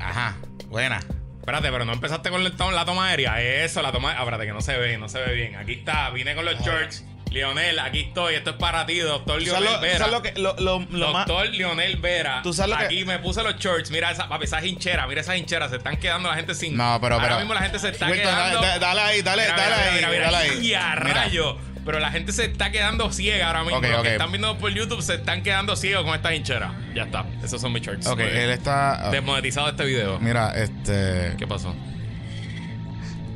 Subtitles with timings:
[0.00, 0.36] Ajá,
[0.68, 1.00] buena.
[1.40, 3.40] Espérate, pero no empezaste con la toma aérea.
[3.40, 4.12] Eso, la toma.
[4.12, 5.56] Ah, espérate, que no se ve, no se ve bien.
[5.56, 7.04] Aquí está, vine con los shorts.
[7.30, 8.34] Lionel, aquí estoy.
[8.36, 10.06] Esto es para ti, doctor ¿Tú Lionel lo, Vera.
[10.06, 10.78] lo que, lo,
[11.12, 11.26] más...
[11.26, 12.40] Doctor Lionel Vera.
[12.42, 13.90] ¿Tú sabes lo que- Aquí me puse los shorts.
[13.90, 15.06] Mira esa, papi, esa hinchera.
[15.06, 15.68] Mira esa hinchera.
[15.68, 16.74] Se están quedando la gente sin.
[16.76, 18.60] No, pero, Ahora pero- mismo la gente se está Wilton, quedando.
[18.62, 20.66] dale- dale ahí, dale- Mira, dale mira, ahí, mira, dale ahí.
[20.66, 21.58] Y a rayo.
[21.88, 23.80] Pero la gente se está quedando ciega ahora mismo.
[23.80, 26.74] Los que están viendo por YouTube se están quedando ciegos con esta hinchera.
[26.94, 27.24] Ya está.
[27.42, 28.06] Esos son mis shorts.
[28.06, 29.08] Ok, él está...
[29.10, 30.20] Desmonetizado este video.
[30.20, 31.34] Mira, este...
[31.38, 31.74] ¿Qué pasó?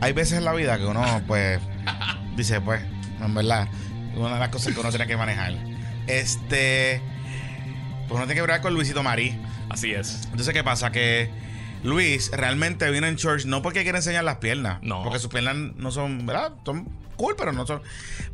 [0.03, 1.61] Hay veces en la vida que uno, pues,
[2.37, 2.83] dice, pues,
[3.23, 3.69] en verdad,
[4.17, 5.55] una de las cosas que uno tiene que manejar.
[6.07, 7.01] Este...
[8.07, 9.35] Pues uno tiene que hablar con Luisito Marí.
[9.71, 10.25] Así es.
[10.25, 10.93] Entonces, ¿qué pasa?
[10.93, 11.31] Que
[11.85, 14.79] Luis realmente vino en church no porque quiere enseñar las piernas.
[14.83, 15.03] No.
[15.05, 16.53] Porque sus piernas no son, ¿verdad?
[16.67, 17.83] Son cool, pero no son.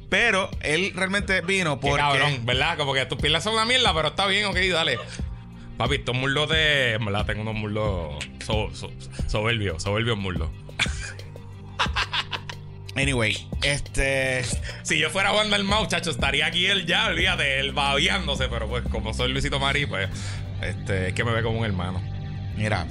[0.08, 2.02] Pero él realmente vino Qué porque.
[2.02, 2.78] cabrón, ¿verdad?
[2.78, 4.98] Como que tus pilas son una mierda, pero está bien, ok, dale.
[5.76, 6.94] Papi, estos muslos de.
[6.94, 8.90] En verdad, tengo unos muslos so, so-
[9.28, 10.48] soberbios, soberbios muslos.
[12.96, 14.42] Anyway, este.
[14.83, 18.83] Si yo fuera Juan del muchacho, estaría aquí él ya, olvídate, él babeándose, pero pues
[18.90, 20.08] como soy Luisito Marí, pues
[20.62, 22.02] este, es que me ve como un hermano.
[22.56, 22.86] Mira.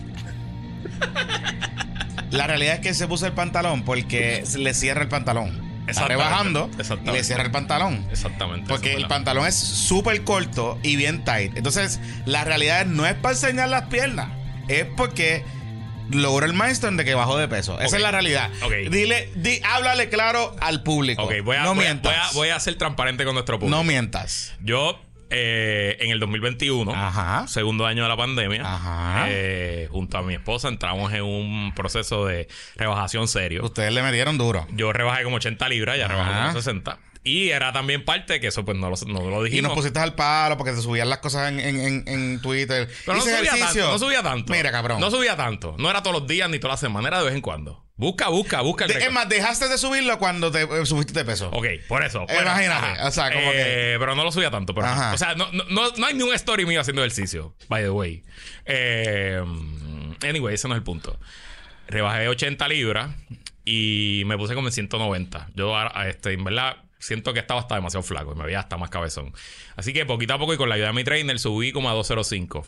[2.31, 5.67] La realidad es que se puso el pantalón porque le cierra el pantalón.
[5.88, 6.69] Está rebajando
[7.05, 8.05] y le cierra el pantalón.
[8.11, 8.67] Exactamente.
[8.67, 11.55] Porque el pantalón es súper corto y bien tight.
[11.57, 14.30] Entonces, la realidad no es para enseñar las piernas.
[14.67, 15.45] Es porque
[16.09, 17.80] logró el milestone de que bajó de peso.
[17.80, 18.49] Esa es la realidad.
[18.63, 18.91] Ok.
[18.91, 21.23] Dile, di, háblale claro al público.
[21.23, 22.13] Ok, voy a, no voy, mientas.
[22.13, 23.75] voy, a, voy a ser transparente con nuestro público.
[23.75, 24.53] No mientas.
[24.61, 24.99] Yo,
[25.30, 27.47] eh, en el 2021, Ajá.
[27.47, 29.25] segundo año de la pandemia, Ajá.
[29.30, 33.64] eh, junto a mi esposa entramos en un proceso de rebajación serio.
[33.66, 34.66] Ustedes le metieron duro.
[34.72, 37.00] Yo rebajé como 80 libras, ya rebajé como 60.
[37.28, 39.70] Y era también parte que eso pues no lo, no lo Y dijimos.
[39.70, 42.88] nos pusiste al palo porque te subían las cosas en, en, en, en Twitter.
[43.06, 43.66] Pero no subía ejercicio.
[43.66, 44.53] tanto, no subía tanto.
[44.53, 45.00] Mira, cabrón.
[45.02, 45.75] No subía tanto.
[45.78, 47.83] No era todos los días ni toda la semana, era de vez en cuando.
[47.98, 51.25] Busca, busca, busca el De- es más, dejaste de subirlo cuando te eh, subiste de
[51.25, 51.50] peso.
[51.52, 52.25] Ok, por eso.
[52.30, 54.76] Imagínate, o sea, como Eh, Pero no lo subía tanto.
[54.76, 55.14] Pero, Ajá.
[55.14, 57.89] o sea, no, no, no, no hay ni un story mío haciendo ejercicio, by the
[57.89, 58.23] way.
[58.65, 59.42] Eh,
[60.27, 61.20] anyway, ese no es el punto.
[61.88, 63.09] Rebajé 80 libras
[63.65, 65.49] y me puse como en 190.
[65.55, 66.77] Yo, a- a este, en verdad,
[67.08, 69.34] siento que estaba hasta demasiado flaco y me veía hasta más cabezón.
[69.76, 71.94] Así que poquito a poco y con la ayuda de mi trainer subí como a
[71.94, 72.66] 205.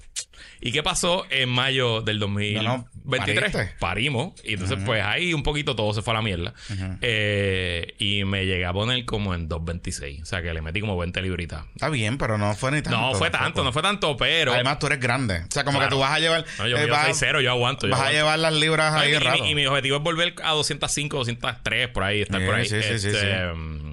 [0.62, 3.52] ¿Y qué pasó en mayo del 2023?
[3.52, 3.76] pariste.
[3.80, 4.34] Parimos.
[4.44, 6.54] Y entonces, pues ahí un poquito todo se fue a la mierda.
[7.02, 10.22] Eh, y me llegué a poner como en 226.
[10.22, 11.64] O sea que le metí como 20 libritas.
[11.76, 13.00] Está bien, pero no fue ni tanto.
[13.00, 14.54] no fue tanto, no fue tanto, pero.
[14.54, 15.40] Además, tú eres grande.
[15.48, 15.90] O sea, como Claro.
[15.90, 16.46] que tú vas a llevar.
[16.58, 17.88] No, yo, eh, yo vas, soy cero, yo aguanto.
[17.88, 18.18] yo vas a aguanto.
[18.18, 19.46] llevar las libras No, ahí y, mi- rato.
[19.46, 22.66] y mi objetivo es volver a 205, 203, por ahí, estar por ahí.
[22.66, 23.89] sí, sí, sí, Este, sí.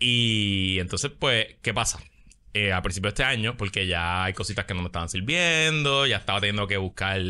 [0.00, 2.00] Y entonces, pues, ¿qué pasa?
[2.52, 6.04] Eh, a principio de este año, porque ya hay cositas que no me estaban sirviendo,
[6.06, 7.20] ya estaba teniendo que buscar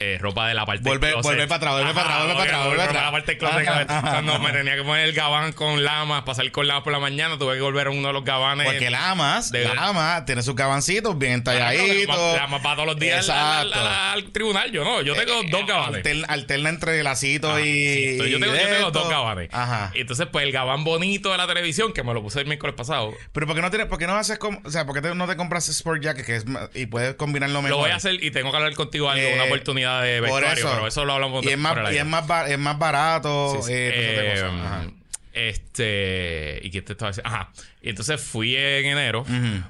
[0.00, 2.48] eh, ropa de la parte Volver- del volver para atrás, volver para atrás, volver para
[2.50, 3.68] atrás, volver para la parte del closet.
[3.68, 4.42] Ajá, que- ajá, Cuando ajá.
[4.42, 7.38] me tenía que poner el gabán con lamas, para salir con lamas por la mañana,
[7.38, 8.64] tuve que volver a uno de los gabanes.
[8.66, 12.34] Porque la amas, De- la amas, tiene sus cabancitos bien talladitos.
[12.36, 13.88] La más para todos los días al, al- Exacto.
[13.88, 14.72] al- al tribunal.
[14.72, 15.96] Yo no, yo tengo dos gabanes.
[15.98, 17.64] Alterna, alterna entre lacito Ah, y.
[17.64, 18.90] sí, yo tengo, y yo de tengo esto.
[18.92, 19.48] dos gabanes.
[19.52, 19.92] Ajá.
[19.94, 22.74] Y entonces, pues el gabán bonito de la televisión, que me lo puse el miércoles
[22.74, 24.62] pasado, Pero ¿por qué no, tienes, por qué no haces como.
[24.64, 26.44] O sea, ¿por qué te- no te compras Sport Jacket que es
[26.74, 27.70] y puedes combinarlo mejor?
[27.70, 30.30] lo voy a hacer y tengo que hablar contigo algo, Eh, una oportunidad de Por
[30.40, 30.70] vestuario, eso.
[30.74, 33.56] pero eso lo hablamos y es más, y es más, ba- es más barato.
[33.56, 33.72] Sí, sí.
[33.74, 34.86] eh, Eh, cosas.
[35.32, 37.28] Este, ¿y qué te estaba diciendo?
[37.30, 37.50] Ajá.
[37.82, 39.24] Y entonces fui en enero,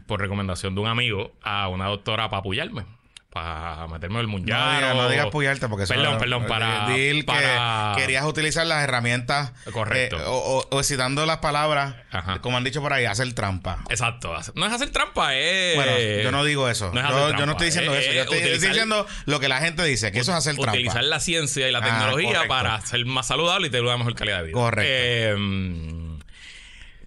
[0.06, 2.84] por recomendación de un amigo, a una doctora para apoyarme.
[3.32, 4.76] Para meterme el No muñaro.
[4.76, 8.66] digas, no digas apoyarte porque eso Perdón, no- perdón, para- Dil para- que querías utilizar
[8.66, 9.52] las herramientas.
[9.72, 10.16] Correcto.
[10.18, 10.32] eh, o,
[10.68, 12.41] o- o citando las palabras, Ajá.
[12.41, 13.84] como han dicho por ahí, hacer trampa.
[13.88, 14.34] Exacto.
[14.56, 15.76] No es hacer trampa, es.
[15.76, 15.92] Bueno,
[16.24, 16.91] yo no digo eso.
[16.92, 18.12] no es yo, hacer yo trampa, no estoy diciendo es- eso.
[18.14, 20.72] Yo es estoy, diciendo lo que la gente dice, que eso es hacer trampa.
[20.72, 22.48] Utilizar la ciencia y la Ah, tecnología correcto.
[22.48, 24.54] para ser más saludable y tener una mejor calidad de vida.
[24.54, 24.92] Correcto.
[24.92, 25.36] Eh,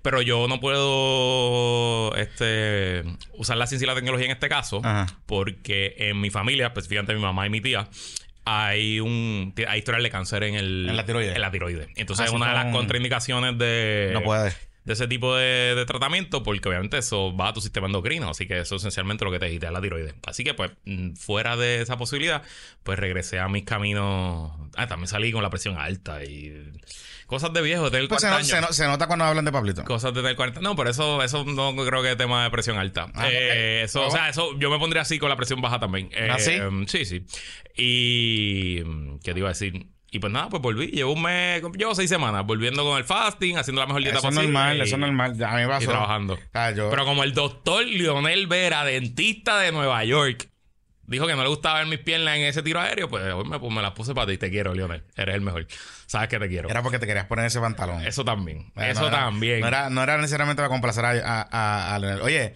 [0.04, 3.04] pero yo no puedo este,
[3.34, 5.08] usar la ciencia y la tecnología en este caso Ajá.
[5.26, 7.88] porque en mi familia, específicamente mi mamá y mi tía,
[8.46, 11.36] hay un hay historial de cáncer en el En la tiroides.
[11.36, 11.88] En la tiroides.
[11.96, 14.54] Entonces es una de las con- contraindicaciones de No puede.
[14.86, 18.46] De ese tipo de, de tratamiento porque obviamente eso va a tu sistema endocrino, así
[18.48, 20.14] que eso es esencialmente lo que te quita la tiroides.
[20.28, 22.44] Así que pues mm, fuera de esa posibilidad,
[22.84, 24.52] pues regresé a mis caminos.
[24.76, 26.54] Ah, también salí con la presión alta y
[27.28, 28.76] cosas de viejo, de tener Pues se, 40 no- se años.
[28.76, 29.84] se nota cuando hablan de Pablito.
[29.86, 30.60] Cosas de tener 40.
[30.62, 33.08] No, pero eso, eso no creo que es tema de presión alta.
[33.16, 34.08] Ah, Eh, eso, Oh.
[34.08, 36.10] o sea, eso yo me pondría así con la presión baja también.
[36.14, 36.58] Eh, ¿Ah, sí?
[36.88, 37.26] Sí, sí.
[37.78, 38.82] Y.
[38.84, 39.88] mm, ¿Qué te iba a decir?
[40.14, 40.88] Y pues nada, pues volví.
[40.92, 44.28] Llevo un mes, llevo seis semanas volviendo con el fasting, haciendo la mejor dieta Eso
[44.30, 44.54] es posible.
[44.54, 45.36] normal, y- eso es normal.
[45.38, 45.84] Ya, A mí me pasó.
[45.84, 46.40] y trabajando.
[46.54, 50.50] Ah, yo- Pero como el doctor Lionel Vera, dentista de Nueva York,
[51.08, 53.60] dijo que no le gustaba ver mis piernas en ese tiro aéreo, pues hoy me,
[53.60, 54.38] pues, me las puse para ti.
[54.38, 55.04] Te quiero, Lionel.
[55.16, 55.66] Eres el mejor.
[56.06, 56.70] Sabes que te quiero.
[56.70, 58.06] Era porque te querías poner ese pantalón.
[58.06, 58.72] Eso también.
[58.76, 59.62] Eso no era- también.
[59.62, 62.22] No era, no era necesariamente para complacer a, a, Leonel.
[62.22, 62.54] Oye,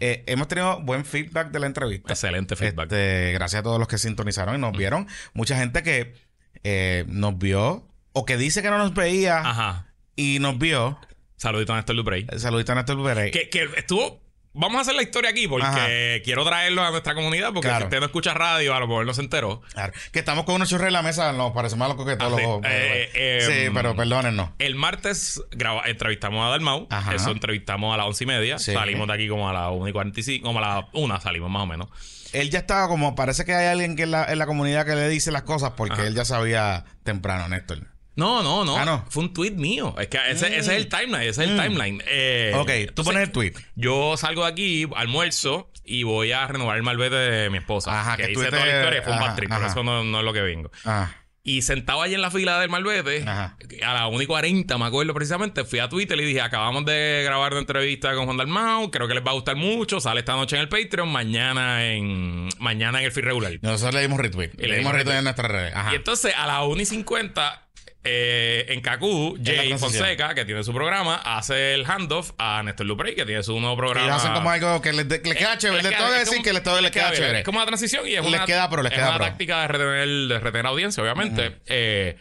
[0.00, 2.12] eh, hemos tenido buen feedback de la entrevista.
[2.12, 2.84] Excelente feedback.
[2.92, 5.08] Este, gracias a todos los que sintonizaron y nos vieron.
[5.32, 6.27] Mucha gente que
[6.64, 9.86] eh, nos vio o que dice que no nos veía Ajá.
[10.16, 10.98] y nos vio.
[11.36, 12.26] Saludito a Néstor Duprey.
[12.36, 13.30] Saludito a Néstor Pérez.
[13.30, 14.20] Que, que estuvo.
[14.60, 15.86] Vamos a hacer la historia aquí porque Ajá.
[16.24, 17.52] quiero traerlo a nuestra comunidad.
[17.52, 17.78] Porque Claro.
[17.78, 19.62] si usted no escucha radio, a lo mejor no se enteró.
[19.72, 19.92] Claro.
[20.12, 22.62] Que estamos con unos churros en la mesa, nos parecemos a los coquetólogos.
[22.64, 22.74] Ah, sí.
[22.76, 24.50] Eh, eh, sí, mm, pero perdónennos.
[24.58, 26.86] El martes graba- entrevistamos a Dalmau.
[26.90, 27.14] Ajá.
[27.14, 28.58] Eso entrevistamos a las once y media.
[28.58, 28.72] Sí.
[28.72, 30.44] Salimos de aquí como a las 1 y 45.
[30.46, 31.88] Como a las 1 salimos más o menos.
[32.32, 34.94] Él ya estaba como, parece que hay alguien que en la, en la comunidad que
[34.94, 36.06] le dice las cosas porque Ajá.
[36.08, 37.86] él ya sabía temprano, Néstor.
[38.18, 38.76] No, no, no.
[38.76, 39.04] Ah, no.
[39.08, 39.94] Fue un tweet mío.
[39.98, 41.22] Es que ese, ese es el timeline.
[41.28, 42.02] Ese es el timeline.
[42.06, 43.52] Eh, ok, tú entonces, pones el tweet.
[43.76, 47.98] Yo salgo de aquí, almuerzo y voy a renovar el malvete de mi esposa.
[48.00, 49.66] Ajá, que, que hice toda la historia y fue un ajá, bad trip, por ajá.
[49.68, 50.70] eso no, no es lo que vengo.
[50.84, 51.10] Ah,
[51.44, 53.56] Y sentado allí en la fila del malvete, Ajá.
[53.86, 57.22] a las 1 y 40, me acuerdo precisamente, fui a Twitter y dije: Acabamos de
[57.24, 59.98] grabar una entrevista con Juan Dalmau, creo que les va a gustar mucho.
[60.00, 63.52] Sale esta noche en el Patreon, mañana en mañana en el feed regular.
[63.62, 64.50] nosotros le dimos retweet.
[64.58, 65.72] Y Le, dimos retweet en nuestras redes.
[65.74, 65.92] Ajá.
[65.92, 67.67] Y entonces a las 1 y 50,
[68.10, 69.76] eh, en Cacú, Jay.
[69.76, 73.76] Fonseca, que tiene su programa, hace el handoff a Néstor Luprey, que tiene su nuevo
[73.76, 74.06] programa.
[74.06, 75.82] Ellos hacen como algo que les, de- les queda chévere.
[75.82, 77.38] Les Les tengo que decir como- que les, todo les queda chévere.
[77.40, 79.26] Es como una transición y es Les una, queda pro, les es queda una pro.
[79.26, 81.58] táctica de retener, de retener audiencia, obviamente.
[81.66, 82.16] Eh,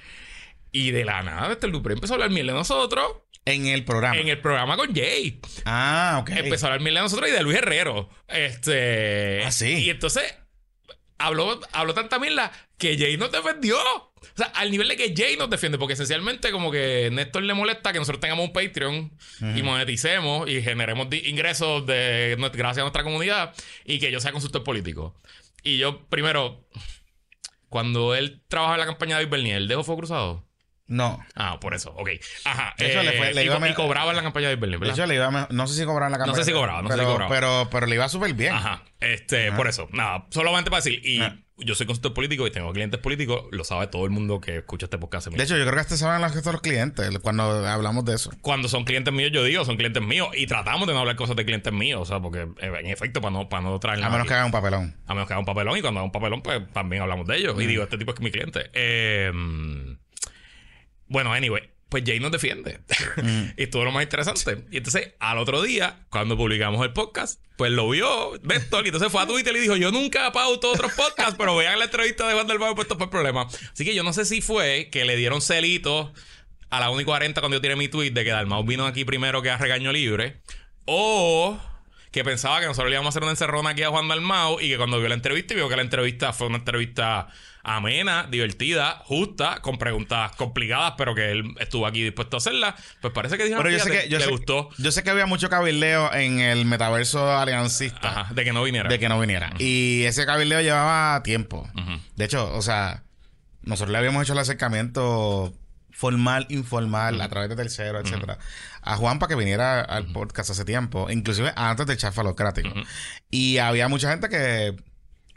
[0.72, 3.08] y de la nada, Néstor Luprey empezó a hablar miel de nosotros
[3.46, 4.18] En el programa.
[4.20, 5.40] en el programa con Jay.
[5.66, 6.30] Ah, ok.
[6.32, 8.10] Empezó a hablar miel de nosotros y de Luis Herrero.
[8.28, 9.44] Este.
[9.46, 9.74] Ah, sí.
[9.86, 10.24] Y entonces
[11.18, 13.78] habló, habló tanta mierda que Jay nos defendió.
[14.22, 17.54] O sea, al nivel de que Jay nos defiende, porque esencialmente como que Néstor le
[17.54, 19.12] molesta que nosotros tengamos un Patreon
[19.56, 23.54] y moneticemos y generemos ingresos de gracias a nuestra comunidad
[23.86, 25.16] y que yo sea consultor político.
[25.64, 26.68] Y yo, primero,
[27.70, 30.48] cuando él trabajaba en la campaña de Bernier, ¿él dejó fuego cruzado?
[30.90, 31.22] No.
[31.36, 32.10] Ah, por eso, ok.
[32.46, 32.74] Ajá.
[32.78, 34.90] De hecho, le fue- le y, iba y cobraba en la campaña de De ¿verdad?
[34.96, 36.44] hecho, le iba a- no sé si cobraba en la No cámara.
[36.44, 37.30] sé si cobraba, no sé pero, si cobraba.
[37.36, 38.54] Pero, pero le iba súper bien.
[38.54, 38.84] Ajá.
[39.02, 39.90] Este, por eso.
[39.92, 41.06] Nada, solamente para decir.
[41.06, 41.38] Y Ah.
[41.60, 43.46] Yo soy consultor político y tengo clientes políticos.
[43.52, 45.28] Lo sabe todo el mundo que escucha este podcast.
[45.28, 48.16] De hecho, yo creo que hasta saben los que son los clientes cuando hablamos de
[48.16, 48.32] eso.
[48.42, 50.30] Cuando son clientes míos, yo digo, son clientes míos.
[50.34, 52.02] Y tratamos de no hablar cosas de clientes míos.
[52.02, 54.46] O sea, porque eh, en efecto, para no, para no traer A menos que haga
[54.46, 54.96] un papelón.
[55.08, 55.78] A menos que haga un papelón.
[55.78, 57.60] Y cuando haga un papelón, pues también hablamos de ellos.
[57.62, 58.70] Y digo, este tipo es mi cliente.
[58.74, 59.32] Eh,
[61.08, 61.77] bueno, anyway.
[61.90, 62.80] Pues Jay nos defiende.
[63.22, 63.44] Mm.
[63.58, 64.66] y estuvo lo más interesante.
[64.72, 68.86] Y entonces, al otro día, cuando publicamos el podcast, pues lo vio Néstor.
[68.86, 71.86] Y entonces fue a Twitter y dijo: Yo nunca pauto otros podcasts, pero vean la
[71.86, 73.48] entrevista de Juan del Bajo puesto por problema.
[73.72, 76.12] Así que yo no sé si fue que le dieron celitos
[76.70, 79.06] a la 1 y 40 cuando yo tiré mi tweet de que Dalmau vino aquí
[79.06, 80.42] primero que a regaño libre.
[80.86, 81.60] O
[82.12, 84.70] que pensaba que nosotros le íbamos a hacer una encerrona aquí a Juan Dalmau y
[84.70, 87.28] que cuando vio la entrevista y vio que la entrevista fue una entrevista
[87.64, 93.12] amena, divertida, justa, con preguntas complicadas, pero que él estuvo aquí dispuesto a hacerlas, pues
[93.14, 95.10] parece que dijo, Pero yo sé "Fíjate, que, yo le sé, gustó yo sé que
[95.10, 98.22] había mucho cabildeo en el metaverso aliancista.
[98.22, 98.88] Ajá, de que no viniera.
[98.90, 99.52] de que no viniera.
[99.60, 101.70] Y ese cabildeo llevaba tiempo.
[102.16, 103.04] De hecho, o sea,
[103.64, 105.54] nosotros le habíamos hecho el acercamiento
[105.92, 108.38] formal, informal, a través de tercero, etcétera,
[108.92, 112.70] a Juan para que viniera al podcast hace tiempo, inclusive antes del chat falocrático.
[113.30, 114.76] Y había mucha gente que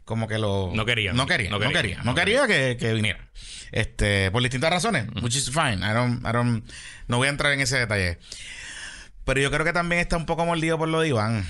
[0.05, 1.13] como que lo No quería.
[1.13, 1.81] no quería, No no quería.
[1.83, 3.29] quería, no quería que, que viniera.
[3.73, 5.77] Este, por distintas razones, which is fine.
[5.89, 6.63] I don't, I don't-
[7.07, 8.19] no voy a entrar en ese detalle.
[9.25, 11.47] Pero yo creo que también está un poco mordido por lo de Iván.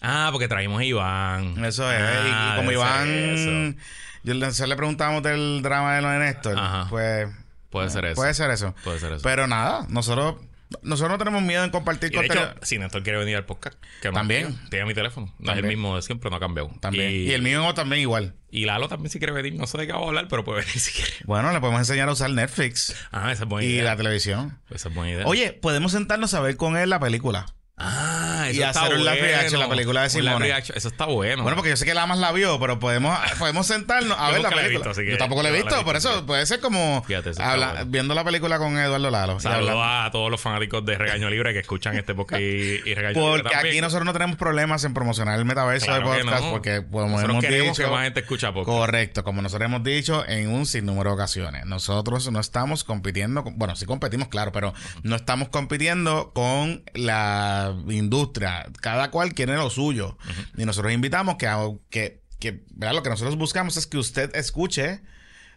[0.00, 1.64] Ah, porque traímos a Iván.
[1.64, 2.00] Eso es.
[2.00, 3.76] Ah, y, y como Iván, ser
[4.24, 6.56] yo le, preguntamos del drama de lo de Néstor.
[6.58, 6.86] Ajá.
[6.88, 7.28] Pues
[7.70, 8.14] Puede ser eso.
[8.14, 8.74] puede ser eso.
[8.84, 9.22] Puede ser eso.
[9.24, 10.36] Pero nada, nosotros,
[10.82, 12.50] nosotros no tenemos miedo en compartir Y de contenido.
[12.52, 14.58] hecho, si Néstor quiere venir al podcast, que También.
[14.70, 15.34] Tiene mi teléfono.
[15.38, 16.70] No es el mismo de siempre, no ha cambiado.
[16.80, 17.10] también.
[17.10, 18.34] Y, Y, el mío también igual.
[18.50, 19.54] y Lalo también si quiere venir.
[19.54, 21.12] No sé de qué vamos a hablar, pero puede venir si quiere.
[21.24, 23.84] Bueno, le podemos enseñar a usar Netflix Ah, esa es buena y idea.
[23.84, 24.58] la televisión.
[24.70, 25.26] Esa es buena idea.
[25.26, 27.46] Oye, podemos sentarnos a ver con él la película.
[27.84, 29.26] Ah, eso Y está hacer un live bueno.
[29.26, 30.48] reaction, la película de Simone.
[30.74, 31.42] Eso está bueno.
[31.42, 34.40] Bueno, porque yo sé que la más la vio, pero podemos, podemos sentarnos a ver
[34.40, 34.86] la película.
[34.88, 37.04] visto, yo tampoco la he la visto, por eso puede ser como
[37.38, 37.84] habla- bueno.
[37.90, 39.40] viendo la película con Eduardo Lalo.
[39.40, 42.44] Saludos a todos los fanáticos de Regaño Libre que escuchan este podcast y,
[42.84, 46.20] y Regaño Libre Porque aquí nosotros no tenemos problemas en promocionar el metaverso Claro de
[46.22, 46.50] podcast, no.
[46.50, 48.66] porque como Nosotros hemos queremos dicho, que más gente escucha podcast.
[48.78, 53.58] correcto, como nosotros hemos dicho en un sinnúmero de ocasiones, nosotros no estamos compitiendo, con-
[53.58, 54.72] bueno, sí competimos, claro, pero
[55.02, 58.66] no estamos compitiendo con la industria.
[58.80, 60.16] Cada cual quiere lo suyo.
[60.56, 61.48] Y nosotros invitamos que,
[61.90, 62.94] que, que ¿verdad?
[62.94, 65.00] lo que nosotros buscamos es que usted escuche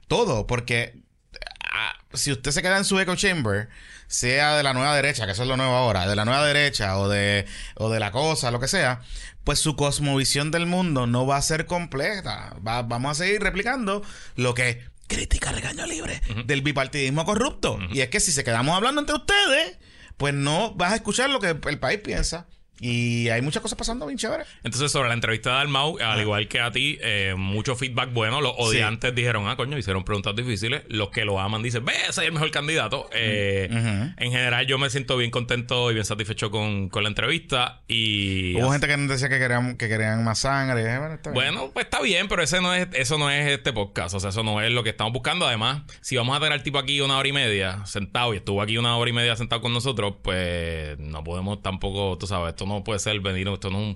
[0.08, 1.02] todo, porque
[1.72, 3.70] ah, si usted se queda en su echo chamber,
[4.08, 6.98] sea de la nueva derecha, que eso es lo nuevo ahora, de la nueva derecha
[7.00, 7.46] o de,
[7.76, 9.02] o de la cosa, lo que sea,
[9.44, 12.56] pues su cosmovisión del mundo no va a ser completa.
[12.66, 14.04] Va- vamos a seguir replicando
[14.36, 17.80] lo que crítica regaño libre del bipartidismo corrupto.
[17.92, 19.78] Y es que si se quedamos hablando entre ustedes,
[20.18, 22.48] pues no vas a escuchar lo que el país piensa.
[22.80, 24.48] Y hay muchas cosas pasando bien chéveres.
[24.64, 28.42] Entonces, sobre la entrevista de Dalmau, al igual que a ti, eh, mucho feedback bueno.
[28.42, 30.84] Los odiantes dijeron, ah, coño, hicieron preguntas difíciles.
[30.90, 33.10] Los que lo aman dicen, ve, ese es el mejor candidato.
[33.14, 33.70] Eh.
[34.18, 37.82] En general, yo me siento bien contento y bien satisfecho con, con la entrevista.
[37.88, 38.56] Y.
[38.60, 40.84] Hubo gente que nos decía que querían, que querían más sangre.
[40.98, 41.54] Bueno, está bien.
[41.54, 44.16] Bueno, pues está bien, pero ese no es, eso no es este podcast.
[44.16, 45.48] O sea, eso no es lo que estamos buscando.
[45.48, 48.62] Además, si vamos a tener al tipo aquí una hora y media sentado y estuvo
[48.62, 52.65] aquí una hora y media sentado con nosotros, pues no podemos tampoco, tú sabes, esto
[52.66, 53.96] no puede ser venir, esto no es un,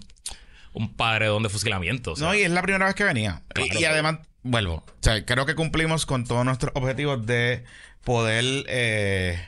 [0.73, 2.13] un padredón de fusilamiento.
[2.13, 2.27] o sea.
[2.27, 3.41] No, y es la primera vez que venía.
[3.55, 4.75] Y- Claro, y, además, vuelvo.
[4.87, 7.63] O sea, creo que cumplimos con todos nuestros objetivos de
[8.03, 9.39] poder eh,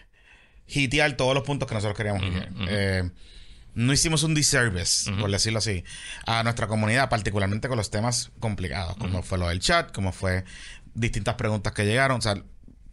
[0.67, 2.23] hitear todos los puntos que nosotros queríamos.
[2.67, 3.09] Eh,
[3.73, 5.85] no hicimos un disservice, por decirlo así,
[6.25, 10.43] a nuestra comunidad, particularmente con los temas complicados, como fue lo del chat, como fue
[10.93, 12.17] distintas preguntas que llegaron.
[12.17, 12.35] O sea,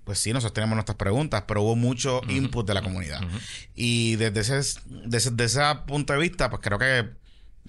[0.08, 3.20] pues sí, nosotros tenemos nuestras preguntas, pero hubo mucho input de la comunidad.
[3.74, 7.10] Y desde ese, desde, desde ese punto de vista, pues creo que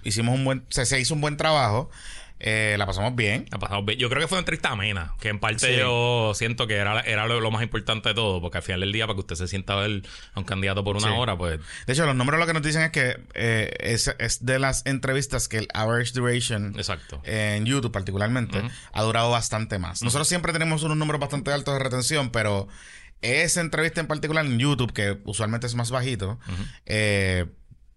[0.04, 1.90] hicimos un buen, se, se hizo un buen trabajo.
[2.42, 3.44] Eh, la pasamos bien.
[3.50, 3.98] Ha pasado bien.
[3.98, 5.76] Yo creo que fue una entrevista amena, que en parte Sí.
[5.78, 8.92] yo siento que era, era lo, lo más importante de todo, porque al final del
[8.92, 10.02] día, para que usted se sienta a ver
[10.34, 11.14] a un candidato por una Sí.
[11.14, 14.44] hora, pues De hecho, los números lo que nos dicen es que eh, es, es
[14.46, 17.20] de las entrevistas que el average duration exacto.
[17.24, 20.02] en YouTube particularmente ha durado bastante más.
[20.02, 22.68] Nosotros siempre tenemos unos números bastante altos de retención, pero
[23.20, 26.38] esa entrevista en particular en YouTube, que usualmente es más bajito,
[26.86, 27.44] eh,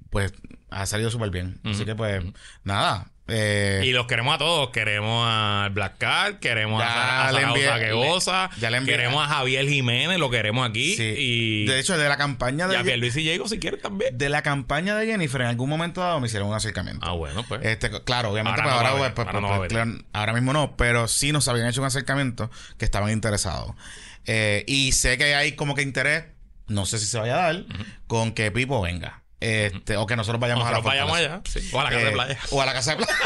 [0.09, 0.33] pues
[0.69, 1.61] ha salido súper bien.
[1.63, 2.23] Así que pues
[2.65, 3.09] nada.
[3.27, 4.69] Eh, Y los queremos a todos.
[4.71, 8.77] Queremos al Black Card, queremos Ya a, Sara- a envié- que le- goza, ya le
[8.79, 10.95] envié- queremos a Javier Jiménez, lo queremos aquí.
[10.95, 11.13] sí.
[11.17, 14.17] Y, De hecho, de la campaña de, Pierluisi y Diego si quieren también.
[14.17, 17.05] de la campaña de Jennifer, en algún momento dado me hicieron un acercamiento.
[17.07, 17.61] Ah, bueno, pues.
[17.63, 19.27] Este, claro, obviamente Ahora pues, pues,
[19.69, 23.73] pues, ahora mismo no, pero sí nos habían hecho un acercamiento que estaban interesados.
[24.25, 26.25] Eh, y sé que hay como que interés,
[26.67, 27.65] no sé si se vaya a dar,
[28.07, 29.22] con que Pipo venga.
[29.43, 31.41] Este, o que nosotros vayamos Nosotros a la vayamos allá.
[31.45, 31.69] sí.
[31.73, 32.39] O a la casa Eh, de playa.
[32.51, 33.13] O a la casa de playa.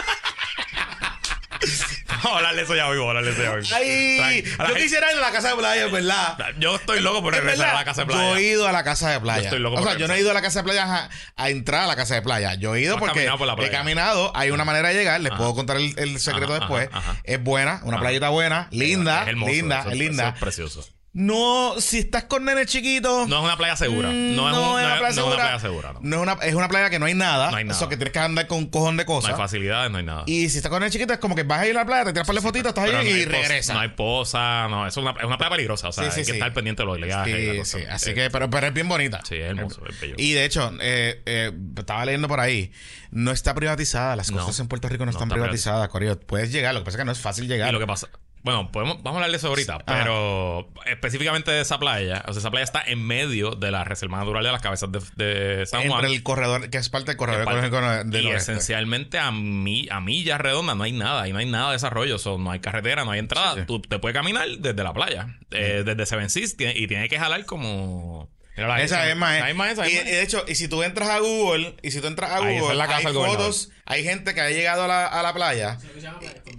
[2.24, 4.24] Hablarle eso ya vivo, hablarle eso ya vivo.
[4.24, 6.38] Ay, yo quisiera ir a la casa de playa, ¿verdad?
[6.60, 8.42] Yo estoy loco por Es regresar verdad, a la casa de Yo he playa.
[8.48, 9.40] ido a la casa de playa.
[9.42, 10.84] Yo estoy loco o por sea, yo no he ido a la casa de playa
[10.96, 12.56] a, a entrar a la casa de playa.
[12.56, 13.72] Yo he ido porque por he playa.
[13.72, 14.32] caminado.
[14.36, 15.22] Hay una manera de llegar.
[15.22, 16.90] Les puedo contar el, el secreto Ajá, después.
[16.92, 17.16] ajá.
[17.24, 20.30] Es buena, una playita buena, linda, Es hermoso, linda, eso es eso linda.
[20.30, 20.90] es precioso.
[21.14, 23.28] No, si estás con nenes chiquitos.
[23.28, 24.10] No es una playa segura.
[24.10, 24.50] No es, un- no
[24.80, 25.34] es- una no playa es segura.
[25.36, 25.94] una playa segura.
[25.94, 26.00] No.
[26.04, 27.50] No es una, es una playa que no hay nada.
[27.50, 27.76] No hay nada.
[27.76, 29.36] Eso que tienes que andar con un cojón de No hay cosas.
[29.38, 30.24] facilidades, no hay nada.
[30.28, 32.06] y si estás con nenes chiquitos, es como que vas a ir a la playa,
[32.06, 33.74] te tiras par de fotitos, estás ahí y regresas.
[33.74, 34.86] No hay posa, no.
[34.86, 35.88] Es una, es una playa peligrosa.
[35.88, 36.38] O sea, Sí, sí, hay que sí.
[36.38, 37.78] estar pendiente de los la Sí, sí.
[37.90, 39.22] Así Eh, que, pero, pero es bien bonita.
[39.28, 40.14] Sí, es hermoso, es bello.
[40.20, 42.72] Y de hecho, eh, eh, estaba leyendo por ahí,
[43.10, 44.16] no está privatizada.
[44.16, 46.20] Las cosas en Puerto Rico no, están está privatizadas, Corio.
[46.20, 47.70] Puedes llegar, lo que pasa es que no es fácil llegar.
[47.70, 48.08] Y lo que pasa.
[48.44, 52.40] Bueno, podemos, vamos a hablar de eso ahorita, pero específicamente de esa playa, o sea,
[52.40, 55.88] esa playa está en medio de la reserva natural de las cabezas de, de San
[55.88, 56.00] Juan.
[56.06, 59.88] Entre el corredor, que es parte del corredor parte- ecológico del y esencialmente a, mi,
[59.92, 62.60] a millas redondas no hay nada, y no hay nada de desarrollo, so, no hay
[62.60, 63.56] carretera, no hay entrada.
[63.56, 63.66] Sí, sí.
[63.66, 67.46] Tú te puedes caminar desde la playa, eh, desde Seven Seas, y tiene que jalar
[67.46, 68.30] como.
[68.58, 69.40] Mira la- Esa es más.
[69.40, 72.08] la misma esa, y, de hecho, y si tú entras a Google, y si tú
[72.08, 75.06] entras a Google, es la casa hay fotos, hay gente que ha llegado a la,
[75.08, 75.78] a la playa.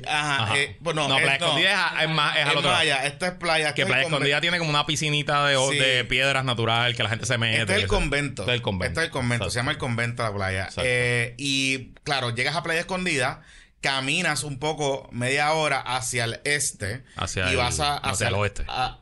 [0.07, 0.43] Ajá.
[0.45, 0.57] Ajá.
[0.59, 2.75] eh, pues no, no, es- playa escondida es, es más, es al otro lado.
[2.83, 3.75] playa, esta es playa.
[3.75, 5.78] Que este es Playa Escondida tiene como una piscinita de, Sí.
[5.78, 7.61] de piedras natural que la gente se mete.
[7.62, 8.43] Este es el convento.
[8.43, 8.87] Este es el convento.
[8.93, 9.45] Este es el convento.
[9.45, 9.50] Exacto.
[9.52, 10.69] Se llama el convento de la playa.
[10.78, 13.43] Eh, y claro, llegas a Playa Escondida,
[13.81, 17.02] caminas un poco, media hora hacia el este.
[17.17, 18.64] Hacia y el- vas a, hacia el oeste.
[18.69, 18.99] a-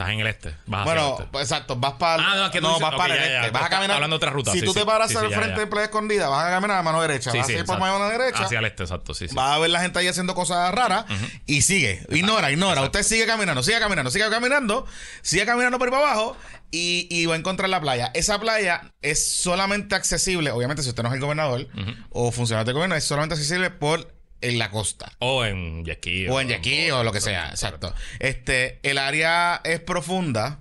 [0.00, 0.54] Estás en el este.
[0.66, 1.38] Vas bueno, el este.
[1.40, 2.22] exacto, vas para.
[2.26, 3.50] Ah, no, que no, dices- vas para el ya, este.
[3.50, 3.96] Vas a caminar.
[3.96, 5.58] hablando de otra ruta, Si sí, tú te paras sí, al frente ya.
[5.58, 7.30] de Playa Escondida, vas a caminar a mano derecha.
[7.30, 8.44] Sí, vas sí, a ir por mano derecha.
[8.44, 9.34] Hacia el este, exacto, sí, sí.
[9.34, 11.04] Vas a ver la gente ahí haciendo cosas raras
[11.44, 12.02] y sigue.
[12.10, 12.80] Ignora, ignora.
[12.82, 14.86] Usted sigue caminando, sigue caminando, sigue caminando,
[15.20, 16.36] sigue caminando por ahí para abajo
[16.70, 18.10] y, y va a encontrar la playa.
[18.14, 21.66] Esa playa es solamente accesible, obviamente, si usted no es el gobernador
[22.10, 25.12] o funcionario del gobierno, es solamente accesible por en la costa.
[25.18, 26.28] O en Yesquí.
[26.28, 27.94] O en Yaqui o lo que sea, exacto.
[28.18, 30.60] Este, el área es profunda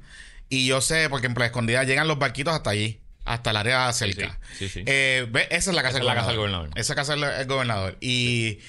[0.50, 3.92] y yo sé, porque en Playa Escondida llegan los barquitos hasta allí, hasta el área
[3.94, 4.40] cerca.
[4.58, 4.84] sí, sí.
[4.86, 6.70] Eh, ve, esa es la casa, Esa del, es la casa del gobernador.
[6.76, 7.98] Esa casa del el gobernador.
[8.02, 8.60] Y,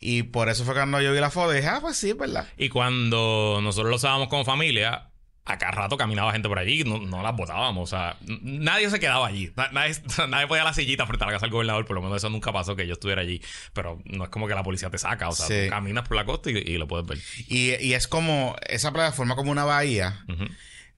[0.00, 2.16] y por eso fue cuando yo vi la foto y dije, ah, pues sí, es
[2.16, 2.46] verdad.
[2.56, 5.08] Y cuando nosotros lo usábamos como familia,
[5.44, 7.82] a cada rato caminaba gente por allí, no, no las botábamos.
[7.92, 9.52] O sea, nadie se quedaba allí.
[9.56, 9.96] Na- Nadie,
[10.28, 11.84] nadie podía la sillita frente a la casa del gobernador.
[11.84, 13.42] Por lo menos eso nunca pasó que yo estuviera allí.
[13.72, 15.28] Pero no es como que la policía te saca.
[15.28, 15.64] O sea, Sí.
[15.64, 17.18] tú caminas por la costa y, y lo puedes ver.
[17.48, 20.24] Y, y es como, esa playa forma como una bahía.
[20.28, 20.44] Ujú.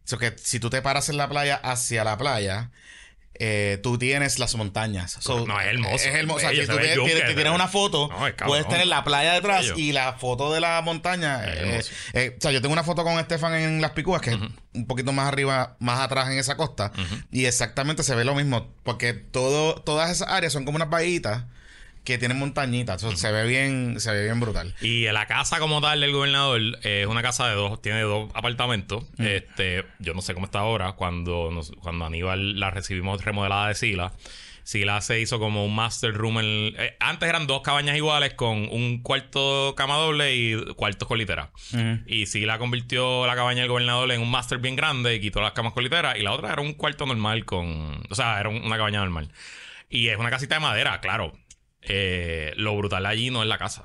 [0.04, 2.70] So que si tú te paras en la playa hacia la playa,
[3.38, 5.16] eh, tú tienes las montañas.
[5.20, 5.94] So, No, es hermoso.
[5.96, 6.36] Es hermoso.
[6.36, 9.62] O sea, Bello, se tú tienes ve- una foto, No, puedes tener la playa detrás
[9.62, 9.74] Bello.
[9.76, 11.42] y la foto de la montaña.
[11.44, 14.38] Eh, eh, o sea, yo tengo una foto con Estefan en Las Picúas, que es
[14.72, 16.92] un poquito más arriba, más atrás en esa costa.
[17.30, 21.44] Y exactamente se ve lo mismo, porque todo, todas esas áreas son como unas bahitas
[22.04, 23.00] que tienen montañitas.
[23.00, 24.74] Se ve bien, se ve bien brutal.
[24.80, 28.30] Y la casa como tal del gobernador eh, es una casa de dos, tiene dos
[28.34, 29.04] apartamentos.
[29.18, 30.92] Este, yo no sé cómo está ahora.
[30.92, 34.12] Cuando, nos- cuando Aníbal la recibimos remodelada de Sila,
[34.64, 36.38] Sila se hizo como un master room.
[36.38, 41.18] en- eh, antes eran dos cabañas iguales con un cuarto cama doble y cuartos con
[41.18, 41.50] litera.
[42.06, 45.52] Y Sila convirtió la cabaña del gobernador en un master bien grande y quitó las
[45.52, 46.16] camas con litera.
[46.18, 48.02] Y la otra era un cuarto normal con.
[48.10, 49.30] O sea, era un- una cabaña normal.
[49.90, 51.32] Y es una casita de madera, claro.
[51.88, 53.84] Eh, lo brutal allí no es la casa,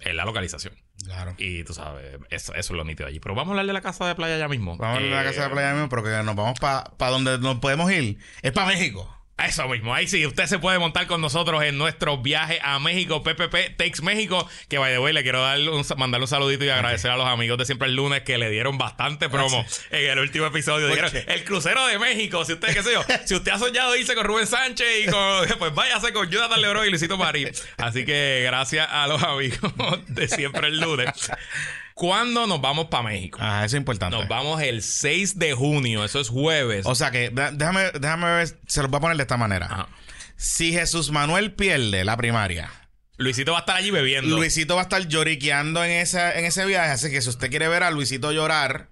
[0.00, 0.74] es la localización.
[1.04, 1.34] Claro.
[1.38, 3.20] Y tú sabes, eso, eso es lo nítido allí.
[3.20, 4.76] Pero vamos a hablar de la casa de playa ya mismo.
[4.76, 7.58] Vamos a la Eh, casa de playa mismo, pero que nos vamos para donde nos
[7.60, 8.18] podemos ir.
[8.42, 9.14] Es para México.
[9.38, 13.22] Eso mismo, ahí sí, usted se puede montar con nosotros en nuestro viaje a México,
[13.22, 16.70] PPP Takes México, que by the way, le quiero dar un, mandarle un saludito y
[16.70, 20.18] agradecer a los amigos de Siempre el Lunes que le dieron bastante promo en el
[20.18, 20.88] último episodio.
[20.88, 21.24] Dijeron, qué?
[21.28, 24.24] el crucero de México, si usted, qué sé yo, si usted ha soñado irse con
[24.24, 27.48] Rubén Sánchez y con, pues váyase con Jonathan Lebron y Luisito Marí.
[27.76, 29.72] Así que gracias a los amigos
[30.08, 31.30] de Siempre el Lunes.
[31.98, 33.38] ¿Cuándo nos vamos para México?
[33.42, 34.16] Ah, eso es importante.
[34.16, 36.86] Nos vamos el 6 de junio, eso es jueves.
[36.86, 39.66] O sea que, déjame, déjame ver, se los voy a poner de esta manera.
[39.66, 39.88] Ajá.
[40.36, 42.70] Si Jesús Manuel pierde la primaria,
[43.16, 44.36] Luisito va a estar allí bebiendo.
[44.36, 46.92] Luisito va a estar lloriqueando en, esa, en ese viaje.
[46.92, 48.90] Así que si usted quiere ver a Luisito llorar,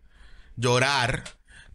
[0.57, 1.23] llorar,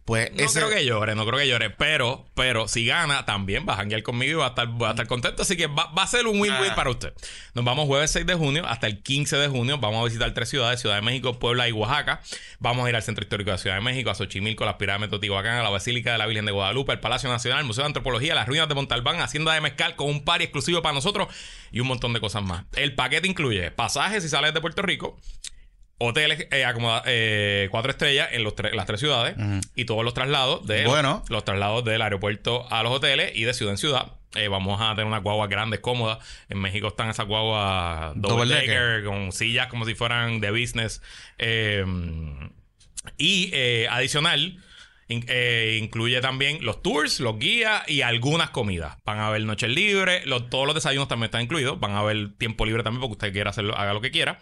[0.04, 1.70] pues No ese- creo que llore, no creo que llore.
[1.70, 4.90] Pero, pero si gana, también va a janguear conmigo y va a estar, va a
[4.90, 5.42] estar contento.
[5.42, 6.74] Así que va, va a ser un win-win Ah.
[6.74, 7.12] para usted.
[7.54, 9.78] Nos vamos jueves 6 de junio hasta el 15 de junio.
[9.78, 12.20] Vamos a visitar tres ciudades: Ciudad de México, Puebla y Oaxaca.
[12.58, 15.18] Vamos a ir al Centro Histórico de Ciudad de México, a Xochimilco, las pirámides de
[15.18, 17.86] Teotihuacán, a la Basílica de la Virgen de Guadalupe, al Palacio Nacional, al Museo de
[17.88, 21.28] Antropología, las ruinas de Montalbán, Hacienda de Mezcal, con un party exclusivo para nosotros
[21.70, 22.64] y un montón de cosas más.
[22.76, 25.18] El paquete incluye pasajes si sales de Puerto Rico,
[26.08, 29.36] hoteles eh, acomoda- eh, cuatro estrellas en los tre- las tres ciudades
[29.74, 31.24] y todos los traslados de Bueno.
[31.28, 34.12] los traslados del aeropuerto a los hoteles y de ciudad en ciudad.
[34.34, 36.18] Eh, vamos a tener unas guaguas grandes, cómodas.
[36.48, 41.02] En México están esas guaguas double Double decker con sillas como si fueran de business.
[41.38, 41.84] Eh,
[43.18, 43.52] y
[43.90, 44.58] adicional,
[45.08, 45.26] in-
[45.82, 48.96] incluye también los tours, los guías y algunas comidas.
[49.04, 51.78] Van a haber noches libres, los- todos los desayunos también están incluidos.
[51.80, 54.38] Van a haber tiempo libre también porque usted quiera hacerlo, haga lo que quiera.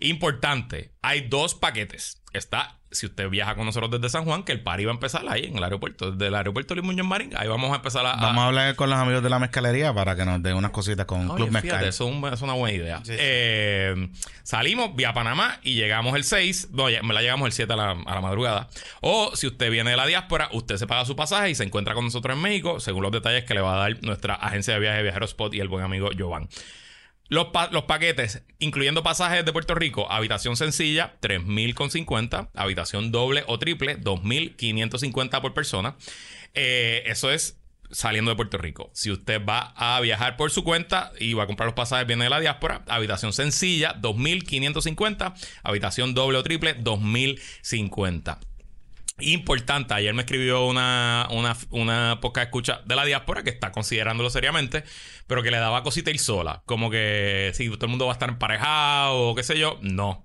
[0.00, 2.22] Importante, hay dos paquetes.
[2.32, 5.24] Está, si usted viaja con nosotros desde San Juan, que el party va a empezar
[5.28, 7.30] ahí en el aeropuerto, desde el aeropuerto de Limuño Marín.
[7.34, 8.12] Ahí vamos a empezar a.
[8.12, 10.70] a- Vamos a hablar con los amigos de la mezcalería para que nos den unas
[10.70, 11.84] cositas con Oye, Club fíjate, Mezcal.
[11.88, 12.98] eso es, un- es una buena idea.
[12.98, 13.16] Sí, sí.
[13.18, 14.08] Eh,
[14.42, 16.68] salimos vía Panamá y llegamos el 6.
[16.72, 18.68] No, ya, me la llegamos el 7 a la, a la madrugada.
[19.00, 21.94] O si usted viene de la diáspora, usted se paga su pasaje y se encuentra
[21.94, 24.80] con nosotros en México, según los detalles que le va a dar nuestra agencia de
[24.80, 26.48] viaje Viajero Spot y el buen amigo Jovan.
[27.28, 33.58] Los, pa- los paquetes, incluyendo pasajes de Puerto Rico, habitación sencilla, 3.050, habitación doble o
[33.58, 35.96] triple, 2.550 por persona.
[36.54, 37.58] Eh, eso es
[37.90, 38.90] saliendo de Puerto Rico.
[38.94, 42.24] Si usted va a viajar por su cuenta y va a comprar los pasajes, viene
[42.24, 48.38] de la diáspora, habitación sencilla, 2.550, habitación doble o triple, 2.050.
[49.18, 54.28] Importante, ayer me escribió una, una, una poca escucha de la diáspora que está considerándolo
[54.28, 54.84] seriamente,
[55.26, 56.62] pero que le daba cosita ir sola.
[56.66, 60.22] Como que si todo el mundo va a estar emparejado o qué sé yo, no.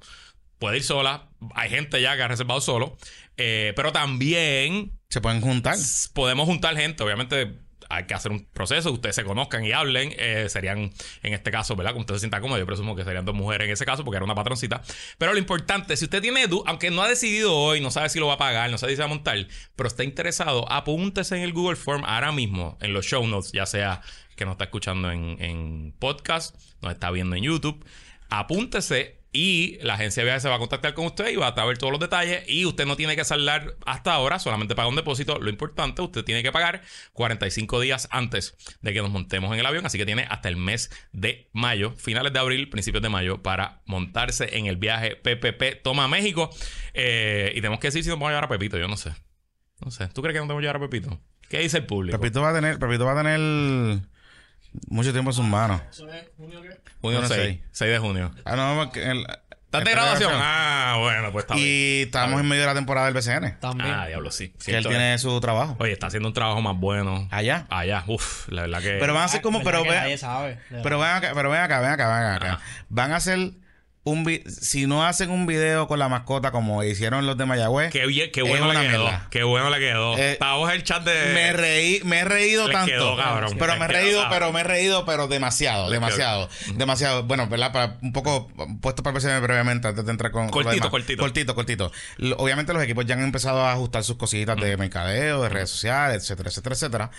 [0.59, 1.29] Puede ir sola.
[1.55, 2.97] Hay gente ya que ha reservado solo.
[3.37, 5.75] Eh, pero también Se pueden juntar.
[6.13, 7.01] podemos juntar gente.
[7.03, 7.60] Obviamente
[7.91, 10.13] hay que hacer un proceso, ustedes se conozcan y hablen.
[10.17, 10.91] Eh, serían,
[11.23, 11.91] en este caso, ¿verdad?
[11.91, 14.17] Como usted se sienta cómodo, yo presumo que serían dos mujeres en ese caso, porque
[14.17, 14.81] era una patroncita.
[15.17, 18.27] Pero lo importante, si usted tiene aunque no ha decidido hoy, no sabe si lo
[18.27, 19.37] va a pagar, no sabe si va a montar,
[19.75, 23.65] pero está interesado, apúntese en el Google Form ahora mismo, en los show notes, ya
[23.65, 24.01] sea
[24.35, 27.85] que nos está escuchando en, en podcast, nos está viendo en YouTube.
[28.29, 31.65] Apúntese y la agencia de viajes se va a contactar con usted y va a
[31.65, 32.43] ver todos los detalles.
[32.49, 35.39] Y usted no tiene que saldar hasta ahora, solamente paga un depósito.
[35.39, 36.81] Lo importante, usted tiene que pagar
[37.13, 39.85] 45 días antes de que nos montemos en el avión.
[39.85, 43.81] Así que tiene hasta el mes de mayo, finales de abril, principios de mayo, para
[43.85, 46.49] montarse en el viaje PPP Toma México.
[46.93, 48.77] Eh, y tenemos que decir si nos vamos a llevar a Pepito.
[48.77, 49.13] Yo no sé.
[49.79, 50.09] No sé.
[50.09, 51.21] ¿Tú crees que no tenemos que llevar a Pepito?
[51.47, 52.19] ¿Qué dice el público?
[52.19, 54.01] Pepito va a tener, Pepito va a tener
[54.89, 55.81] mucho tiempo en sus manos.
[55.89, 56.80] ¿Eso es junio qué?
[57.01, 57.41] Junio Junio 6.
[57.41, 57.59] seis.
[57.71, 58.31] 6 de junio.
[58.45, 59.25] Ah, no, porque el-
[59.71, 60.31] ¿Estás de graduación?
[60.35, 61.65] Ah, bueno, pues está bien.
[61.65, 63.57] Y estamos en medio de la temporada del BCN.
[63.61, 63.89] También.
[63.89, 64.53] Ah, diablo, sí.
[64.65, 65.77] Que él tiene su trabajo.
[65.79, 67.29] Oye, está haciendo un trabajo más bueno.
[67.31, 67.67] Allá.
[67.69, 68.97] Allá, uff, la verdad que.
[68.99, 70.19] Pero van a ser como, ¿verdad pero ven,
[70.83, 72.59] pero ven acá, pero ven acá, ven acá, ven acá.
[72.89, 73.51] Van a ser
[74.03, 77.91] un vi- si no hacen un video con la mascota como hicieron los de Mayagüez,
[77.91, 79.03] Qué, bien- qué bueno le quedó.
[79.03, 79.27] mierda.
[79.29, 80.17] Qué bueno le quedó.
[80.17, 80.39] Eh,
[80.73, 81.33] el chat de.
[81.35, 82.91] me reí, me he reído Le tanto.
[82.91, 83.55] quedó, cabrón.
[83.59, 84.39] Pero me he reído, cabrón.
[84.39, 87.23] pero me he reído, pero demasiado, Le demasiado, demasiado.
[87.23, 87.71] Bueno, ¿verdad?
[87.71, 88.49] Para un poco
[88.81, 91.21] puesto para verse brevemente antes de entrar con Cortito, cortito.
[91.21, 91.91] cortito, cortito.
[92.37, 96.23] Obviamente los equipos ya han empezado a ajustar sus cositas de mercadeo, de redes sociales,
[96.23, 97.11] etcétera, etcétera, etcétera.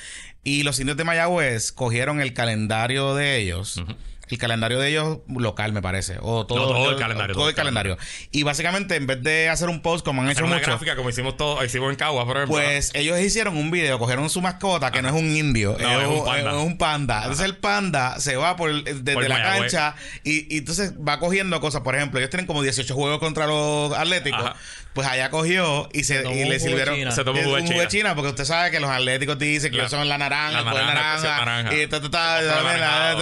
[0.43, 3.81] Y los indios de Mayagüez cogieron el calendario de ellos.
[4.29, 6.17] El calendario de ellos local, me parece.
[6.21, 7.99] O todo, No, todo el calendario, Todo el calendario.
[8.31, 10.97] Y básicamente, en vez de hacer un post como han Hacer hecho una muchos, gráfica
[10.97, 12.57] como hicimos todos, hicimos en Cagua, por ejemplo.
[12.57, 16.09] pues ellos hicieron un video, cogieron su mascota, que no es un indio, No, es
[16.09, 16.51] un panda.
[16.51, 17.19] es un panda.
[17.23, 21.61] Entonces el panda se va por desde Por la cancha y, y entonces va cogiendo
[21.61, 21.83] cosas.
[21.83, 24.41] Por ejemplo, ellos tienen como 18 juegos contra los Atléticos.
[24.41, 24.57] Ajá.
[24.95, 27.11] Pues allá cogió y, se, y le sirvieron China.
[27.13, 28.15] Se tomó es un jugo de jugo de China.
[28.15, 31.87] Porque usted sabe que los Atléticos dicen que La- son la naranja, la naranja, y
[31.87, 32.11] todas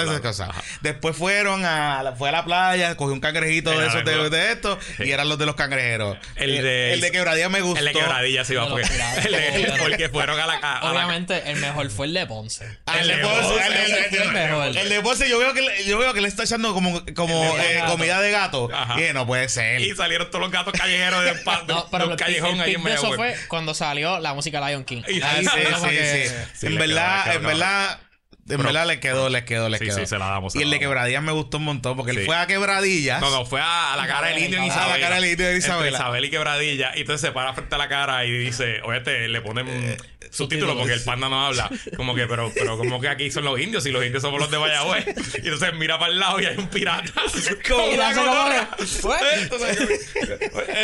[0.02, 0.48] esas cosas.
[0.80, 4.78] Después fueron a la, fue a la playa, cogió un cangrejito de esos de, estos
[4.98, 6.16] y eran los de los cangrejeros.
[6.36, 7.78] El de- el de quebradilla me gustó.
[7.78, 9.26] el de quebradilla se iba los porque, piratas.
[9.26, 12.26] el de- porque fueron a la a- a la- Obviamente, el mejor fue el de
[12.26, 12.66] Ponce.
[12.86, 13.54] Ah, El de Ponce,
[14.80, 17.82] el de- Ponce, yo veo que le, yo veo que le está echando como, eh,
[17.86, 18.68] comida de gato.
[18.98, 19.80] Y no puede ser.
[19.80, 21.34] y salieron todos los gatos callejeros de,
[21.66, 23.74] de- No, pero de un el, callejón el ahí pic en de eso fue cuando
[23.74, 25.02] salió la música Lion King.
[25.08, 26.34] Y- Ah, Ahí sí, fue como sí, que- sí.
[26.54, 28.00] Sí, en verdad, en verdad,
[28.50, 29.96] en verdad le quedó, le quedó, le Sí, quedó.
[29.98, 32.18] sí, se la damos, se Y el de quebradillas me gustó un montón porque Sí.
[32.20, 33.20] él fue a quebradillas.
[33.20, 34.96] No, no, fue a, a la cara del indio en Ah, Isabela.
[34.96, 35.98] la cara del indio en Entre Isabela.
[35.98, 36.92] Isabel y Quebradilla.
[36.96, 39.96] Y entonces se para frente a la cara y dice, oye, le ponen Eh,
[40.30, 41.70] subtítulos porque el panda no habla.
[41.96, 44.50] Como que, pero, pero como que aquí son los indios y los indios somos los
[44.50, 45.06] de Mayagüez.
[45.42, 47.12] Y entonces mira para el lado y hay un pirata.
[47.68, 48.10] Con Y una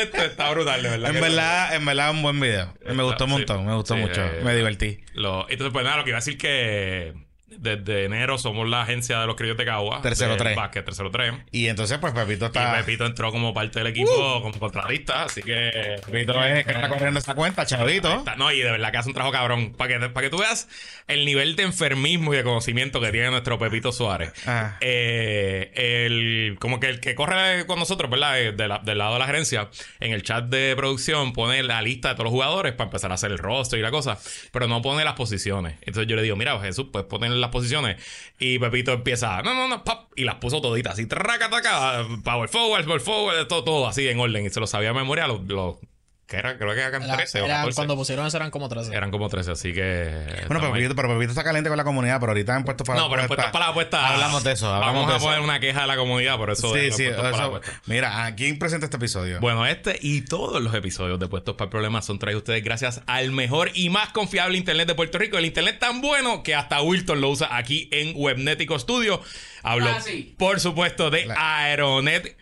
[0.03, 1.15] Esto está brutal, de verdad.
[1.15, 2.75] En verdad, en verdad, un buen video.
[2.93, 3.37] Me gustó un sí.
[3.37, 4.23] montón, me gustó Sí, mucho.
[4.25, 4.99] eh, me divertí.
[5.15, 7.15] Lo- entonces, pues nada, lo que iba a decir que
[7.59, 10.03] desde enero somos la agencia de los criollos de Cagua.
[10.03, 10.57] Tercero de tres.
[10.57, 11.33] Básquet, tercero 3.
[11.53, 12.77] Y entonces, pues Pepito Y está.
[12.77, 16.01] Pepito entró como parte del equipo, como contratista, así que...
[16.05, 18.25] Pepito es que está corriendo esa cuenta, chavito.
[18.37, 19.73] No, y de verdad que hace un trabajo cabrón.
[19.77, 20.69] Para que, para que tú veas
[21.09, 24.33] el nivel de enfermismo y de conocimiento que tiene nuestro Pepito Suárez.
[24.47, 24.77] Ah.
[24.81, 25.73] Eh,
[26.07, 28.41] el, como que el que corre con nosotros, ¿verdad?
[28.41, 29.69] Eh, de la- del lado de la gerencia,
[30.01, 33.15] en el chat de producción pone la lista de todos los jugadores para empezar a
[33.15, 34.19] hacer el rostro y la cosa,
[34.53, 35.75] pero no pone las posiciones.
[35.83, 38.03] Entonces yo le digo, mira, Jesús, pues ponen las posiciones.
[38.39, 39.83] Y Pepito empieza, no, no, no,
[40.15, 44.21] y las puso toditas, así, traca, traca, power forward, power forward, todo, todo así en
[44.21, 44.47] orden.
[44.47, 45.77] Y se lo sabía de memoria los, los
[46.27, 47.77] que era, creo que eran Era- 13 o eran- 14.
[47.77, 48.93] cuando pusieron eso eran como 13.
[48.95, 50.11] Eran como 13, así que.
[50.49, 50.73] Bueno, pero.
[50.73, 53.23] Pepito, pero Pepito está caliente con la comunidad, pero ahorita han puesto para No, pero
[53.23, 54.09] en puestas para la apuesta.
[54.09, 55.27] Hablamos de eso, hablamos Vamos de a eso.
[55.27, 56.75] poner una queja de la comunidad por eso.
[56.75, 57.05] Sí, sí.
[57.05, 57.61] eso-.
[57.87, 59.39] Mira, ¿a quién presenta este episodio?
[59.41, 62.65] Bueno, este y todos los episodios de Puestos para el Problema son traídos a ustedes
[62.65, 65.39] gracias al mejor y más confiable Internet de Puerto Rico.
[65.39, 69.21] El Internet tan bueno que hasta Wilton lo usa aquí en Webnético Studio.
[69.63, 70.35] Hablo, Ah, sí.
[70.39, 72.37] por supuesto, de Aeronet.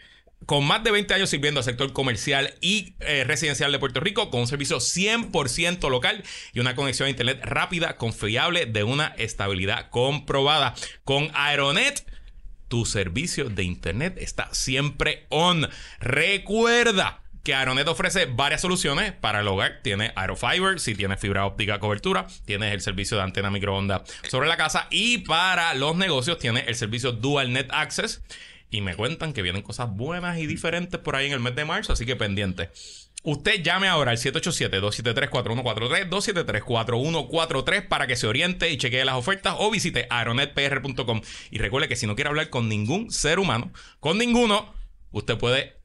[0.46, 4.30] Con más de 20 años sirviendo al sector comercial y eh, residencial de Puerto Rico,
[4.30, 9.90] con un servicio 100% local y una conexión a Internet rápida, confiable, de una estabilidad
[9.90, 10.74] comprobada.
[11.04, 12.04] Con Aeronet,
[12.68, 15.68] tu servicio de internet está siempre on.
[16.00, 19.80] Recuerda que Aeronet ofrece varias soluciones para el hogar.
[19.82, 24.56] Tiene Aerofiber, si tienes fibra óptica cobertura, tienes el servicio de antena microondas sobre la
[24.56, 28.22] casa y para los negocios tiene el servicio Dual Net Access.
[28.74, 31.64] Y me cuentan que vienen cosas buenas y diferentes por ahí en el mes de
[31.64, 32.70] marzo, así que pendiente.
[33.22, 39.70] Usted llame ahora al 787-273-4143, 273-4143 para que se oriente y chequee las ofertas o
[39.70, 41.20] visite aeronetpr.com.
[41.52, 44.74] Y recuerde que si no quiere hablar con ningún ser humano, con ninguno,
[45.12, 45.76] usted puede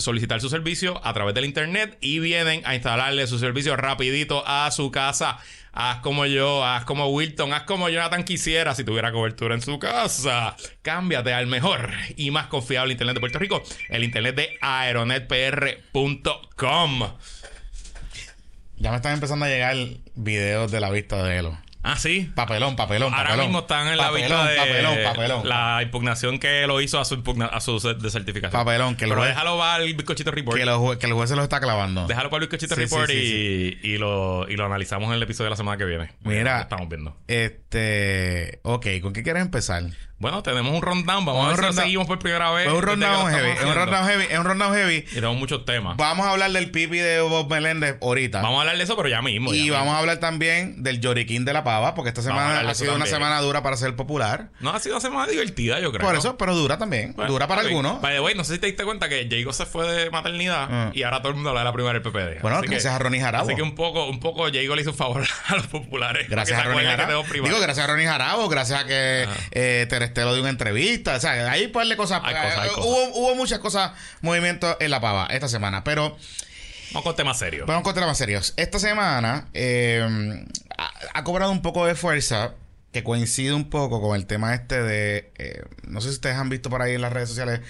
[0.00, 4.70] solicitar su servicio a través del internet y vienen a instalarle su servicio rapidito a
[4.70, 5.38] su casa.
[5.72, 9.78] Haz como yo, haz como Wilton, haz como Jonathan quisiera si tuviera cobertura en su
[9.78, 10.56] casa.
[10.82, 17.02] Cámbiate al mejor y más confiable internet de Puerto Rico, el internet de aeronetpr.com.
[18.78, 19.76] Ya me están empezando a llegar
[20.14, 21.58] videos de la vista de Elo.
[21.82, 22.30] Ah, sí.
[22.34, 23.46] Papelón, papelón, Ahora papelón.
[23.46, 25.48] mismo están en la vista de Papelón, papelón.
[25.48, 28.52] la impugnación que lo hizo a su, impugna- a su de certificación.
[28.64, 30.58] Papelón, que el Pero juez- déjalo va al bizcochito report.
[30.58, 32.06] Que, jue- que el juez se los está clavando.
[32.06, 35.22] Déjalo para el bizcochito Sí, report sí, y, y lo, y lo analizamos en el
[35.22, 36.12] episodio de la semana que viene.
[36.20, 36.56] Mira.
[36.56, 37.16] Lo estamos viendo.
[37.70, 38.60] Este.
[38.62, 39.84] Ok, ¿con qué quieres empezar?
[40.20, 41.24] Bueno, tenemos un rundown.
[41.24, 42.66] Vamos Un a ver si seguimos por primera vez.
[42.66, 44.96] Es un rundown heavy, es un rundown heavy, es un rundown heavy.
[44.96, 45.96] Y tenemos muchos temas.
[45.96, 48.42] Vamos a hablar del pipi de Bob Meléndez ahorita.
[48.42, 49.54] Vamos a hablar de eso, pero ya mismo.
[49.54, 52.94] y vamos a hablar también del lloriquín de la pava, porque esta semana ha sido
[52.94, 54.50] una semana dura para ser popular.
[54.60, 56.06] No, ha sido una semana divertida, yo creo.
[56.06, 57.14] Por eso, pero dura también.
[57.16, 58.02] Bueno, dura para algunos.
[58.02, 60.90] The way, no sé si te diste cuenta que Jago se fue de maternidad Ah.
[60.92, 62.40] y ahora todo el mundo habla de la primera del PPD.
[62.42, 63.46] Bueno, Así que- gracias a Ronnie Jarabo.
[63.46, 66.28] Así que un poco, un poco Jago le hizo un favor a los populares.
[66.28, 67.24] Gracias a Ronnie Jarabo.
[67.32, 69.34] Digo, gracias a Ronnie Jarabo, gracias a que Ah.
[69.52, 71.16] eh, este lo de una entrevista.
[71.16, 72.20] O sea, ahí par de cosas.
[72.24, 72.86] Hay cosas, hay eh, cosas.
[72.86, 75.82] Hubo, hubo muchas cosas, movimientos en la pava esta semana.
[75.84, 76.16] Pero
[76.92, 77.66] Vamos con temas serios.
[77.66, 78.52] vamos con temas serios.
[78.56, 80.04] Esta semana eh,
[80.76, 82.54] ha, ha cobrado un poco de fuerza
[82.92, 85.32] que coincide un poco con el tema este de.
[85.38, 87.60] eh, no sé si ustedes han visto por ahí en las redes sociales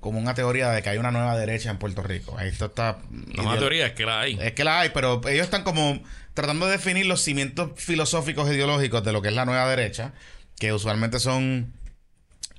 [0.00, 2.36] como una teoría de que hay una nueva derecha en Puerto Rico.
[2.38, 2.98] Ahí esto está.
[3.10, 4.38] No es una teoría, es que la hay.
[4.40, 6.00] Es que la hay, pero ellos están como
[6.34, 10.12] tratando de definir los cimientos filosóficos e ideológicos de lo que es la nueva derecha,
[10.60, 11.72] que usualmente son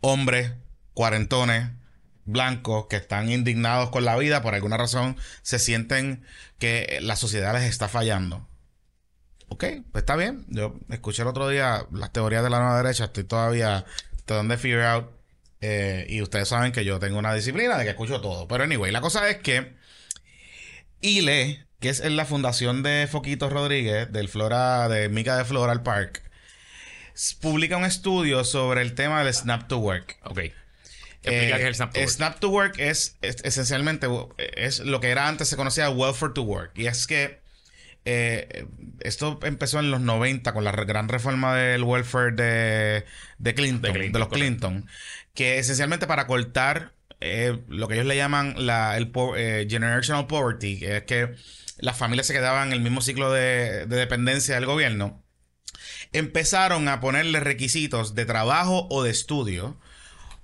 [0.01, 0.53] hombres,
[0.93, 1.69] cuarentones,
[2.25, 6.23] blancos, que están indignados con la vida, por alguna razón se sienten
[6.59, 8.47] que la sociedad les está fallando.
[9.47, 10.45] Ok, pues está bien.
[10.49, 13.85] Yo escuché el otro día las teorías de la nueva derecha, estoy todavía
[14.25, 15.09] tratando de figure out.
[15.61, 18.47] eh, y ustedes saben que yo tengo una disciplina de que escucho todo.
[18.47, 19.75] Pero anyway, la cosa es que
[21.01, 25.83] ILE, que es en la fundación de Foquito Rodríguez, del Flora, de Mica de Floral
[25.83, 26.23] Park,
[27.39, 30.17] publica un estudio sobre el tema del Snap to Work.
[30.23, 30.39] Ok.
[31.23, 32.09] Eh, el Snap to Work.
[32.09, 34.07] Snap to Work es, es- esencialmente
[34.55, 36.71] es lo que era antes se conocía Welfare to Work.
[36.75, 37.39] Y es que
[38.05, 38.65] eh,
[39.01, 43.05] esto empezó en los 90 con la gran reforma del welfare de,
[43.37, 44.29] de Clinton, de, los correcto.
[44.29, 44.87] Clinton,
[45.33, 50.79] que esencialmente para cortar eh, lo que ellos le llaman la, el eh, generational poverty,
[50.79, 51.35] que es que
[51.77, 55.21] las familias se quedaban en el mismo ciclo de, de dependencia del gobierno,
[56.13, 59.77] empezaron a ponerle requisitos de trabajo o de estudio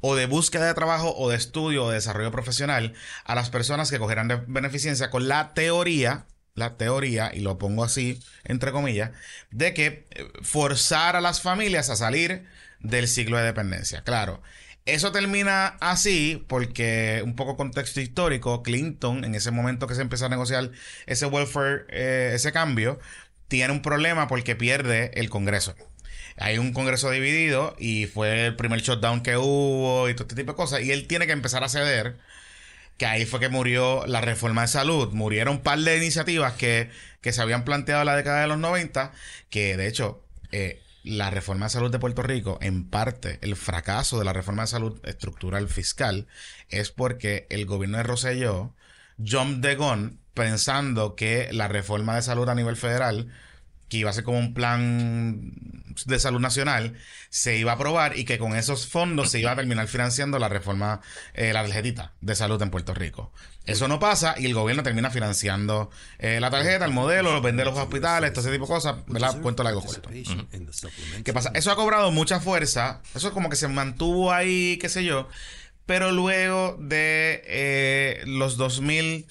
[0.01, 3.89] o de búsqueda de trabajo o de estudio o de desarrollo profesional a las personas
[3.89, 9.11] que cogieran de beneficencia con la teoría, la teoría, y lo pongo así entre comillas,
[9.49, 12.45] de que eh, forzar a las familias a salir
[12.79, 14.03] del ciclo de dependencia.
[14.03, 14.41] Claro.
[14.85, 20.27] Eso termina así porque, un poco contexto histórico, Clinton, en ese momento que se empezó
[20.27, 20.69] a negociar
[21.07, 22.99] ese welfare, eh, ese cambio,
[23.47, 25.75] tiene un problema porque pierde el Congreso.
[26.37, 30.51] Hay un Congreso dividido y fue el primer shutdown que hubo y todo este tipo
[30.51, 30.81] de cosas.
[30.81, 32.17] Y él tiene que empezar a ceder,
[32.97, 35.13] que ahí fue que murió la reforma de salud.
[35.13, 36.89] Murieron un par de iniciativas que,
[37.21, 39.13] que se habían planteado en la década de los 90,
[39.49, 44.19] que de hecho eh, la reforma de salud de Puerto Rico, en parte el fracaso
[44.19, 46.27] de la reforma de salud estructural fiscal,
[46.69, 48.73] es porque el gobierno de Rosselló,
[49.25, 53.31] John Degon, pensando que la reforma de salud a nivel federal
[53.89, 55.53] que iba a ser como un plan
[56.05, 56.95] de salud nacional,
[57.29, 60.49] se iba a aprobar y que con esos fondos se iba a terminar financiando la
[60.49, 61.01] reforma,
[61.33, 63.31] eh, la tarjetita de salud en Puerto Rico.
[63.65, 67.77] Eso no pasa y el gobierno termina financiando eh, la tarjeta, el modelo, vende los
[67.77, 69.39] hospitales, todo ese tipo de cosas, ¿verdad?
[69.41, 70.09] Cuento largo corto.
[71.23, 71.51] ¿Qué pasa?
[71.53, 75.29] Eso ha cobrado mucha fuerza, eso como que se mantuvo ahí, qué sé yo,
[75.85, 79.27] pero luego de eh, los 2000,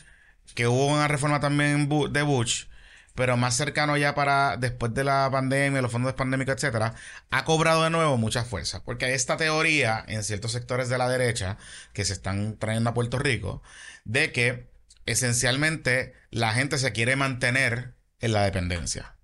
[0.55, 2.67] que hubo una reforma también de Bush,
[3.15, 6.95] pero más cercano ya para después de la pandemia, los fondos pandémicos, etcétera,
[7.31, 8.83] ha cobrado de nuevo mucha fuerza.
[8.85, 11.59] Porque hay esta teoría en ciertos sectores de la derecha
[11.93, 13.63] que se están trayendo a Puerto Rico
[14.05, 14.69] de que
[15.07, 19.17] esencialmente la gente se quiere mantener en la dependencia.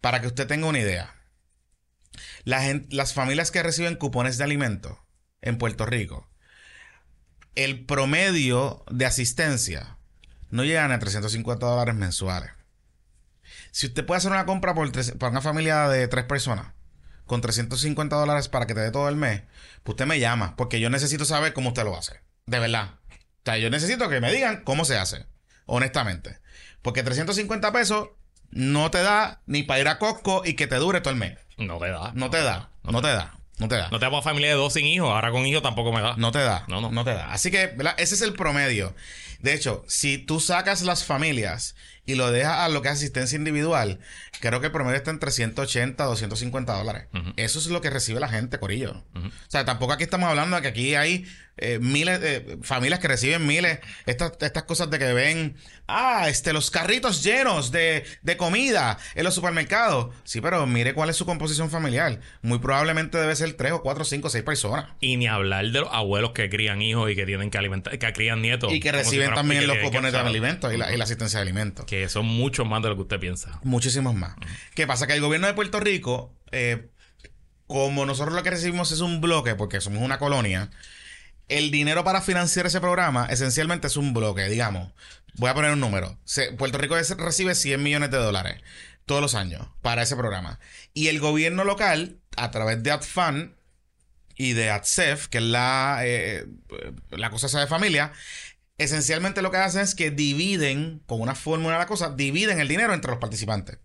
[0.00, 1.14] Para que usted tenga una idea,
[2.44, 5.04] las familias que reciben cupones de alimento
[5.40, 6.28] en Puerto Rico,
[7.54, 9.95] el promedio de asistencia
[10.50, 12.50] no llegan a 350 dólares mensuales.
[13.70, 16.68] Si usted puede hacer una compra por tres- para una familia de tres personas
[17.26, 19.42] con 350 dólares para que te dé todo el mes,
[19.82, 22.20] pues usted me llama, porque yo necesito saber cómo usted lo hace.
[22.46, 22.94] De verdad.
[23.10, 25.26] O sea, yo necesito que me digan cómo se hace.
[25.66, 26.38] Honestamente.
[26.82, 28.08] Porque 350 pesos
[28.50, 31.36] no te da ni para ir a Costco y que te dure todo el mes.
[31.58, 32.12] No te da.
[32.14, 32.70] No te da.
[32.84, 33.36] No te da.
[33.58, 33.88] No te da.
[33.90, 35.10] No tenemos familia de dos sin hijos.
[35.10, 36.14] Ahora con hijos tampoco me da.
[36.16, 36.64] No te da.
[36.68, 36.90] No, no.
[36.90, 37.32] No te da.
[37.32, 37.94] Así que, ¿verdad?
[37.96, 38.94] Ese es el promedio.
[39.40, 43.36] De hecho, si tú sacas las familias y lo dejas a lo que es asistencia
[43.36, 44.00] individual,
[44.40, 47.06] creo que el promedio está entre 180 a 250 dólares.
[47.36, 49.04] Eso es lo que recibe la gente, Corillo.
[49.14, 51.26] O sea, tampoco aquí estamos hablando de que aquí hay
[51.58, 53.78] eh, miles de familias que reciben miles.
[54.04, 59.24] Estas, estas cosas de que ven, ah, este, los carritos llenos de, de comida en
[59.24, 60.14] los supermercados.
[60.24, 62.20] Sí, pero mire cuál es su composición familiar.
[62.42, 64.86] Muy probablemente debe ser 3 o 4, 5, 6 personas.
[65.00, 68.12] Y ni hablar de los abuelos que crían hijos y que tienen que alimentar, que
[68.12, 68.72] crían nietos.
[68.72, 71.38] Y que si reciben también que los cupones de alimentos y la, y la asistencia
[71.38, 71.86] de alimentos.
[71.86, 73.60] Que son muchos más de lo que usted piensa.
[73.62, 74.34] Muchísimos más.
[74.74, 75.06] ¿Qué pasa?
[75.06, 76.88] Que el gobierno de Puerto Rico, eh,
[77.66, 80.70] como nosotros lo que recibimos es un bloque, porque somos una colonia,
[81.48, 84.92] el dinero para financiar ese programa esencialmente es un bloque, digamos.
[85.34, 86.18] Voy a poner un número.
[86.58, 88.62] Puerto Rico recibe 100 millones de dólares
[89.04, 90.58] todos los años para ese programa.
[90.92, 93.56] Y el gobierno local, a través de AdFan
[94.34, 96.46] y de AdSEF, que es la, eh,
[97.10, 98.12] la cosa esa de familia,
[98.78, 102.68] esencialmente lo que hacen es que dividen, con una fórmula de la cosa, dividen el
[102.68, 103.78] dinero entre los participantes.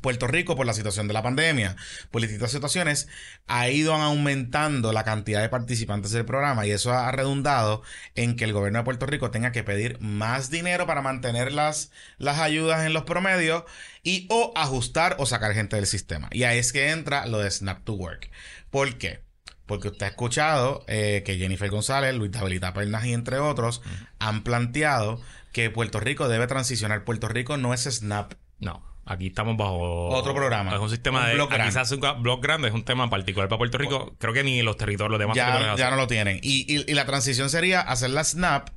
[0.00, 1.76] Puerto Rico, por la situación de la pandemia,
[2.10, 3.08] por distintas situaciones,
[3.46, 7.82] ha ido aumentando la cantidad de participantes del programa y eso ha redundado
[8.14, 11.90] en que el gobierno de Puerto Rico tenga que pedir más dinero para mantener las,
[12.18, 13.64] las ayudas en los promedios
[14.02, 16.28] y o ajustar o sacar gente del sistema.
[16.32, 18.30] Y ahí es que entra lo de Snap to Work.
[18.70, 19.20] ¿Por qué?
[19.66, 23.82] Porque usted ha escuchado eh, que Jennifer González, Luis Tabelita Pernas y entre otros
[24.18, 25.20] han planteado
[25.52, 27.04] que Puerto Rico debe transicionar.
[27.04, 28.32] Puerto Rico no es Snap.
[28.60, 28.82] No.
[29.10, 30.74] Aquí estamos bajo Otro programa.
[30.74, 31.58] Es un sistema Un de.
[31.80, 34.14] hace un blog grande, es un tema particular para Puerto Rico.
[34.18, 35.96] Creo que ni los territorios, los demás ya, territorios ya hacen.
[35.96, 36.40] no lo tienen.
[36.42, 38.68] Y, y- y la transición sería hacer la Snap,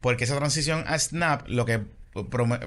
[0.00, 1.82] porque esa transición a Snap lo que,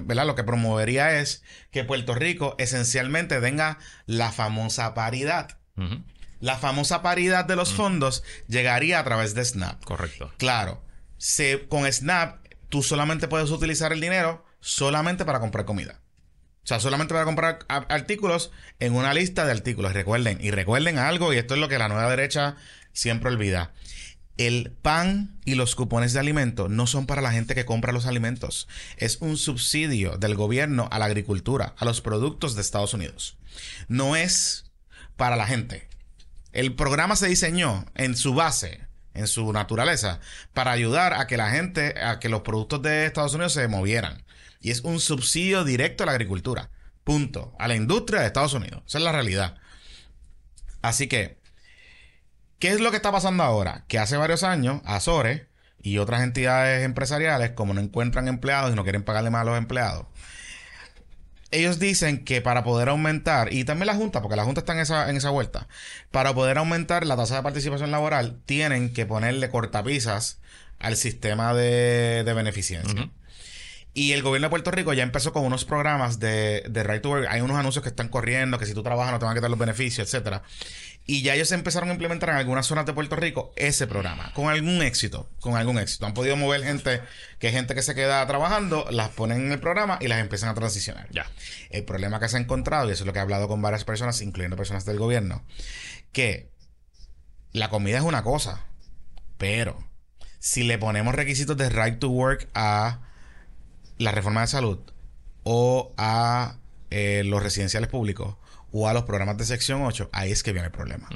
[0.04, 0.26] ¿verdad?
[0.26, 5.58] lo que promovería es que Puerto Rico esencialmente tenga la famosa paridad.
[6.40, 9.82] La famosa paridad de los fondos llegaría a través de Snap.
[9.84, 10.30] Correcto.
[10.36, 10.82] Claro,
[11.16, 16.00] se, con Snap tú solamente puedes utilizar el dinero solamente para comprar comida.
[16.68, 19.94] O sea, solamente para comprar artículos en una lista de artículos.
[19.94, 22.56] Recuerden, y recuerden algo, y esto es lo que la nueva derecha
[22.92, 23.72] siempre olvida.
[24.36, 28.04] El pan y los cupones de alimentos no son para la gente que compra los
[28.04, 28.68] alimentos.
[28.98, 33.38] Es un subsidio del gobierno a la agricultura, a los productos de Estados Unidos.
[33.88, 34.70] No es
[35.16, 35.88] para la gente.
[36.52, 38.82] El programa se diseñó en su base,
[39.14, 40.20] en su naturaleza,
[40.52, 44.22] para ayudar a que la gente, a que los productos de Estados Unidos se movieran.
[44.60, 46.70] Y es un subsidio directo a la agricultura.
[47.04, 47.54] Punto.
[47.58, 48.82] A la industria de Estados Unidos.
[48.86, 49.56] Esa es la realidad.
[50.82, 51.38] Así que,
[52.58, 53.84] ¿qué es lo que está pasando ahora?
[53.88, 55.42] Que hace varios años, Azores
[55.80, 59.58] y otras entidades empresariales, como no encuentran empleados y no quieren pagarle más a los
[59.58, 60.06] empleados,
[61.50, 64.74] ellos dicen que para poder aumentar, y también la Junta, porque la Junta está
[65.08, 65.66] en esa, vuelta,
[66.10, 70.40] para poder aumentar la tasa de participación laboral, tienen que ponerle cortapisas
[70.78, 73.10] al sistema de, de beneficencia.
[73.98, 77.10] Y el gobierno de Puerto Rico ya empezó con unos programas de, de Right to
[77.10, 77.26] Work.
[77.28, 79.50] Hay unos anuncios que están corriendo, que si tú trabajas no te van a quitar
[79.50, 80.44] los beneficios, etcétera.
[81.04, 84.50] Y ya ellos empezaron a implementar en algunas zonas de Puerto Rico ese programa, con
[84.50, 86.06] algún éxito, con algún éxito.
[86.06, 87.00] Han podido mover gente,
[87.40, 90.54] que gente que se queda trabajando, las ponen en el programa y las empiezan a
[90.54, 91.08] transicionar.
[91.10, 91.26] Ya.
[91.70, 93.82] El problema que se ha encontrado, y eso es lo que he hablado con varias
[93.82, 95.42] personas, incluyendo personas del gobierno,
[96.12, 96.52] que
[97.50, 98.64] la comida es una cosa,
[99.38, 99.76] pero
[100.38, 103.07] si le ponemos requisitos de right to work a
[103.98, 104.78] la reforma de salud
[105.44, 106.56] o a
[106.90, 108.36] eh, los residenciales públicos
[108.70, 111.08] o a los programas de sección 8, ahí es que viene el problema.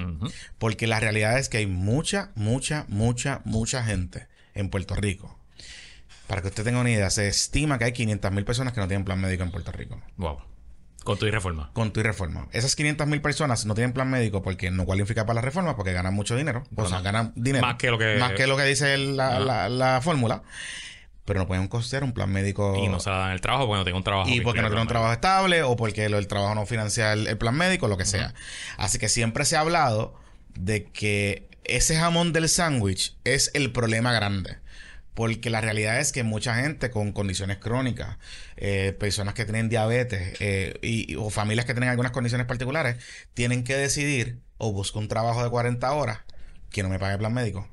[0.59, 5.38] Porque la realidad es que hay mucha, mucha, mucha, mucha gente en Puerto Rico.
[6.27, 8.88] Para que usted tenga una idea, se estima que hay 500 mil personas que no
[8.88, 10.01] tienen plan médico en Puerto Rico.
[10.16, 10.38] Wow.
[11.05, 11.71] Con tu y reforma.
[11.75, 12.49] Con tu y reforma.
[12.53, 15.92] Esas 500 mil personas no tienen plan médico porque no cualifican para la reforma, porque
[15.92, 16.62] ganan mucho dinero.
[16.75, 17.66] O sea, ganan dinero.
[17.66, 20.42] Más que lo que- Más que lo que dice la, la- la fórmula.
[21.24, 22.74] Pero no pueden costear un plan médico.
[22.76, 24.28] Y no se dan el trabajo porque no tengo un trabajo.
[24.28, 27.12] Y que porque no incluya tiene un trabajo estable o porque el trabajo no financia
[27.12, 28.35] el, el plan médico, lo que sea.
[28.76, 30.14] Así que siempre se ha hablado
[30.54, 34.58] de que ese jamón del sándwich es el problema grande.
[35.14, 38.16] Porque la realidad es que mucha gente con condiciones crónicas,
[38.56, 42.96] eh, personas que tienen diabetes eh, y, o familias que tienen algunas condiciones particulares,
[43.35, 46.20] tienen que decidir o busco un trabajo de 40 horas
[46.70, 47.68] que no me pague el plan médico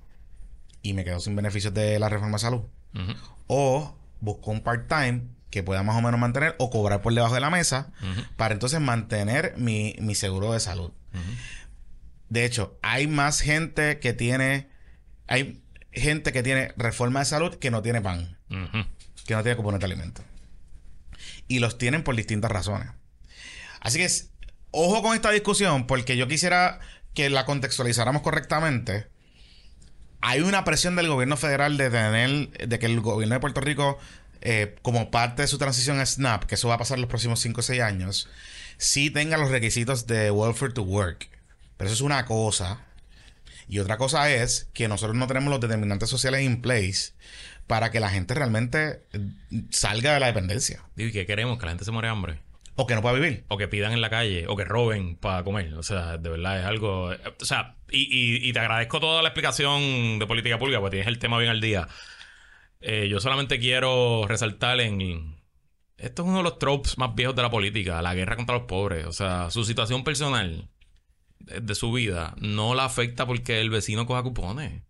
[0.81, 2.61] y me quedo sin beneficios de la reforma de salud
[2.93, 3.13] Ujú.
[3.49, 7.41] O busco un part-time que pueda más o menos mantener o cobrar por debajo de
[7.41, 7.91] la mesa
[8.37, 10.91] para entonces mantener mi, mi seguro de salud.
[12.29, 14.69] De hecho, hay más gente que tiene,
[15.27, 18.37] hay gente que tiene reforma de salud que no tiene pan,
[19.25, 20.23] que no tiene cupones de alimento.
[21.47, 22.89] Y los tienen por distintas razones.
[23.81, 24.07] Así que,
[24.69, 26.79] ojo con esta discusión porque yo quisiera
[27.15, 29.07] que la contextualizáramos correctamente.
[30.21, 33.97] Hay una presión del gobierno federal de tener, de que el gobierno de Puerto Rico,
[34.41, 37.59] eh, como parte de su transición SNAP, que eso va a pasar los próximos 5
[37.59, 38.29] o 6 años,
[38.77, 41.29] sí tenga los requisitos de Welfare to Work.
[41.77, 42.81] Pero eso es una cosa.
[43.69, 47.13] Y otra cosa es que nosotros no tenemos los determinantes sociales in place
[47.67, 49.19] para que la gente realmente eh,
[49.69, 50.83] salga de la dependencia.
[50.97, 51.59] ¿y qué queremos?
[51.59, 52.39] Que la gente se muere de hambre.
[52.81, 53.43] O que no pueda vivir.
[53.49, 55.73] O que pidan en la calle, o que roben para comer.
[55.73, 57.07] O sea, de verdad es algo.
[57.09, 61.37] O sea, y te agradezco toda la explicación de política pública, porque tienes el tema
[61.37, 61.89] bien al día.
[62.79, 65.35] Eh, yo solamente quiero resaltar en.
[65.97, 68.65] Esto es uno de los tropes más viejos de la política, la guerra contra los
[68.65, 69.05] pobres.
[69.05, 70.69] O sea, su situación personal
[71.39, 74.83] de, de su vida no la afecta porque el vecino coja cupones.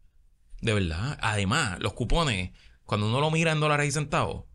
[0.62, 1.18] De verdad.
[1.24, 2.52] Además, los cupones,
[2.84, 4.46] cuando uno lo mira en dólares y centavos,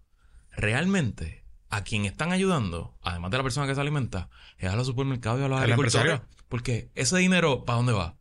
[0.53, 4.87] realmente a quien están ayudando, además de la persona que se alimenta, es a los
[4.87, 6.21] supermercados y a los ¿El agricultores.
[6.49, 8.17] Porque ese dinero, ¿para dónde va?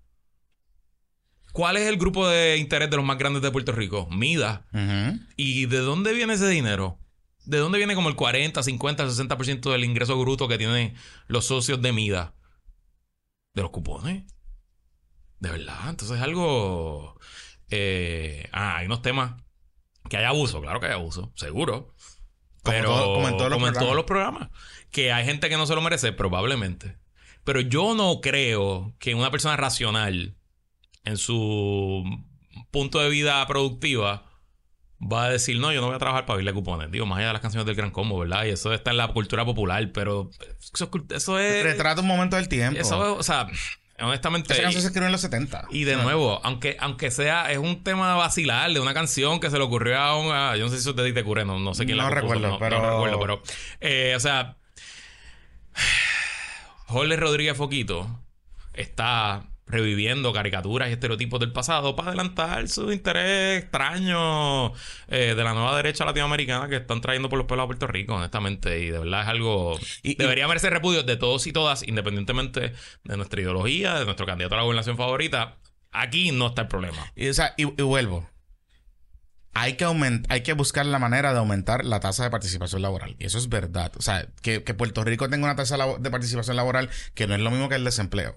[1.52, 4.08] ¿Cuál es el grupo de interés de los más grandes de Puerto Rico?
[4.10, 4.66] Mida.
[5.38, 7.00] ¿Y de dónde viene ese dinero?
[7.46, 10.96] ¿De dónde viene como el 40, 50, 60% del ingreso bruto que tienen
[11.28, 12.34] los socios de Mida?
[13.54, 14.24] De los cupones.
[15.40, 15.90] De verdad.
[15.90, 17.20] Entonces es algo.
[17.70, 19.36] eh, ah, hay unos temas
[20.10, 21.94] que hay abuso, claro que hay abuso, seguro.
[22.64, 23.96] Como Pero todo- como en todos los programas.
[23.96, 24.50] los programas.
[24.92, 26.98] Que hay gente que no se lo merece, probablemente.
[27.44, 30.36] Pero yo no creo que una persona racional
[31.04, 32.04] en su
[32.72, 34.30] punto de vida productiva
[35.02, 36.90] va a decir, no, yo no voy a trabajar para verle cupones.
[36.90, 38.46] Digo, más allá de las canciones del Gran Combo, ¿verdad?
[38.46, 40.30] Y eso está en la cultura popular, pero
[40.62, 41.64] eso, es cult- eso es...
[41.64, 42.80] Retrata un momento del tiempo.
[42.80, 43.48] Eso es, o sea,
[44.00, 44.54] honestamente...
[44.54, 45.68] Esa canción se escribió en los 70.
[45.72, 49.58] Y de nuevo, aunque, aunque sea, es un tema vacilar de una canción que se
[49.58, 50.32] le ocurrió a un.
[50.34, 52.10] a- yo no sé si eso te te ocurre, no, no sé quién la No
[52.10, 53.44] compuso, recuerdo, no, pero- no recuerdo, pero.
[53.82, 54.58] eh, o sea.
[56.88, 58.08] Jorge Rodríguez Foquito
[58.74, 64.68] está reviviendo caricaturas y estereotipos del pasado para adelantar su interés extraño
[65.08, 68.16] eh, de la nueva derecha latinoamericana que están trayendo por los pueblos a Puerto Rico,
[68.16, 68.80] honestamente.
[68.80, 69.78] Y de verdad es algo...
[70.04, 74.26] Y- y- debería merecer repudio de todos y todas, independientemente de nuestra ideología, de nuestro
[74.26, 75.58] candidato a la gobernación favorita.
[75.92, 77.12] Aquí no está el problema.
[77.16, 78.30] Y, o sea, y, y vuelvo.
[79.56, 79.86] Hay que,
[80.30, 83.16] hay que buscar la manera de aumentar la tasa de participación laboral.
[83.20, 83.92] Y eso es verdad.
[83.98, 87.42] O sea, que, que Puerto Rico tenga una tasa de participación laboral que no es
[87.42, 88.36] lo mismo que el desempleo.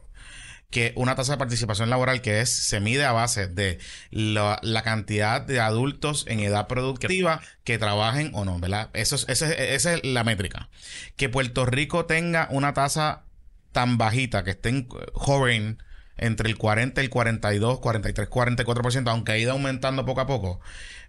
[0.71, 3.79] Que una tasa de participación laboral que es, se mide a base de
[4.11, 8.91] la, cantidad de adultos en edad productiva que trabajen o no, ¿verdad?
[8.93, 10.69] Eso es, esa es- la métrica.
[11.17, 13.25] Que Puerto Rico tenga una tasa
[13.73, 15.79] tan bajita que estén hovering
[16.17, 20.61] entre el 40, el 42, 43, 44%, aunque ha ido aumentando poco a poco,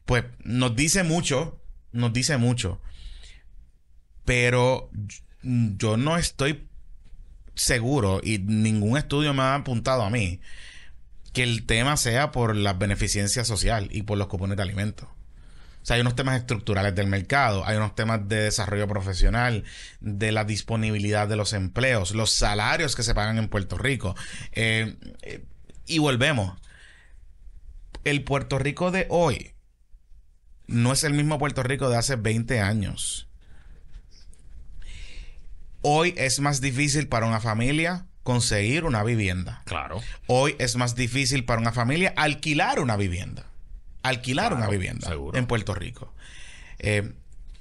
[0.05, 2.81] pues nos dice mucho, nos dice mucho.
[4.25, 4.89] Pero
[5.41, 6.66] yo no estoy
[7.57, 10.39] seguro y ningún estudio me ha apuntado a mí
[11.33, 15.07] que el tema sea por la beneficencia social y por los cupones de alimentos.
[15.07, 19.63] O sea, hay unos temas estructurales del mercado, hay unos temas de desarrollo profesional,
[20.01, 24.15] de la disponibilidad de los empleos, los salarios que se pagan en Puerto Rico.
[24.51, 25.45] Eh, eh,
[25.85, 26.59] y volvemos.
[28.03, 29.53] El Puerto Rico de hoy
[30.67, 33.26] no es el mismo Puerto Rico de hace 20 años.
[35.89, 39.61] Hoy es más difícil para una familia conseguir una vivienda.
[39.65, 40.01] Claro.
[40.27, 43.45] Hoy es más difícil para una familia alquilar una vivienda.
[44.03, 45.37] Alquilar Claro, una vivienda seguro.
[45.37, 46.13] en Puerto Rico.
[46.79, 47.13] Eh,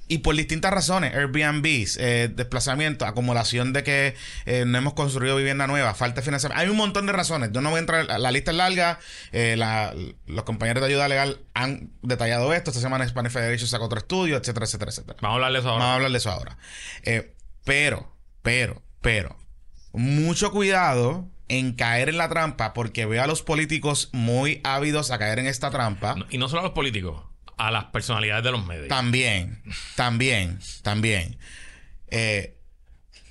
[0.09, 4.15] y por distintas razones, Airbnbs, eh, desplazamiento, acumulación de que
[4.45, 6.61] eh, no hemos construido vivienda nueva, falta de financiamiento.
[6.61, 7.51] Hay un montón de razones.
[7.53, 8.99] Yo no voy a entrar, la, la lista es larga.
[9.33, 9.95] eh, la-
[10.27, 12.71] los compañeros de ayuda legal han detallado esto.
[12.71, 15.19] Esta semana Spanish Federation sacó otro estudio, etcétera, etcétera, etcétera.
[15.23, 15.95] Vamos a hablar de eso Vamos a ahora.
[15.95, 16.59] hablar de eso ahora.
[17.65, 18.16] Pero,
[18.47, 19.37] pero, pero,
[19.93, 25.19] mucho cuidado en caer en la trampa porque veo a los políticos muy ávidos a
[25.19, 26.15] caer en esta trampa.
[26.15, 27.23] No- Y no solo a los políticos,
[27.57, 28.89] a las personalidades de los medios.
[28.89, 29.63] También,
[29.95, 31.37] también, también.
[32.09, 32.57] Eh,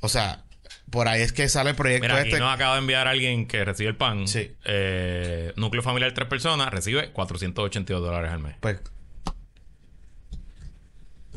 [0.01, 0.43] o sea,
[0.89, 2.39] por ahí es que sale el proyecto Mira, aquí este.
[2.39, 4.28] nos acaba de enviar alguien que recibe el pan.
[4.28, 4.51] Sí.
[4.66, 8.55] Eh, núcleo familiar tres personas, recibe 482 dólares al mes.
[8.61, 8.80] Pues.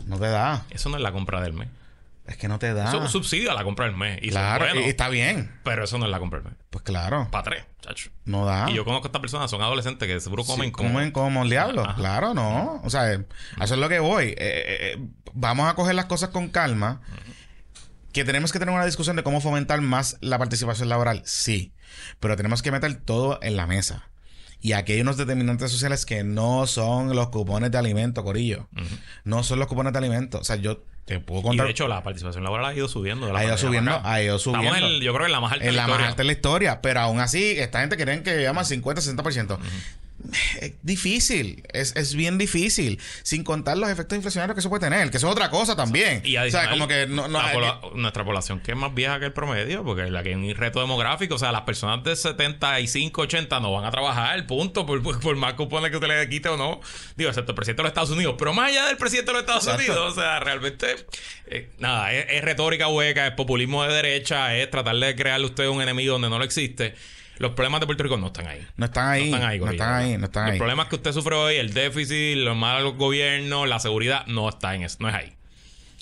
[0.07, 0.65] No te da.
[0.71, 1.69] Eso no es la compra del mes.
[2.29, 2.89] Es que no te da.
[2.89, 4.19] Eso es un subsidio a la compra del mes.
[4.23, 5.51] Y claro, está bien.
[5.65, 6.59] pero eso no es la compra del mes.
[6.69, 7.27] Pues claro.
[7.31, 8.11] Para tres, chacho.
[8.27, 8.71] No da.
[8.71, 10.91] Y yo conozco a estas personas, son adolescentes que seguro comen Sí, como...
[10.91, 11.83] comen como el diablo.
[11.85, 11.95] Ajá.
[11.95, 12.83] Claro, no.
[12.85, 13.25] O sea, eso
[13.59, 14.27] es lo que voy.
[14.27, 17.01] Eh, eh, eh, vamos a coger las cosas con calma.
[18.13, 21.23] Que tenemos que tener una discusión de cómo fomentar más la participación laboral.
[21.25, 21.73] Sí.
[22.21, 24.09] Pero tenemos que meter todo en la mesa.
[24.61, 28.69] Y aquí hay unos determinantes sociales que no son los cupones de alimento, Corillo.
[29.25, 30.41] No son los cupones de alimento.
[30.41, 33.35] O sea, yo te puedo Y de hecho, la participación laboral ha ido subiendo.
[33.35, 34.87] Ha ido subiendo, ha ido Estamos subiendo.
[34.87, 36.09] en yo creo que en la más alta en de la más historia.
[36.09, 36.81] alta de la historia.
[36.83, 39.59] Pero aún así, esta gente creen que llama 50, 60%.
[40.61, 45.11] Es difícil, es, es bien difícil, sin contar los efectos inflacionarios que eso puede tener,
[45.13, 46.23] que eso es otra cosa también.
[46.25, 48.93] Y o sea, como que no, no la hay- pola- nuestra población que es más
[48.93, 52.03] vieja que el promedio, porque la que es un reto demográfico, o sea, las personas
[52.03, 56.09] de 75, 80 no van a trabajar, punto, por, por, por más cupones que usted
[56.09, 56.81] le quite o no.
[57.17, 59.43] Digo, excepto el presidente de los Estados Unidos, pero más allá del presidente de los
[59.43, 59.93] Estados Exacto.
[59.93, 60.97] Unidos, o sea, realmente,
[61.47, 65.49] eh, nada, es, es retórica hueca, es populismo de derecha, es tratar de crearle a
[65.51, 66.95] usted un enemigo donde no lo existe.
[67.39, 68.67] Los problemas de Puerto Rico no están ahí.
[68.77, 70.59] no están ahí, No están ahí, no están ahí, no están Los ahí.
[70.59, 74.83] problemas que usted sufre hoy, el déficit, los malos gobiernos, la seguridad, no está en
[74.83, 75.33] eso, no es ahí.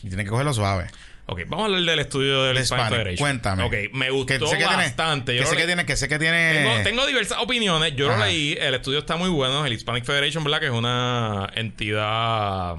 [0.02, 0.86] Y tienen que cogerlo suave.
[1.28, 3.16] Ok, vamos a hablar del estudio del De Hispanic Federation.
[3.16, 3.64] cuéntame.
[3.64, 5.34] Ok, me Que gustó que tiene- bastante.
[5.34, 6.52] Yo que sé que tiene, que sé que tiene.
[6.54, 7.96] tengo, tengo diversas opiniones.
[7.96, 8.56] Yo lo leí.
[8.60, 9.66] El estudio está muy bueno.
[9.66, 10.60] El Hispanic Federation, ¿verdad?
[10.60, 12.76] Que es una entidad...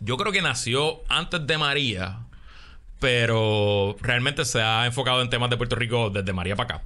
[0.00, 2.18] Yo creo que nació antes de María.
[3.00, 6.84] Pero realmente se ha enfocado en temas de Puerto Rico desde María para acá.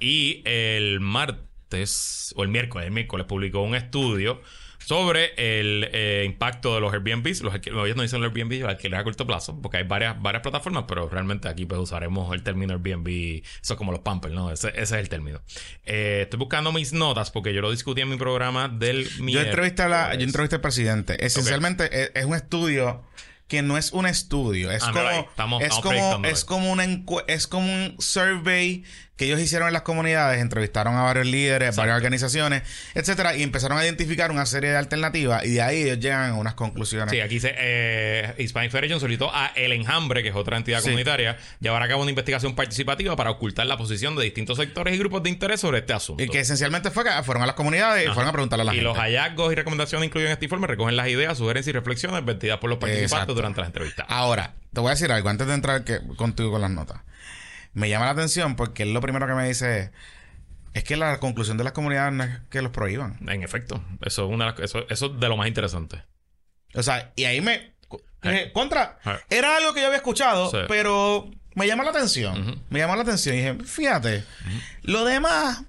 [0.00, 4.40] Y el martes, o el miércoles, el miércoles publicó un estudio
[4.88, 7.42] sobre el eh, impacto de los Airbnbs.
[7.42, 10.42] Los, ellos no dicen los Airbnb, los alquileres a corto plazo, porque hay varias, varias
[10.42, 13.42] plataformas, pero realmente aquí pues usaremos el término Airbnb.
[13.62, 14.50] Eso es como los Pampers, ¿no?
[14.50, 15.42] Ese, ese es el término.
[15.84, 19.82] Eh, estoy buscando mis notas porque yo lo discutí en mi programa del Yo entrevisté,
[19.82, 21.22] a la, yo entrevisté al presidente.
[21.22, 23.02] Esencialmente es, es un estudio
[23.48, 24.70] que no es un estudio.
[24.70, 25.18] Es Ah, como, ahí.
[25.20, 26.46] Estamos- es, como, es ahí.
[26.46, 26.84] como una
[27.26, 28.84] es como un survey
[29.18, 32.62] que ellos hicieron en las comunidades, entrevistaron a varios líderes, varias organizaciones,
[32.94, 36.34] etcétera, y empezaron a identificar una serie de alternativas y de ahí ellos llegan a
[36.34, 37.10] unas conclusiones.
[37.10, 40.84] Sí, aquí dice eh, Hispanic Federation solicitó a El Enjambre, que es otra entidad Sí.
[40.84, 44.98] comunitaria, llevar a cabo una investigación participativa para ocultar la posición de distintos sectores y
[44.98, 46.22] grupos de interés sobre este asunto.
[46.22, 48.72] Y que esencialmente fue que fueron a las comunidades y fueron a preguntarle a la
[48.72, 48.84] y gente.
[48.88, 52.58] los hallazgos y recomendaciones incluidos en este informe recogen las ideas, sugerencias y reflexiones vertidas
[52.58, 53.34] por los participantes Exacto.
[53.34, 54.06] durante las entrevistas.
[54.08, 56.98] Ahora, te voy a decir algo antes de entrar que- contigo con las notas.
[57.74, 59.90] Me llama la atención porque él lo primero que me dice es,
[60.74, 63.18] es que la conclusión de las comunidades no es que los prohíban.
[63.28, 66.02] En efecto, eso es, una, eso, eso es de lo más interesante.
[66.74, 67.74] O sea, y ahí me...
[68.22, 68.52] dije, Ay.
[68.52, 69.16] contra, Ay.
[69.30, 70.58] era algo que yo había escuchado, Sí.
[70.68, 72.62] pero me llama la atención.
[72.70, 73.34] Me llama la atención.
[73.34, 74.24] Y dije, fíjate,
[74.82, 75.62] lo demás...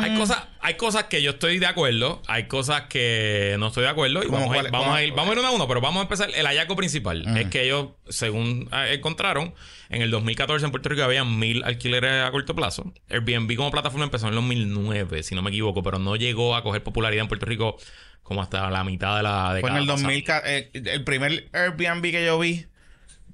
[0.00, 3.88] Hay cosas, hay cosas que yo estoy de acuerdo, hay cosas que no estoy de
[3.88, 5.68] acuerdo y ¿Cómo vamos, a ir, vamos a ir, vamos a ir uno a uno,
[5.68, 6.30] pero vamos a empezar.
[6.34, 9.54] El hallazgo principal es que ellos, según eh, encontraron,
[9.88, 12.92] en el 2014 en Puerto Rico había mil alquileres a corto plazo.
[13.08, 16.62] Airbnb como plataforma empezó en el 2009, si no me equivoco, pero no llegó a
[16.62, 17.76] coger popularidad en Puerto Rico
[18.22, 19.60] como hasta la mitad de la década.
[19.60, 20.08] Fue en el pasada.
[20.08, 20.24] 2000...
[20.44, 22.66] eh, el primer Airbnb que yo vi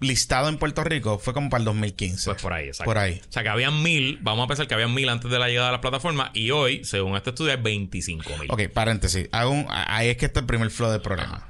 [0.01, 2.31] listado en Puerto Rico fue como para el 2015.
[2.31, 2.85] Pues por ahí, exacto.
[2.89, 3.21] Por ahí.
[3.29, 5.69] O sea que habían mil, vamos a pensar que habían mil antes de la llegada
[5.69, 8.51] de las plataformas y hoy, según este estudio, hay 25 mil.
[8.51, 9.29] Ok, paréntesis.
[9.33, 11.49] Hago un- ahí es que está el primer flow del problema.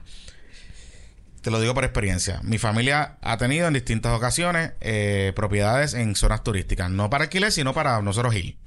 [1.42, 2.40] Te lo digo por experiencia.
[2.42, 6.90] Mi familia ha tenido en distintas ocasiones eh, propiedades en zonas turísticas.
[6.90, 8.58] No para alquiler, sino para nosotros ir.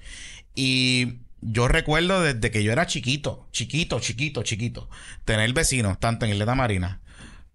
[0.55, 4.89] Y yo recuerdo desde que yo era chiquito, chiquito, chiquito, chiquito,
[5.25, 7.01] tener vecinos, tanto en Isleta Marina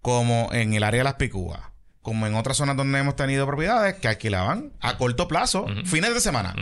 [0.01, 1.61] como en el área de las Picúas,
[2.07, 6.21] como en otras zonas donde hemos tenido propiedades que alquilaban a corto plazo, fines de
[6.21, 6.55] semana.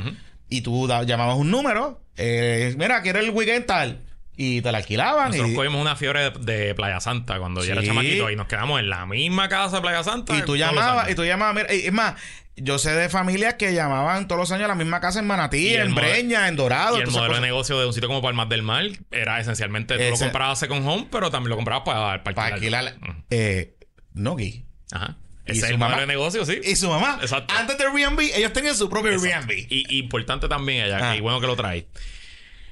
[0.49, 4.01] Y tú llamabas un número, eh, mira, quiero el weekend tal.
[4.35, 5.27] Y te la alquilaban.
[5.29, 6.31] Nosotros y, cogimos una fiebre de,
[6.65, 7.87] de Playa Santa cuando yo era Sí.
[7.87, 10.35] chamaquito y nos quedamos en la misma casa de Playa Santa.
[10.35, 12.15] y tú llamabas, y tú llamabas, mira, y- es más,
[12.55, 15.75] yo sé de familias que llamaban todos los años a la misma casa en Manatí,
[15.75, 16.97] en Breña, en Dorado.
[16.97, 20.03] Y el modelo de negocio de un sitio como Palmas del Mar era esencialmente tú
[20.11, 22.87] lo comprabas second home, pero también lo comprabas para, para Para alquilar.
[22.87, 23.09] alquilar.
[23.13, 23.21] Ujú.
[23.29, 23.75] Eh,
[24.15, 24.65] Nogi.
[24.91, 25.17] Ajá.
[25.45, 26.59] Es su el mamá- de negocio, sí.
[26.63, 27.19] Y su mamá.
[27.21, 27.53] Exacto.
[27.55, 29.51] Antes de Airbnb, ellos tenían su propio Exacto.
[29.51, 29.67] Airbnb.
[29.71, 31.15] Y, importante también allá, Ah.
[31.15, 31.87] y bueno que lo trae.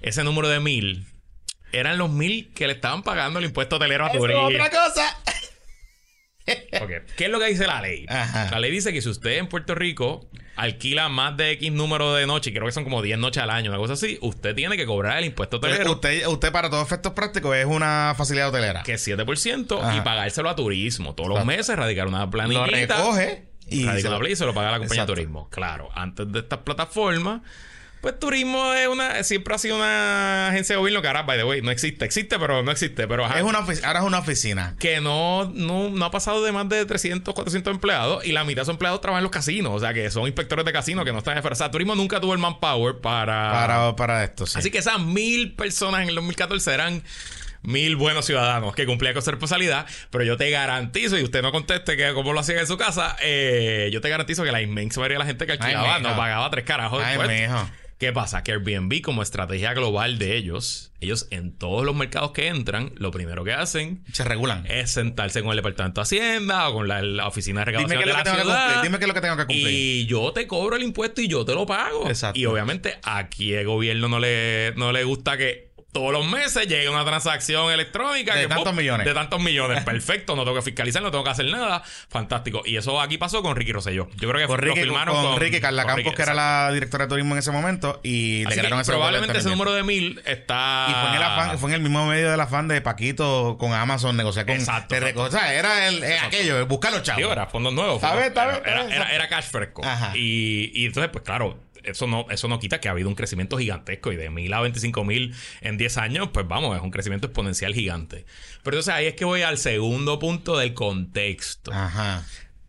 [0.01, 1.05] Ese número de mil
[1.71, 5.17] eran los mil que le estaban pagando el impuesto hotelero a Eso es otra cosa.
[6.81, 6.91] Ok.
[7.15, 8.05] ¿Qué es lo que dice la ley?
[8.09, 8.49] Ajá.
[8.51, 12.27] La ley dice que si usted en Puerto Rico alquila más de X número de
[12.27, 14.85] noches, creo que son como 10 noches al año, una cosa así, usted tiene que
[14.85, 18.83] cobrar el impuesto hotelero, Usted, usted, para todos efectos prácticos, es una facilidad hotelera.
[18.83, 21.15] que es 7%, y pagárselo a turismo.
[21.15, 22.97] Todos los meses radicar una Lo planillita.
[22.97, 25.13] recoge y se lo- planilla y se lo paga la compañía Exacto.
[25.15, 25.49] de turismo.
[25.49, 27.41] Claro, antes de estas plataformas,
[28.03, 31.45] pues turismo es una, siempre ha sido una agencia de gobierno que ahora, by the
[31.45, 32.03] way, no existe.
[32.03, 33.07] Existe, pero no existe.
[33.07, 34.75] Pero ajá, Es una ahora es una oficina.
[34.77, 38.57] que no, no, no ha pasado de más de 300, 400 empleados y la mitad
[38.57, 39.71] de esos empleados trabajan en los casinos.
[39.73, 41.37] O sea, que son inspectores de casinos que no están...
[41.37, 43.53] O sea, turismo nunca tuvo el manpower para...
[43.53, 44.59] Para, para esto, sí.
[44.59, 47.03] Así que esas mil personas en el 2014 eran
[47.61, 51.53] mil buenos ciudadanos que cumplían con su responsabilidad, pero yo te garantizo, y usted no
[51.53, 54.99] conteste que como lo hacían en su casa, eh, yo te garantizo que la inmensa
[54.99, 56.09] mayoría de la gente que alquilaba mijo.
[56.09, 57.17] no pagaba tres carajos Ay.
[57.99, 58.43] ¿Qué pasa?
[58.43, 63.11] Que Airbnb, como estrategia global de ellos, ellos en todos los mercados que entran, lo
[63.11, 64.65] primero que hacen Se regulan.
[64.67, 67.99] es sentarse con el departamento de Hacienda o con la, la oficina de Dime recaudación
[68.03, 68.81] qué es de lo que tengo que cumplir.
[68.83, 69.67] Dime qué es lo que tengo que cumplir.
[69.69, 72.07] Y yo te cobro el impuesto y yo te lo pago.
[72.07, 72.39] Exacto.
[72.39, 76.89] Y obviamente aquí el gobierno no le, no le gusta que todos los meses llegue
[76.89, 78.35] una transacción electrónica.
[78.35, 79.05] De que, tantos pop, millones.
[79.05, 79.83] De tantos millones.
[79.85, 80.35] Perfecto.
[80.35, 81.83] No tengo que fiscalizar, no tengo que hacer nada.
[82.09, 82.63] Fantástico.
[82.65, 84.09] Y eso aquí pasó con Ricky Rosselló.
[84.15, 86.33] Yo creo que Con lo Ricky, filmaron con, Ricky Carla con Campos, Ricky, que era
[86.33, 89.49] la directora de turismo en ese momento, y le Así que crearon ese probablemente ese
[89.49, 90.87] número de mil está...
[90.89, 93.71] Y fue en, el afán- fue en el mismo medio del afán de Paquito con
[93.73, 94.55] Amazon negociar con.
[94.55, 95.21] Exacto, te exacto.
[95.25, 97.17] reco- o sea, era el, eh, aquello, buscar los chavos.
[97.17, 98.01] Digo, era fondos nuevos.
[98.01, 99.83] Era, era, era cash fresco.
[99.85, 100.11] Ajá.
[100.15, 103.57] Y, y entonces, pues claro, eso no, eso no quita que ha habido un crecimiento
[103.57, 107.27] gigantesco y de mil a 25 mil en 10 años, pues vamos, es un crecimiento
[107.27, 108.25] exponencial gigante.
[108.63, 111.73] Pero entonces ahí es que voy al segundo punto del contexto.
[111.73, 112.25] Ajá.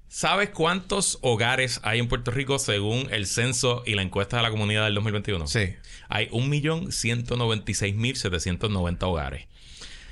[0.09, 4.51] ¿Sabes cuántos hogares hay en Puerto Rico según el censo y la encuesta de la
[4.51, 5.49] comunidad del 2021?
[5.49, 5.75] Sí.
[6.09, 9.49] Hay 1.196.790 hogares.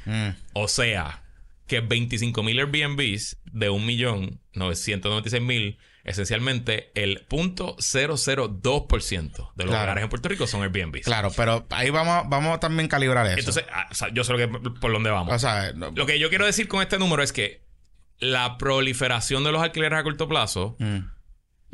[0.05, 0.31] Mm.
[0.55, 1.23] O sea,
[1.69, 9.85] que 25.000 Airbnbs de 1.996.000 esencialmente el 0.002% de los Claro.
[9.85, 11.01] hogares en Puerto Rico son Airbnb.
[11.03, 13.39] Claro, pero ahí vamos, vamos a también calibrar eso.
[13.39, 15.33] Entonces, ah, o sea, yo sé lo que, por dónde vamos.
[15.35, 17.63] o sea, no- Lo que yo quiero decir con este número es que
[18.19, 20.99] la proliferación de los alquileres a corto plazo mm.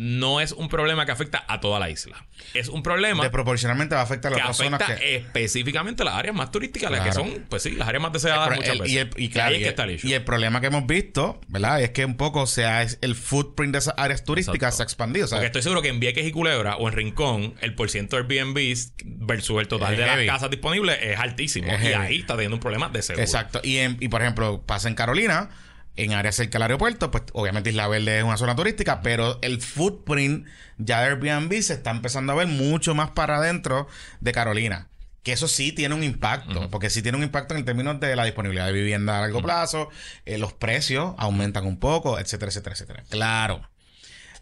[0.01, 2.25] No es un problema que afecta a toda la isla.
[2.55, 5.17] Es un problema desproporcionalmente va a afectar a que las personas afecta que...
[5.17, 8.69] específicamente las áreas más turísticas, las que son, pues sí, las áreas más deseadas muchas
[8.75, 8.95] el- veces.
[8.95, 11.83] y, el, y claro, y que el- y el problema que hemos visto, ¿verdad?
[11.83, 14.77] Es que un poco sea es el footprint de esas áreas turísticas Exacto.
[14.77, 15.25] se ha expandido.
[15.25, 18.15] o sea, Porque estoy seguro que en Vieques y Culebra o en Rincón, el porciento
[18.17, 21.73] de Airbnb versus el total Es de las casas disponibles es altísimo.
[21.73, 21.95] Es y heavy.
[21.95, 23.25] ahí está teniendo un problema de seguro.
[23.25, 23.61] Exacto.
[23.65, 25.51] Y, en- y por ejemplo, pasa en Carolina,
[25.99, 29.61] en áreas cerca del aeropuerto, pues obviamente Isla Verde es una zona turística, pero el
[29.61, 30.47] footprint
[30.79, 33.89] ya de Airbnb se está empezando a ver mucho más para adentro
[34.21, 34.89] de Carolina.
[35.25, 38.25] Que eso sí tiene un impacto, porque sí tiene un impacto en términos de la
[38.25, 39.91] disponibilidad de vivienda a largo plazo,
[40.25, 43.05] eh, los precios aumentan un poco, etcétera, etcétera, etcétera.
[43.11, 43.69] Claro,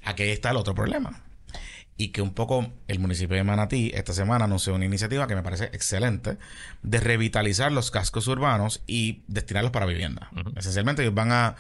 [0.05, 1.26] aquí está el otro problema.
[1.99, 5.43] Y que un poco el municipio de Manatí esta semana anunció una iniciativa que me
[5.43, 6.37] parece excelente
[6.83, 10.31] de revitalizar los cascos urbanos y destinarlos para vivienda.
[10.57, 11.57] Esencialmente ellos van a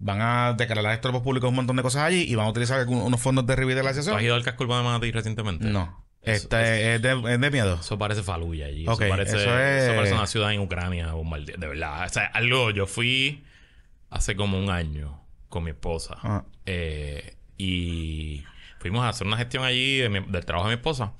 [0.00, 3.20] van a declarar estorbos públicos un montón de cosas allí y van a utilizar unos
[3.20, 4.20] fondos de ¿Tú has revitalización.
[4.20, 5.64] ido al casco urbano de Manatí recientemente?
[5.66, 6.02] No.
[6.22, 7.78] Este es, de, es de miedo.
[7.80, 8.82] Eso parece Faluya allí.
[8.82, 11.60] Eso, parece, eso es- eso parece una ciudad en Ucrania bombardeada.
[11.60, 12.04] De verdad.
[12.04, 12.70] O sea, algo.
[12.70, 13.44] Yo fui
[14.10, 16.16] hace como un año con mi esposa.
[16.22, 16.44] Ah.
[16.66, 18.44] Eh, y
[18.82, 21.14] fuimos a hacer una gestión allí de mi- del trabajo de mi esposa.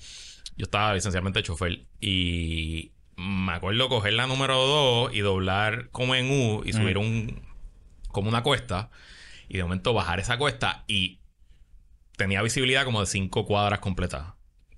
[0.57, 1.87] Yo estaba esencialmente chofer.
[2.01, 7.41] Y me acuerdo coger la número 2 y doblar como en U y subir un.
[8.09, 8.91] como una cuesta.
[9.49, 11.21] Y de momento bajar esa cuesta y
[12.17, 14.35] tenía visibilidad como de cinco cuadras completas.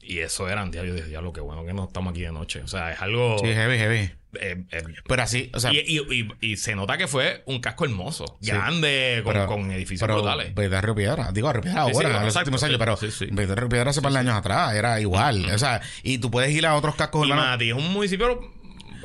[0.07, 2.61] Y eso eran, ya yo diablo, qué bueno que no estamos aquí de noche.
[2.63, 3.39] O sea, es algo.
[3.39, 4.11] Sí, heavy, heavy.
[4.41, 7.61] eh, eh, Pero así, o sea, y, y- y- y se nota que fue un
[7.61, 8.51] casco hermoso, Sí.
[8.51, 10.53] grande, con, pero- con edificios pero brutales.
[10.83, 11.31] Río Piedra.
[11.33, 13.27] Digo, Piedra Sí, sí, ahora, bueno, en los exacto, últimos sí, años, pero sí, sí.
[13.69, 15.45] Piedra hace par de años atrás era igual.
[15.51, 17.31] O sea, y tú puedes ir a otros cascos y.
[17.31, 18.41] Manatí es un municipio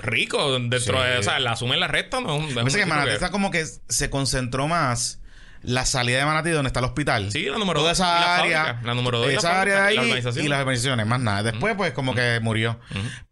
[0.01, 0.91] rico dentro Sí.
[0.91, 2.85] de, o sea, la suma y la recta no es un, es un Parece que
[2.85, 5.21] Manatí está como que se concentró más
[5.61, 7.31] la salida de Manatí donde está el hospital.
[7.31, 7.99] Sí, la número Toda dos.
[7.99, 8.63] y la esa área.
[8.65, 8.87] fábrica.
[8.87, 10.03] La número dos la Esa área de ahí la
[10.41, 11.43] y las urbanizaciones, más nada.
[11.43, 12.79] Después, pues, como que murió.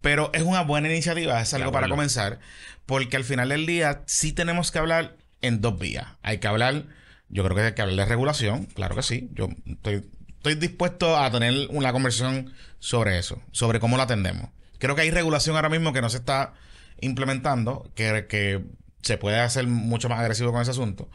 [0.01, 2.39] Pero es una buena iniciativa, es algo para comenzar.
[2.85, 6.07] Porque al final del día sí tenemos que hablar en dos vías.
[6.23, 6.85] Hay que hablar,
[7.29, 9.29] yo creo que hay que hablar de regulación, claro que sí.
[9.33, 14.49] Yo estoy, estoy dispuesto a tener una conversación sobre eso, sobre cómo lo atendemos.
[14.79, 16.53] Creo que hay regulación ahora mismo que no se está
[17.01, 18.63] implementando, que, que
[19.01, 21.09] se puede hacer mucho más agresivo con ese asunto.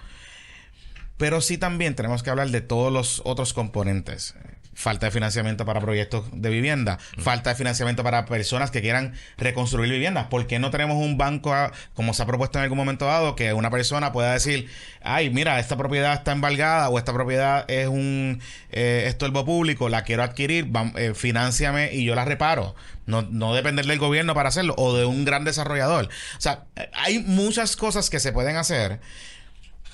[1.23, 4.35] Pero sí también tenemos que hablar de todos los otros componentes.
[4.75, 9.89] Falta de financiamiento para proyectos de vivienda, falta de financiamiento para personas que quieran reconstruir
[9.89, 10.27] viviendas.
[10.27, 13.37] ¿Por qué no tenemos un banco, a- como se ha propuesto en algún momento dado,
[13.37, 14.69] que una persona pueda decir,
[15.01, 18.41] ay, mira, esta propiedad está embargada o esta propiedad es un
[18.73, 22.75] eh, estorbo público, la quiero adquirir, eh, financiame y yo la reparo.
[23.07, 26.07] No, no depender del gobierno para hacerlo o de un gran desarrollador.
[26.37, 26.65] O sea,
[26.95, 28.99] hay muchas cosas que se pueden hacer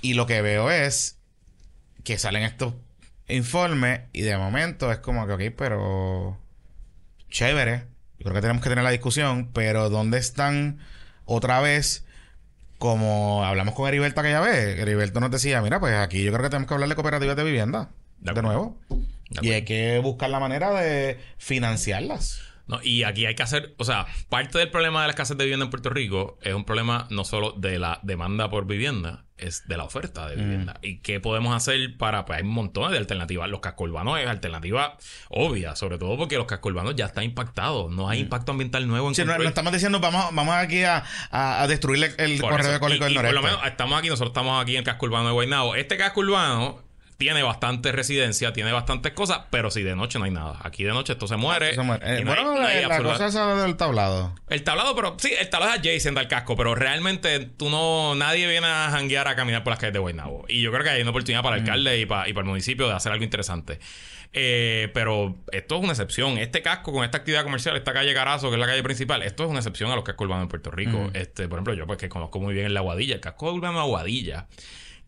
[0.00, 1.17] y lo que veo es
[2.04, 2.74] que salen estos
[3.28, 6.38] informes y de momento es como que, ok, pero
[7.30, 7.84] chévere.
[8.18, 10.78] Yo creo que tenemos que tener la discusión, pero ¿dónde están
[11.24, 12.04] otra vez?
[12.78, 16.50] Como hablamos con Heriberto aquella vez, Heriberto nos decía, mira, pues aquí yo creo que
[16.50, 17.90] tenemos que hablar de cooperativas de vivienda.
[18.18, 18.78] De nuevo.
[19.30, 22.40] De Y hay que buscar la manera de financiarlas.
[22.66, 25.44] No, y aquí hay que hacer, o sea, parte del problema de las casas de
[25.44, 29.66] vivienda en Puerto Rico es un problema no solo de la demanda por vivienda, es
[29.68, 30.74] de la oferta de vivienda.
[30.82, 33.48] ¿Y qué podemos hacer para, pues hay un montón de alternativas.
[33.48, 34.96] Los cascos urbanos es alternativa
[35.28, 37.90] obvia, sobre todo porque los cascos urbanos ya están impactados.
[37.90, 41.04] No hay impacto ambiental nuevo en Si no, no estamos diciendo, vamos, vamos aquí a,
[41.30, 42.74] a, destruir el, el eso.
[42.74, 43.56] ecológico del y por lo noreste.
[43.56, 45.74] menos estamos aquí, nosotros estamos aquí en el casco urbano de Guaynabo.
[45.74, 46.87] Este casco urbano
[47.18, 50.60] tiene bastante residencia, tiene bastantes cosas, pero si de noche no hay nada.
[50.62, 51.76] Aquí de noche esto se muere.
[51.82, 52.18] Muere.
[52.20, 54.36] Eh, no hay- bueno, no hay la, la cosa esa del tablado.
[54.48, 58.46] El tablado, pero sí, el tablado es adjacent al casco, pero realmente tú no, nadie
[58.46, 60.44] viene a janguear a caminar por las calles de Guaynabo.
[60.48, 62.48] Y yo creo que hay una oportunidad para el alcalde y para, y para el
[62.50, 63.80] municipio de hacer algo interesante.
[64.32, 66.38] Eh, pero esto es una excepción.
[66.38, 69.42] Este casco con esta actividad comercial, esta calle Carazo, que es la calle principal, esto
[69.42, 71.10] es una excepción a los cascos urbanos en Puerto Rico.
[71.14, 74.46] Este, por ejemplo, yo pues que conozco muy bien el Aguadilla, el casco urbano Aguadilla,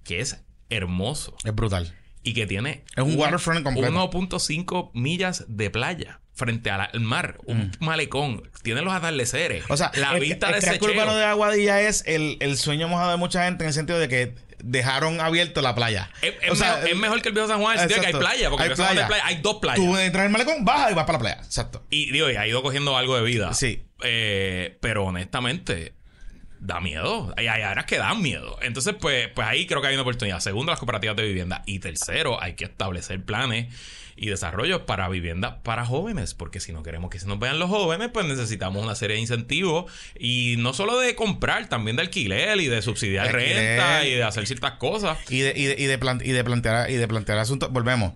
[0.03, 1.93] que es hermoso Es brutal.
[2.23, 3.91] Y que tiene Es un waterfront completo.
[4.11, 9.73] 1.5 millas de playa frente al mar, un malecón, tiene los atardeceres, Mm.
[9.73, 12.89] O sea, la el, vista el de ese urbano de Aguadilla es el, el sueño
[12.89, 16.11] mojado de mucha gente en el sentido de que dejaron abierto la playa.
[16.23, 18.01] es, es O sea, mejor, es mejor que el viejo San Juan, el de que
[18.01, 18.19] hay exacto.
[18.21, 19.07] playa, porque Hay el playa.
[19.07, 19.77] playa, hay dos playas.
[19.85, 21.41] Tú entras en el malecón, bajas y vas para la playa.
[21.45, 21.85] Exacto.
[21.91, 23.53] Y digo, y ha ido cogiendo algo de vida.
[23.53, 23.83] Sí.
[24.03, 25.93] Eh, pero honestamente,
[26.61, 27.33] da miedo.
[27.37, 28.59] Hay, hay áreas que dan miedo.
[28.63, 30.41] Entonces, pues, pues ahí creo que hay una oportunidad.
[30.41, 31.63] Segundo, las cooperativas de vivienda.
[31.67, 33.75] Y tercero, hay que establecer planes
[34.17, 36.35] y desarrollos para vivienda para jóvenes.
[36.35, 39.23] Porque si no queremos que se nos vean los jóvenes, pues necesitamos una serie de
[39.23, 39.91] incentivos.
[40.19, 43.79] Y no solo de comprar, también de alquiler y de subsidiar De alquiler.
[43.79, 45.17] renta y de hacer ciertas cosas.
[45.31, 48.13] Y de, y de, y de, plan- y de plantear y de plantear asuntos, volvemos.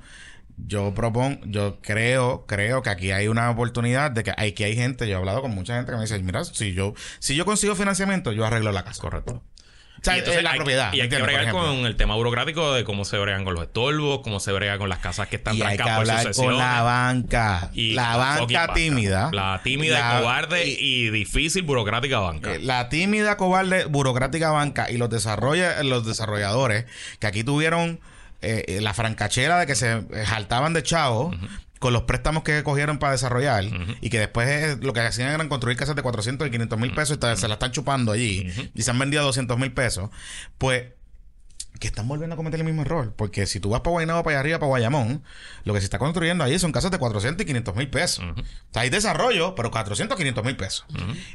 [0.56, 4.76] Yo propongo, yo creo, creo que aquí hay una oportunidad de que hay que hay
[4.76, 7.44] gente, yo he hablado con mucha gente que me dice, mira, si yo, si yo
[7.44, 9.02] consigo financiamiento, yo arreglo la casa.
[9.02, 9.42] Correcto.
[10.00, 10.92] O sea, Y entonces la hay- propiedad.
[10.92, 14.20] Y hay que bregar con el tema burocrático de cómo se bregan con los estorbos,
[14.22, 16.82] cómo se brega con las casas que están Y hay que por hablar con la
[16.82, 17.70] banca.
[17.72, 19.30] Y la banca tímida.
[19.32, 22.54] La tímida, La- cobarde y, difícil burocrática banca.
[22.54, 26.84] Eh, La tímida, cobarde, burocrática banca y los, desarrolla, los desarrolladores
[27.18, 27.98] que aquí tuvieron
[28.44, 31.36] eh, eh, la francachera de que se jaltaban de chavos
[31.78, 33.64] con los préstamos que cogieron para desarrollar
[34.00, 36.94] y que después eh, lo que hacían era construir casas de 400 y 500 mil
[36.94, 40.08] pesos y se la están chupando allí y se han vendido a 200 mil pesos.
[40.56, 40.84] Pues
[41.78, 43.12] que están volviendo a cometer el mismo error.
[43.16, 45.24] Porque si tú vas para Guaynabo, para allá arriba, para Guayamón,
[45.64, 48.24] lo que se está construyendo ahí son casas de 400 y 500 mil pesos.
[48.24, 50.86] O sea, hay desarrollo, pero 400, 500 mil pesos.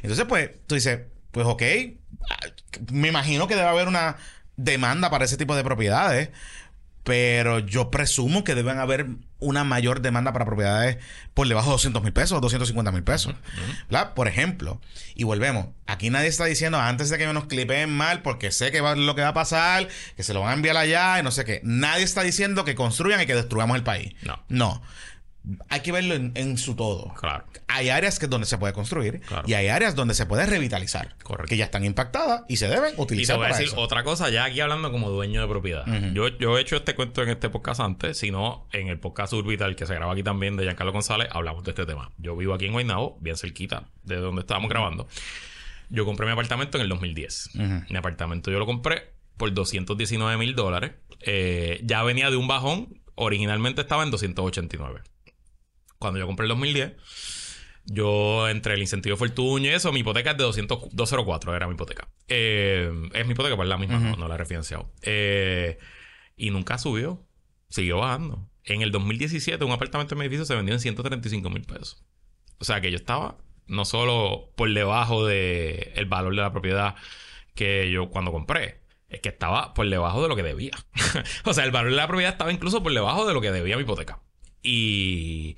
[0.02, 1.00] Entonces, pues, tú dices,
[1.30, 1.62] pues ok,
[2.30, 2.46] ah,
[2.90, 4.16] me imagino que debe haber una
[4.56, 6.30] demanda para ese tipo de propiedades.
[7.02, 9.06] Pero yo presumo que deben haber
[9.38, 10.98] una mayor demanda para propiedades
[11.32, 13.34] por debajo de 200 mil pesos, 250 mil pesos.
[14.14, 14.80] Por ejemplo,
[15.14, 18.80] y volvemos, aquí nadie está diciendo antes de que nos clipeen mal, porque sé que
[18.80, 21.30] va, lo que va a pasar, que se lo van a enviar allá y no
[21.30, 21.60] sé qué.
[21.64, 24.14] Nadie está diciendo que construyan y que destruyamos el país.
[24.22, 24.42] No.
[24.48, 24.82] No.
[25.70, 27.14] Hay que verlo en, en su todo.
[27.14, 27.44] Claro.
[27.68, 29.44] Hay áreas que donde se puede construir Claro.
[29.48, 31.16] y hay áreas donde se puede revitalizar.
[31.22, 31.48] Correcto.
[31.48, 33.78] Que ya están impactadas y se deben Y te utilizar voy a decir eso.
[33.78, 35.86] otra cosa, ya aquí hablando como dueño de propiedad.
[36.12, 39.76] yo, yo he hecho este cuento en este podcast antes, sino en el podcast Urbital
[39.76, 42.10] que se graba aquí también de Giancarlo González, hablamos de este tema.
[42.18, 45.08] Yo vivo aquí en Guaynabo, bien cerquita de donde estábamos grabando.
[45.88, 47.50] Yo compré mi apartamento en el 2010.
[47.88, 50.92] Mi apartamento yo lo compré por 219 mil dólares.
[51.20, 55.00] Eh, ya venía de un bajón, originalmente estaba en 289.
[56.00, 56.94] Cuando yo compré el 2010,
[57.84, 61.66] yo entre el incentivo de fortuna y eso, mi hipoteca es de 200, 204, era
[61.66, 62.08] mi hipoteca.
[62.26, 64.90] Eh, es mi hipoteca, pues la misma, no, no la he refinanciado.
[65.02, 65.78] Eh,
[66.36, 67.26] y nunca subió,
[67.68, 68.48] siguió bajando.
[68.64, 72.02] En el 2017, un apartamento en mi edificio se vendió en 135 mil pesos.
[72.58, 73.36] O sea que yo estaba
[73.66, 76.94] no solo por debajo del el valor de la propiedad
[77.54, 78.80] que yo cuando compré,
[79.10, 80.72] es que estaba por debajo de lo que debía.
[81.44, 83.76] o sea, el valor de la propiedad estaba incluso por debajo de lo que debía
[83.76, 84.22] mi hipoteca.
[84.62, 85.56] Y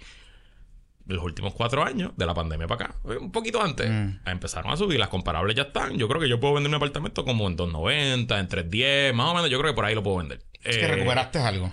[1.06, 3.88] los últimos cuatro años, de la pandemia para acá, eh, un poquito antes,
[4.26, 4.98] empezaron a subir.
[4.98, 5.96] Las comparables ya están.
[5.98, 9.34] Yo creo que yo puedo vender mi apartamento como en 290, en 310, más o
[9.34, 9.50] menos.
[9.50, 10.40] Yo creo que por ahí lo puedo vender.
[10.62, 11.72] Es que Eh, recuperaste algo.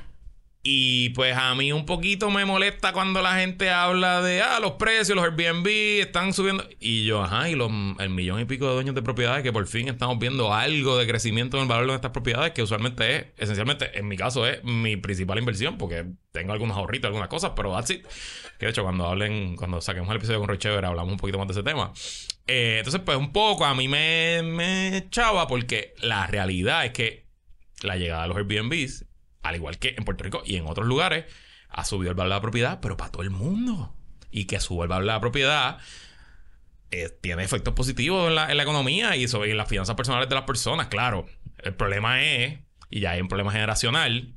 [0.62, 4.74] Y pues a mí un poquito me molesta cuando la gente habla de, ah, los
[4.74, 5.68] precios, los Airbnb
[6.02, 6.68] están subiendo.
[6.82, 9.66] Y yo, ajá, y los, el millón y pico de dueños de propiedades que por
[9.68, 13.26] fin estamos viendo algo de crecimiento en el valor de estas propiedades, que usualmente es,
[13.38, 17.74] esencialmente, en mi caso es mi principal inversión, porque tengo algunos ahorritos, algunas cosas, pero
[17.74, 18.06] that's it.
[18.60, 21.38] Que de hecho, cuando hablen, cuando saquemos el episodio con Roy Chever, hablamos un poquito
[21.38, 21.94] más de ese tema.
[22.48, 27.30] Eh, entonces, pues un poco a mí me, me echaba porque la realidad es que
[27.82, 29.06] la llegada de los Airbnbs,
[29.44, 31.26] al igual que en Puerto Rico y en otros lugares,
[31.70, 33.96] ha subido el valor de la propiedad, pero para todo el mundo.
[34.32, 35.80] Y que sube el valor de la propiedad
[36.92, 40.88] eh, tiene efectos positivos en la, economía y, sobre, las finanzas personales de las personas,
[40.88, 41.28] claro.
[41.58, 42.60] El problema es,
[42.90, 44.34] y ya hay un problema generacional,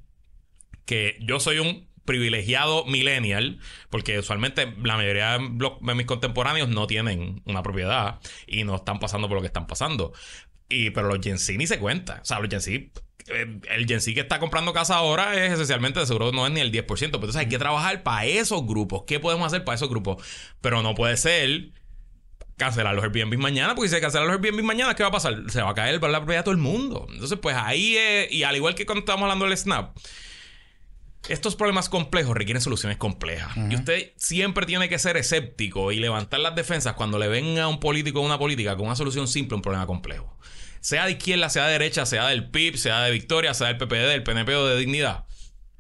[0.85, 7.41] que yo soy un privilegiado millennial, porque usualmente la mayoría de mis contemporáneos no tienen
[7.47, 10.13] una propiedad y no están pasando por lo que están pasando.
[10.69, 12.21] Y, pero los Gen Z ni se cuenta.
[12.23, 16.01] O sea, los Gen Z, el Gen Z que está comprando casa ahora es esencialmente,
[16.01, 16.87] de seguro no es ni el 10%.
[16.87, 19.05] Pero entonces hay que trabajar para esos grupos.
[19.07, 20.25] ¿Qué podemos hacer para esos grupos?
[20.61, 21.71] Pero no puede ser
[22.57, 25.37] cancelar los Airbnb mañana, porque si se cancelan los Airbnb mañana, ¿qué va a pasar?
[25.49, 27.07] Se va a caer la propiedad de todo el mundo.
[27.11, 29.97] Entonces, pues ahí es, y al igual que cuando estamos hablando del Snap,
[31.29, 33.57] estos problemas complejos requieren soluciones complejas.
[33.71, 37.69] Y usted siempre tiene que ser escéptico y levantar las defensas cuando le venga a
[37.69, 40.37] un político o una política con una solución simple a un problema complejo.
[40.83, 44.09] Sea de izquierda, sea de derecha, sea del PIB, sea de Victoria, sea del PPD,
[44.09, 45.25] del PNP o de Dignidad.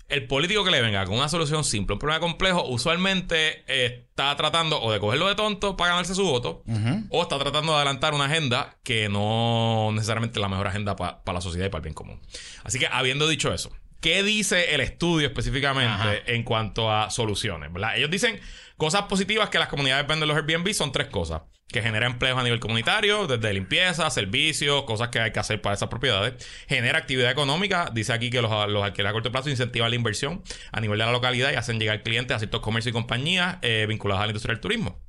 [0.08, 4.36] El político que le venga con una solución simple un problema complejo usualmente eh, está
[4.36, 6.62] tratando o de cogerlo de tonto para ganarse su voto
[7.08, 11.20] o está tratando de adelantar una agenda que no necesariamente es la mejor agenda para
[11.26, 12.20] la sociedad y para el bien común.
[12.62, 16.14] Así que habiendo dicho eso, ¿qué dice el estudio específicamente Ajá.
[16.26, 17.72] en cuanto a soluciones?
[17.72, 17.96] ¿verdad?
[17.96, 18.38] Ellos dicen
[18.82, 21.42] cosas positivas que las comunidades ven de los Airbnb son tres cosas.
[21.68, 25.76] Que genera empleos a nivel comunitario, desde limpieza, servicios, cosas que hay que hacer para
[25.76, 26.44] esas propiedades.
[26.66, 27.92] Genera actividad económica.
[27.94, 31.06] Dice aquí que los, los alquileres a corto plazo incentivan la inversión a nivel de
[31.06, 34.32] la localidad y hacen llegar clientes a ciertos comercios y compañías eh, vinculados a la
[34.32, 35.00] industria del turismo.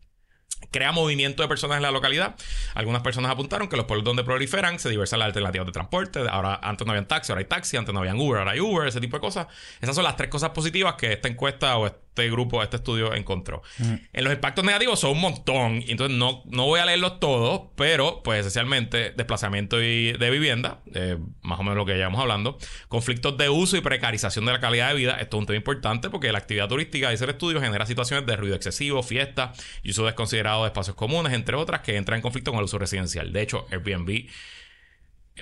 [0.70, 2.36] crea movimiento de personas en la localidad.
[2.76, 6.20] Algunas personas apuntaron que los pueblos donde proliferan se diversan las alternativas de transporte.
[6.30, 8.88] Ahora, antes no habían taxi, ahora hay taxi, antes no habían Uber, ahora hay Uber,
[8.88, 9.48] ese tipo de cosas.
[9.82, 13.64] Esas son las tres cosas positivas que esta encuesta o este grupo, este estudio encontró.
[13.80, 17.70] En los impactos negativos son un montón, y entonces no, no voy a leerlos todos,
[17.76, 22.60] pero pues esencialmente desplazamiento y de vivienda, eh, más o menos lo que llevamos hablando,
[22.88, 26.12] conflictos de uso y precarización de la calidad de vida, esto es un tema importante
[26.12, 30.06] porque la actividad turística, dice el estudio, genera situaciones de ruido excesivo, fiestas y uso
[30.06, 33.34] desconsiderado de espacios comunes, entre otras, que entran en conflicto con el uso residencial.
[33.34, 34.28] De hecho, Airbnb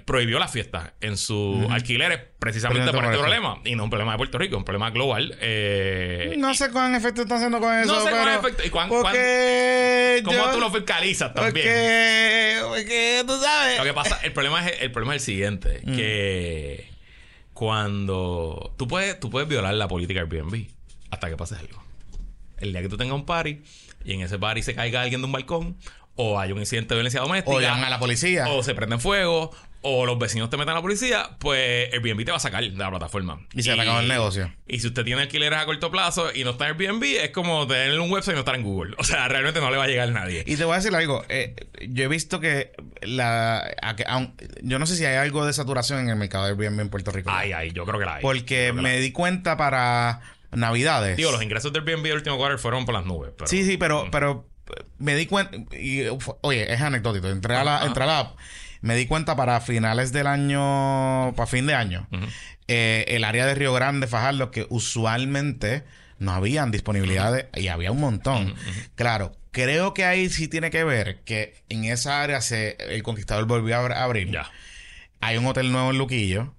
[0.05, 3.59] prohibió las fiestas en sus alquileres precisamente por este problema.
[3.65, 5.37] Y no un problema de Puerto Rico, un problema global.
[5.41, 7.93] Eh, No sé cuán efecto está haciendo con eso.
[7.93, 11.53] No sé cuán pero- efecto- y cuán- porque ¿Cómo yo- tú lo fiscalizas también?
[11.65, 13.77] Porque, porque tú sabes.
[13.79, 15.95] Lo que pasa, el problema es el problema es el siguiente, Mm.
[15.95, 16.89] que
[17.53, 20.67] cuando tú puedes, tú puedes violar la política Airbnb
[21.11, 21.83] hasta que pase algo.
[22.57, 23.61] El día que tú tengas un party
[24.05, 25.77] y en ese party se caiga alguien de un balcón
[26.15, 28.47] o hay un incidente de violencia doméstica O llaman a la policía.
[28.49, 29.51] o se prenden fuego
[29.83, 32.69] o los vecinos te meten a la policía, pues Airbnb te va a sacar de
[32.69, 33.39] la plataforma.
[33.53, 34.53] Y se te acaba el negocio.
[34.67, 37.65] Y si usted tiene alquileres a corto plazo y no está en Airbnb, es como
[37.67, 38.95] tener un website y no estar en Google.
[38.99, 40.43] O sea, realmente no le va a llegar a nadie.
[40.45, 41.25] Y te voy a decir algo.
[41.29, 41.55] eh,
[41.87, 42.71] yo he visto que
[43.01, 43.63] la.
[43.81, 44.05] a que-
[44.61, 47.11] yo no sé si hay algo de saturación en el mercado de Airbnb en Puerto
[47.11, 47.31] Rico.
[47.33, 48.21] Ay, ay, yo creo que la hay.
[48.21, 49.01] porque la me hay.
[49.01, 50.21] di cuenta para
[50.51, 51.17] Navidades.
[51.17, 53.31] Digo, los ingresos del Airbnb del último quarter fueron por las nubes.
[53.37, 53.47] Pero...
[53.47, 54.11] Sí, sí, pero, Mm.
[54.11, 54.47] pero
[54.99, 55.57] me di cuenta.
[55.75, 56.03] Y,
[56.41, 57.27] oye, es anecdótico.
[57.27, 57.85] Entré a la, Ajá.
[57.87, 58.37] entré a la app.
[58.81, 61.33] Me di cuenta para finales del año.
[61.35, 62.07] Para fin de año.
[62.67, 65.83] Eh, el área de Río Grande, Fajardo, que usualmente
[66.19, 68.55] no habían disponibilidad de- y había un montón.
[68.95, 73.45] Claro, creo que ahí sí tiene que ver que en esa área se, el Conquistador
[73.45, 74.31] volvió a abr- abrir.
[74.31, 74.49] Ya.
[75.19, 76.55] Hay un hotel nuevo en Luquillo.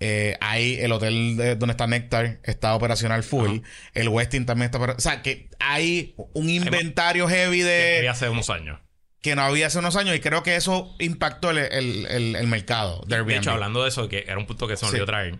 [0.00, 3.58] Eh, hay el hotel de- donde está Nectar, está operacional full.
[3.94, 4.98] El Westin también está operacional.
[4.98, 8.80] O sea, que hay un inventario heavy de hace unos años.
[9.24, 12.46] Que no había hace unos años y creo que eso impactó el, el- el- el
[12.46, 13.30] mercado de Airbnb.
[13.32, 15.04] De hecho, hablando de eso, que era un punto que se me Sí.
[15.06, 15.38] traer.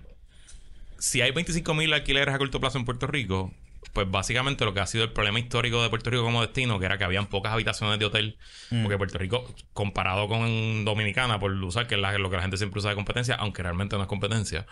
[0.99, 3.53] Si hay 25 mil alquileres a corto plazo en Puerto Rico,
[3.93, 6.87] pues básicamente lo que ha sido el problema histórico de Puerto Rico como destino, que
[6.87, 8.39] era que habían pocas habitaciones de hotel,
[8.70, 8.82] Mm.
[8.85, 12.57] porque Puerto Rico, comparado con Dominicana, por usar que es la- lo que la gente
[12.57, 14.64] siempre usa de competencia, aunque realmente no es competencia,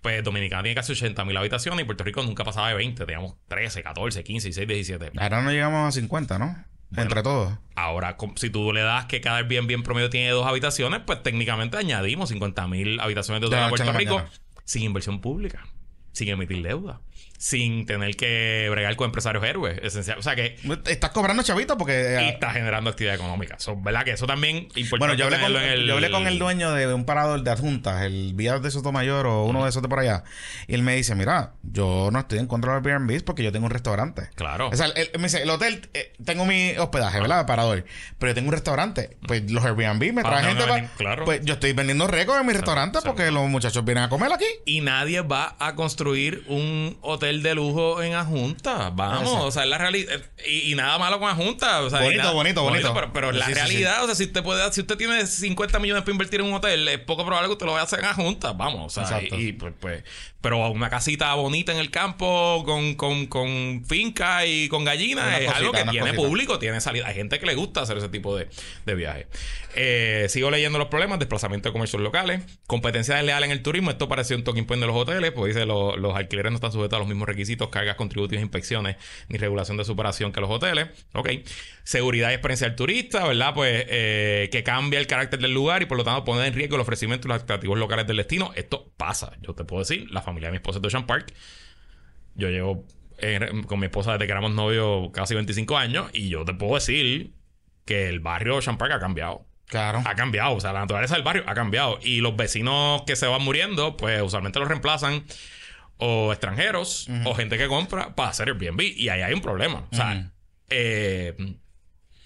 [0.00, 3.34] pues Dominicana tiene casi 80 mil habitaciones y Puerto Rico nunca pasaba de 20, teníamos
[3.48, 5.12] 13, 14, 15, 16, 17.
[5.18, 6.64] Ahora no llegamos a 50, ¿no?
[6.96, 7.52] Entre todos.
[7.74, 11.76] Ahora, si tú le das que cada Airbnb en promedio tiene dos habitaciones, pues técnicamente
[11.76, 14.30] añadimos 50 mil habitaciones de hotel a Puerto Rico mañana.
[14.64, 15.66] sin inversión pública,
[16.12, 17.00] sin emitir deuda,
[17.38, 20.18] sin tener que bregar con empresarios héroes, esencial.
[20.18, 21.92] O sea que Estás cobrando chavito porque...
[21.92, 23.58] y eh, está generando actividad económica.
[23.58, 24.04] So, ¿Verdad?
[24.04, 26.72] Que eso también importante bueno, yo hablé, con, tenerlo en yo hablé con el dueño
[26.72, 30.00] de un parador de adjuntas, el Vías de Sotomayor o uno de esos de por
[30.00, 30.24] allá.
[30.66, 33.52] Y él me dice, mira, yo no estoy en contra de los Airbnb porque yo
[33.52, 34.30] tengo un restaurante.
[34.34, 34.68] Claro.
[34.70, 37.46] O sea, él, me dice, el hotel, eh, tengo mi hospedaje, ¿verdad?
[37.46, 37.84] Parador.
[38.18, 39.16] Pero yo tengo un restaurante.
[39.28, 40.88] Pues los Airbnb me traen gente no, para...
[40.96, 41.24] claro.
[41.24, 44.46] Pues yo estoy vendiendo récords en mi restaurante porque los muchachos vienen a comer aquí.
[44.64, 48.90] Y nadie va a construir un hotel de lujo en Ajunta.
[48.90, 49.44] Vamos, Exacto.
[49.46, 50.20] o sea, es la realidad.
[50.46, 51.82] Y, y nada malo con Ajunta.
[51.82, 52.94] O sea, Bonito, nada- bonito, bonito.
[52.94, 55.78] Pero, pero la Sí, sí, realidad, o sea, si usted puede, si usted tiene 50
[55.78, 57.98] millones para invertir en un hotel, es poco probable que usted lo vaya a hacer
[58.00, 58.52] en Ajunta.
[58.52, 59.38] Vamos, o sea, Exacto.
[59.38, 60.02] y, y, pues, pues,
[60.40, 65.48] pero una casita bonita en el campo con, con, con finca y con gallinas es
[65.50, 67.08] algo que tiene público, tiene salida.
[67.08, 68.48] Hay gente que le gusta hacer ese tipo de,
[68.86, 69.26] de viajes.
[69.74, 73.90] Eh, sigo leyendo los problemas: desplazamiento de comercios locales, competencia desleal en el turismo.
[73.90, 76.70] Esto parece un talking point de los hoteles, pues dice lo- los alquileres no están
[76.70, 78.96] sujetos a los mismos requisitos, cargas contributivas, inspecciones
[79.28, 80.88] ni regulación de superación que los hoteles.
[81.14, 81.30] Ok.
[81.84, 83.54] Seguridad y experiencia del turista, ¿verdad?
[83.54, 86.76] Pues eh, que cambia el carácter del lugar y por lo tanto pone en riesgo
[86.76, 88.52] el ofrecimiento y los atractivos locales del destino.
[88.54, 89.32] Esto pasa.
[89.40, 91.32] Yo te puedo decir, la familia de mi esposa es de Ocean Park.
[92.34, 92.84] Yo llevo
[93.18, 96.74] eh, con mi esposa desde que éramos novios casi 25 años y yo te puedo
[96.74, 97.32] decir
[97.84, 99.48] que el barrio Ocean Park ha cambiado.
[99.68, 100.02] Claro.
[100.04, 101.98] Ha cambiado, o sea, la naturaleza del barrio ha cambiado.
[102.02, 105.24] Y los vecinos que se van muriendo, pues usualmente los reemplazan
[105.98, 108.80] o extranjeros o gente que compra para hacer Airbnb.
[108.80, 109.86] Y ahí hay un problema.
[109.90, 110.30] O sea,
[110.70, 111.34] eh,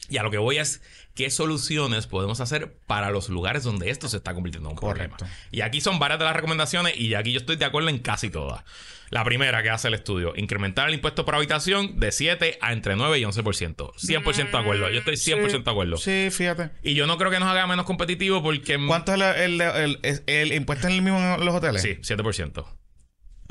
[0.08, 0.82] y a lo que voy es
[1.14, 5.16] qué soluciones podemos hacer para los lugares donde esto se está convirtiendo en un Correcto.
[5.18, 5.38] problema.
[5.50, 8.30] Y aquí son varias de las recomendaciones y aquí yo estoy de acuerdo en casi
[8.30, 8.64] todas.
[9.10, 12.96] La primera que hace el estudio, incrementar el impuesto por habitación de 7 a entre
[12.96, 13.92] 9 y 11%.
[13.94, 14.88] 100% de acuerdo.
[14.90, 15.96] Yo estoy 100% de acuerdo.
[15.98, 16.70] Sí, fíjate.
[16.82, 18.78] Y yo no creo que nos haga menos competitivos porque...
[18.86, 21.82] ¿Cuánto es el, el, el- el- el impuesto en el mismo en los hoteles?
[21.82, 22.64] Sí, 7%.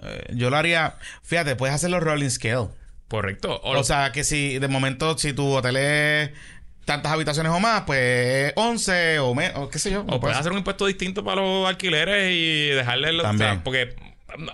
[0.01, 0.95] Eh, yo lo haría...
[1.23, 2.69] Fíjate, puedes hacerlo rolling scale.
[3.07, 3.59] Correcto.
[3.63, 6.31] O, sea, que si de momento, si tu hotel es
[6.85, 10.05] tantas habitaciones o más, pues 11 o menos, qué sé yo.
[10.07, 13.23] O puedes hacer un impuesto distinto para los alquileres y dejarle los...
[13.23, 13.49] También.
[13.49, 13.95] o sea, porque,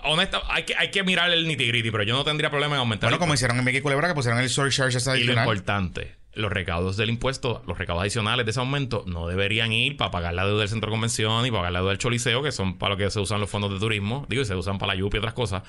[0.04, 2.80] honesta, hay que, hay que mirar el nitty gritty, pero yo no tendría problema en
[2.80, 5.34] aumentar Bueno, el como hicieron en Mickey Culebra, que pusieron el surcharge ese Y lo
[5.34, 10.10] importante, los recaudos del impuesto, los recaudos adicionales de ese aumento, no deberían ir para
[10.10, 12.78] pagar la deuda del centro de convención y pagar la deuda del choliseo, que son
[12.78, 15.00] para lo que se usan los fondos de turismo, digo, y se usan para la
[15.00, 15.62] lluvia y otras cosas,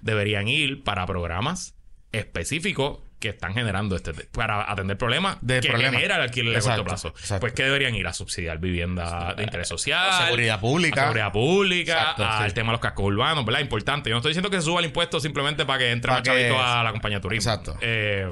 [0.00, 1.74] deberían ir para programas
[2.12, 5.94] específicos que están generando este para atender problemas De que problemas.
[5.94, 7.08] genera el alquiler de Exacto, corto plazo.
[7.08, 7.40] exacto.
[7.40, 11.00] Pues que deberían ir a subsidiar vivienda de interés social, Seguridad pública.
[11.00, 12.54] a seguridad pública, al sí.
[12.54, 13.60] tema de los cascos urbanos, ¿verdad?
[13.60, 14.10] Importante.
[14.10, 16.50] Yo no estoy diciendo que se suba el impuesto simplemente para que entre más que-
[16.54, 17.50] a la compañía de turismo.
[17.50, 17.78] Exacto.
[17.80, 18.28] Eh,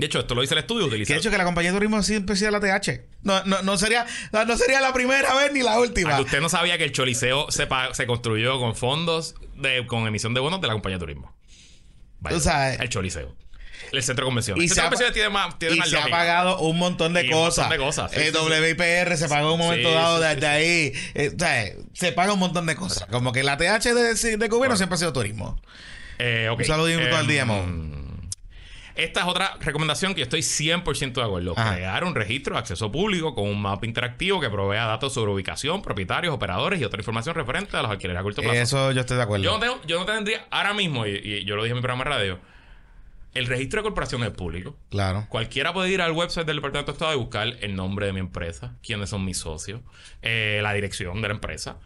[0.00, 0.82] de hecho, esto lo dice el estudio.
[0.84, 3.02] Que Utiliza de hecho que la compañía de turismo siempre sea la TH.
[3.22, 6.20] No, no, no sería, no, sería la primera vez ni la última.
[6.20, 7.68] Usted no sabía que el Choliseo se,
[8.06, 11.34] construyó con fondos de, con emisión de bonos de la compañía de turismo.
[12.20, 13.36] Vaya, O sea, el Choliseo.
[13.92, 14.62] El centro de convenciones.
[14.62, 17.12] y el se centro ha, tiene más, tiene y más se ha pagado un montón
[17.12, 17.70] de Y un montón cosas.
[17.70, 18.60] de cosas, sí, Eh, sí, sí.
[18.60, 20.92] WIPR se pagó un momento Sí, dado sí, desde ahí.
[21.14, 23.06] Eh, o sea, se paga un montón de cosas.
[23.10, 25.60] Como que la TH de, de gobierno siempre ha sido turismo.
[26.18, 26.60] Eh, ok.
[26.60, 27.99] Un saludito al DMO.
[29.02, 31.54] Esta es otra recomendación que yo estoy 100% de acuerdo.
[31.56, 31.74] Ajá.
[31.74, 35.82] Crear un registro de acceso público con un mapa interactivo que provea datos sobre ubicación,
[35.82, 38.56] propietarios, operadores y otra información referente a los alquileres a corto plazo.
[38.56, 39.44] Eso yo estoy de acuerdo.
[39.44, 41.82] Yo no, tengo- yo no tendría ahora mismo, y, y yo lo dije en mi
[41.82, 42.40] programa de radio,
[43.32, 44.76] el registro de corporaciones es público.
[44.90, 45.26] Claro.
[45.28, 48.20] Cualquiera puede ir al website del Departamento de Estado y buscar el nombre de mi
[48.20, 49.80] empresa, quiénes son mis socios,
[50.22, 51.78] eh, la dirección de la empresa.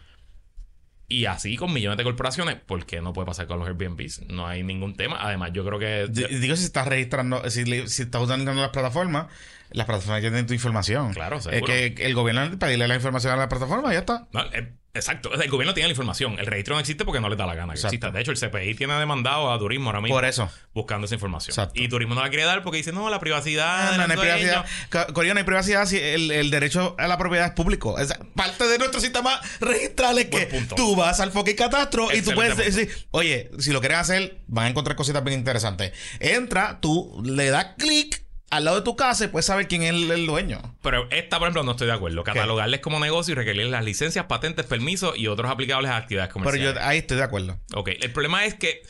[1.15, 4.23] Y así con millones de corporaciones, ¿por qué no puede pasar con los Airbnbs?
[4.31, 5.19] No hay ningún tema.
[5.21, 6.09] Además, yo creo que...
[6.09, 9.27] Digo, si estás registrando, si, si estás usando las plataformas,
[9.75, 11.13] las plataformas ya tienen tu información.
[11.13, 11.67] Claro, Es seguro.
[11.67, 14.29] que el gobierno pedirle la información a la plataforma y ya está.
[14.33, 15.35] No, eh, exacto.
[15.35, 16.39] El gobierno tiene la información.
[16.39, 17.95] El registro no existe porque no le da la gana que Exacto.
[17.97, 18.11] exista.
[18.13, 20.49] De hecho, el CPI tiene demandado a Turismo ahora mismo Por eso.
[20.73, 21.51] buscando esa información.
[21.53, 21.81] Exacto.
[21.83, 23.89] Y Turismo no la quiere dar porque dice, no, la privacidad...
[23.89, 24.65] Ah, de no, no hay privacidad.
[24.65, 25.07] dueños".
[25.09, 27.99] Co- Corea, no hay privacidad si el, el derecho a la propiedad es público.
[27.99, 30.77] Es parte de nuestro sistema registral es que punto.
[30.77, 32.65] tú vas al fucking catastro y tú puedes punto.
[32.71, 35.93] decir, oye, si lo quieren hacer, van a encontrar cositas bien interesantes.
[36.21, 38.24] Entra, tú le das clic
[38.57, 40.77] al lado de tu casa y puedes saber quién es el, el dueño.
[40.83, 42.23] Pero esta, por ejemplo, no estoy de acuerdo.
[42.25, 46.45] Catalogarles como negocio y requerir las licencias, patentes, permisos y otros aplicables a actividades Pero
[46.45, 46.75] comerciales.
[46.75, 47.59] yo ahí estoy de acuerdo.
[47.75, 48.83] Ok, el problema es que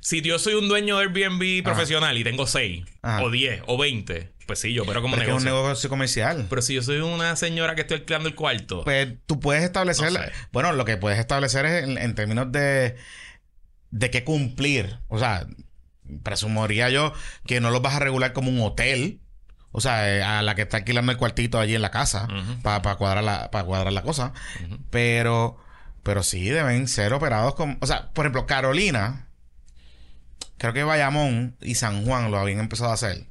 [0.00, 3.22] si yo soy un dueño de Airbnb profesional y tengo 6 Ajá.
[3.22, 5.64] o 10 o 20, pues sí, yo, pero como Porque es un negocio.
[5.66, 6.46] negocio comercial.
[6.50, 10.10] Pero si yo soy una señora que estoy alquilando el cuarto, Pues tú puedes establecer.
[10.12, 10.32] No sé.
[10.50, 12.96] Bueno, lo que puedes establecer es en, en términos de.
[13.90, 14.98] de qué cumplir.
[15.06, 15.46] O sea,
[16.22, 17.12] presumiría yo
[17.46, 19.20] que no los vas a regular como un hotel.
[19.74, 22.28] O sea, eh, a la que está alquilando el cuartito allí en la casa.
[22.62, 24.32] Para cuadrar, la, cuadrar la cosa.
[24.90, 25.58] Pero.
[26.02, 27.76] Pero sí deben ser operados como.
[27.80, 29.28] O sea, por ejemplo, Carolina.
[30.58, 33.26] Creo que Bayamón y San Juan lo habían empezado a hacer.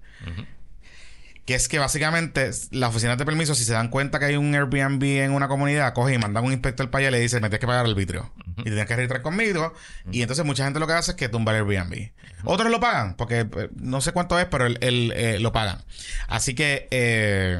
[1.52, 4.56] Que es que básicamente las oficinas de permiso, si se dan cuenta que hay un
[4.56, 7.49] Airbnb en una comunidad, cogen y mandan un inspector para allá y le dicen, me
[7.49, 8.32] tienes que pagar el vitrio.
[8.60, 9.74] Y tienes que registrar conmigo.
[10.14, 12.12] Y entonces mucha gente lo que hace es que tumba el Airbnb.
[12.45, 15.84] Otros lo pagan, porque eh, no sé cuánto es, pero el, el, eh, lo pagan.
[16.30, 17.60] Así que eh,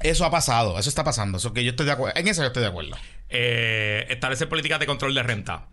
[0.00, 1.36] eso ha pasado, eso está pasando.
[1.36, 2.18] Eso que yo estoy de acuerdo.
[2.18, 2.96] En eso yo estoy de acuerdo.
[3.28, 5.68] Eh, establecer políticas de control de renta.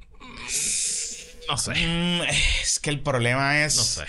[1.48, 1.76] No sé.
[1.76, 2.24] Mm,
[2.62, 3.78] es que el problema es.
[3.78, 4.04] No sé.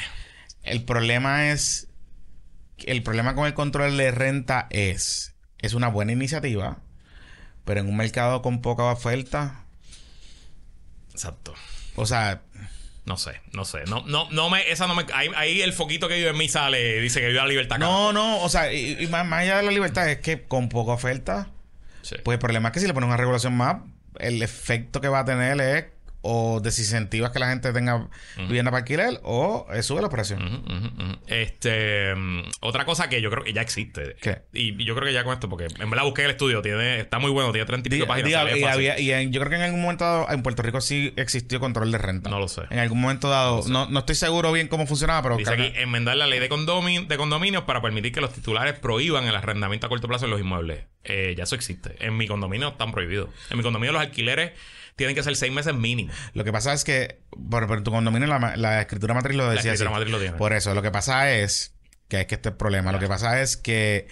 [0.64, 1.86] El problema es.
[2.86, 5.34] El problema con el control de renta es.
[5.58, 6.78] Es una buena iniciativa.
[7.64, 9.64] Pero en un mercado con poca oferta.
[11.12, 11.54] Exacto.
[11.96, 12.42] O sea.
[13.04, 13.84] No sé, no sé.
[13.88, 15.04] No, no, no me, esa no me.
[15.12, 17.78] Ahí, ahí el foquito que vive en mí sale, dice que vive la libertad.
[17.78, 18.40] No, no.
[18.40, 21.50] O sea, y, y más, más allá de la libertad, es que con poca oferta.
[22.02, 22.16] Sí.
[22.22, 23.78] Pues el problema es que si le pones una regulación más,
[24.18, 25.86] el efecto que va a tener es.
[26.22, 29.20] O desincentivas que la gente tenga vivienda para alquiler.
[29.24, 31.18] O eh, sube la presión.
[31.26, 34.16] Este, mm, otra cosa que yo creo que ya existe.
[34.20, 34.42] ¿Qué?
[34.52, 37.18] Y yo creo que ya con esto, porque en verdad busqué el estudio, tiene, está
[37.18, 38.44] muy bueno, tiene 30 y pico Diga- páginas.
[38.46, 40.80] diga, y, había- y en- yo creo que en algún momento dado en Puerto Rico
[40.80, 42.30] sí existió control de renta.
[42.30, 42.62] No lo sé.
[42.70, 46.16] En algún momento dado, no, no estoy seguro bien cómo funcionaba, pero Dice aquí, enmendar
[46.16, 50.26] la ley de condominios para permitir que los titulares prohíban el arrendamiento a corto plazo
[50.26, 50.84] en los inmuebles.
[51.04, 51.96] Eh, ya eso existe.
[52.00, 53.30] En mi condominio están prohibidos.
[53.50, 54.52] En mi condominio los alquileres
[54.97, 56.12] tienen que ser seis meses mínimo.
[56.34, 57.20] lo que pasa es que
[57.51, 59.99] por, por tu condominio la, la escritura matriz lo decía escritura así.
[60.01, 60.36] matriz lo tiene.
[60.36, 61.74] Por eso, lo que pasa es
[62.09, 62.93] que es que este es el problema.
[62.93, 64.07] Lo que pasa es que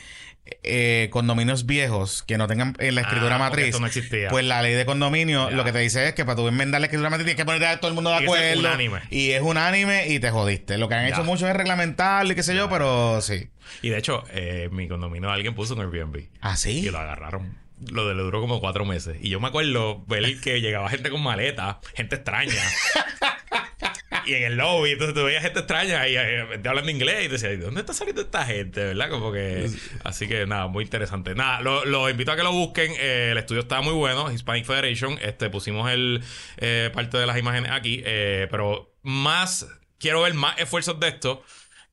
[0.63, 4.31] eh, condominios viejos que no tengan en la escritura Ah, matriz, esto no existía.
[4.31, 6.87] pues la ley de condominio lo que te dice es que para tú enmendar la
[6.87, 8.61] escritura matriz tienes que poner a todo el mundo de acuerdo.
[8.61, 9.01] unánime.
[9.11, 10.79] Y es unánime y te jodiste.
[10.79, 13.51] Lo que han hecho muchos es reglamentarlo y qué sé yo, pero sí.
[13.83, 16.29] Y de hecho, eh, mi condominio alguien puso un Airbnb.
[16.41, 16.79] ¿Ah, sí?
[16.81, 17.59] Y lo agarraron.
[17.91, 19.17] Lo de le duró como cuatro meses.
[19.21, 22.53] Y yo me acuerdo ver que llegaba gente con maleta, gente extraña.
[24.27, 27.27] y en el lobby, entonces tú veías gente extraña y eh, te hablando inglés y
[27.27, 28.85] te decías, ¿de dónde está saliendo esta gente?
[28.85, 29.11] ¿Verdad?
[29.11, 29.71] Como que.
[30.05, 31.35] Así que nada, muy interesante.
[31.35, 32.93] Nada, lo, lo invito a que lo busquen.
[32.99, 35.19] Eh, el estudio está muy bueno, Hispanic Federation.
[35.23, 36.23] Este, pusimos el
[36.59, 38.03] eh, parte de las imágenes aquí.
[38.05, 39.67] eh, pero más,
[39.99, 41.43] quiero ver más esfuerzos de esto.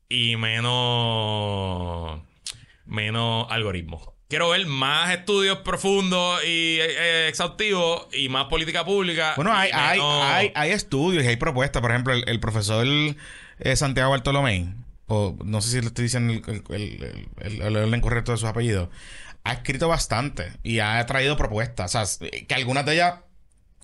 [0.10, 2.22] y menos,
[2.86, 4.17] menos algoritmos.
[4.30, 9.34] Quiero ver más estudios profundos y eh, exhaustivos y más política pública.
[9.38, 11.82] Bueno, hay, hay, hay, hay estudios y hay propuestas.
[11.82, 14.74] Por ejemplo, el, el profesor eh, Santiago Bartolomé,
[15.08, 18.38] o no sé si le estoy diciendo el, el, el, el- el orden correcto de
[18.38, 18.90] sus apellidos,
[19.46, 21.96] ha escrito bastante y ha traído propuestas.
[21.96, 23.20] O sea, que algunas de ellas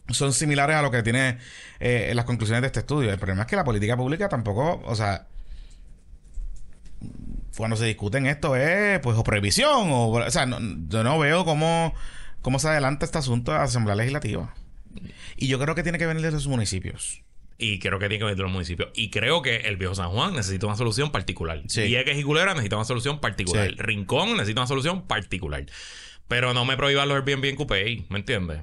[0.09, 1.37] son similares a lo que tiene
[1.79, 3.11] eh, las conclusiones de este estudio.
[3.11, 5.25] El problema es que la política pública tampoco, o sea,
[7.57, 11.45] cuando se discuten esto es pues o prohibición o, o sea, no- yo no veo
[11.45, 11.93] cómo,
[12.41, 14.53] cómo se adelanta este asunto de la Asamblea Legislativa.
[15.35, 17.21] Y yo creo que tiene que venir de los municipios.
[17.57, 18.89] Y creo que tiene que ver de los municipios.
[18.95, 21.61] Y creo que el viejo San Juan necesita una solución particular.
[21.67, 21.83] Sí.
[21.83, 23.69] Vieques y Culebra necesita una solución particular.
[23.69, 23.75] Sí.
[23.77, 25.65] Rincón necesita una solución particular.
[26.27, 28.61] Pero no me prohíban los Airbnb en Coupé, ¿me entiendes?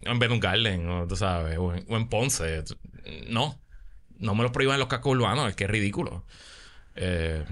[0.00, 2.62] En Benton Garden, o, tú sabes, o en, o en Ponce.
[3.28, 3.60] No.
[4.18, 6.24] No me los prohíban en los cascos urbanos, es que es ridículo.
[6.94, 7.44] Eh,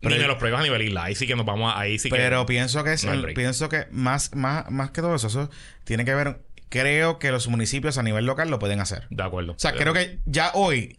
[0.00, 1.04] Pero- ni me los prohíban a nivel isla.
[1.04, 1.78] Ahí sí que nos vamos a...
[1.78, 2.16] Ahí sí que...
[2.16, 3.36] Pero pienso que es no hay el- break.
[3.36, 5.50] pienso que más, más, más que todo eso, eso
[5.84, 6.40] tiene que ver.
[6.68, 9.06] Creo que los municipios a nivel local lo pueden hacer.
[9.10, 9.52] De acuerdo.
[9.52, 10.96] O sea, creo que ya hoy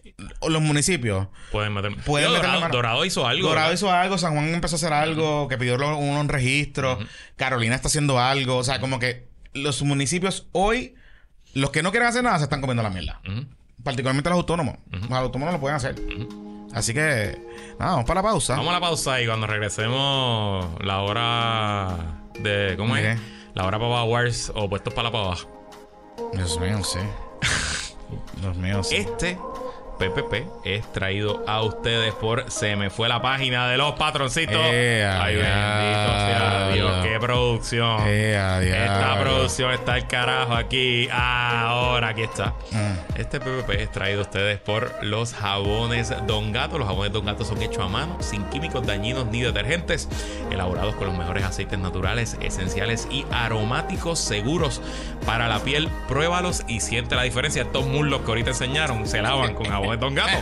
[0.48, 1.94] los municipios Pueden meter...
[2.06, 2.32] Pueden
[2.72, 3.50] Dorado, hizo algo.
[3.50, 3.74] Dorado ¿verdad?
[3.76, 6.98] hizo algo, San Juan empezó a hacer algo, que pidió lo- un registro,
[7.36, 10.96] Carolina está haciendo algo, o sea, como que los municipios hoy,
[11.54, 13.20] los que no quieren hacer nada se están comiendo la mierda.
[13.84, 14.78] Particularmente los autónomos.
[14.90, 15.96] Los autónomos lo pueden hacer.
[16.78, 17.40] Así que,
[17.80, 18.56] nada, vamos para la pausa.
[18.56, 21.98] Vamos a la pausa y cuando regresemos, la hora
[22.40, 22.76] de.
[22.78, 23.04] ¿Cómo es?
[23.04, 23.20] ¿De
[23.56, 25.38] La hora para Wars o puestos para la pava.
[26.34, 27.00] Dios mío, sí.
[28.42, 28.98] Dios mío, sí.
[28.98, 29.40] Este
[29.98, 34.56] PPP es traído a ustedes por Se me fue la página de los patroncitos.
[34.72, 36.70] Eh, Ay, bendito sea.
[36.74, 37.06] Dios.
[37.06, 38.02] Qué producción.
[38.06, 41.08] Eh, Esta producción está el carajo aquí.
[41.12, 42.54] Ahora aquí está.
[42.72, 42.98] Mm.
[43.16, 46.78] Este PPP es traído a ustedes por los jabones Don Gato.
[46.78, 50.08] Los jabones Don Gato son hechos a mano, sin químicos dañinos ni detergentes,
[50.52, 54.82] elaborados con los mejores aceites naturales, esenciales y aromáticos seguros
[55.26, 55.90] para la piel.
[56.08, 57.64] Pruébalos y siente la diferencia.
[57.64, 60.38] Estos muslos que ahorita enseñaron se lavan con jabones Don Gato.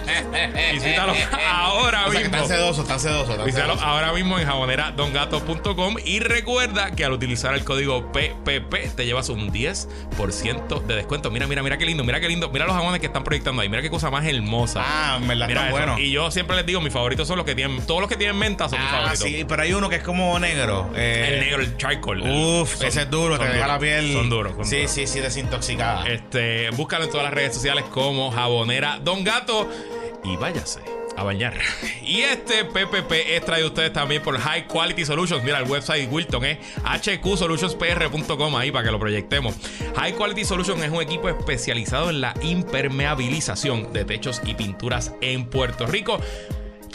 [0.73, 1.17] Visítalos
[1.51, 2.43] ahora O sea, que mismo.
[2.43, 3.29] están sedosos, están sedosos.
[3.29, 9.05] están Visítalo ahora mismo en jaboneradongato.com y recuerda que al utilizar el código PPP te
[9.05, 11.31] llevas un 10% de descuento.
[11.31, 12.49] Mira, mira, mira qué lindo, mira qué lindo.
[12.49, 13.69] Mira los jabones que están proyectando ahí.
[13.69, 14.81] Mira qué cosa más hermosa.
[14.85, 15.77] Ah, en verdad, Mira están eso.
[15.85, 15.99] buenos.
[15.99, 18.37] Y yo siempre les digo, mis favoritos son los que tienen, todos los que tienen
[18.37, 19.19] menta son mis Ah, favoritos.
[19.27, 20.89] sí, pero hay uno que es como negro.
[20.95, 22.21] eh, El negro, el charcoal.
[22.21, 24.13] Uf, ese es duro, te deja la piel.
[24.13, 24.53] Son duros.
[24.55, 24.91] son sí, duros.
[24.91, 26.05] sí, sí, desintoxicada.
[26.07, 29.34] Este, búscalo en todas las redes sociales como Jabonera Don Gato
[30.23, 30.79] y váyase
[31.17, 31.53] a bañar.
[32.03, 35.43] Y este PPP es traído a ustedes también por High Quality Solutions.
[35.43, 39.55] Mira, el website Wilton es hqsolutionspr.com ahí para que lo proyectemos.
[39.95, 45.45] High Quality Solutions es un equipo especializado en la impermeabilización de techos y pinturas en
[45.45, 46.19] Puerto Rico.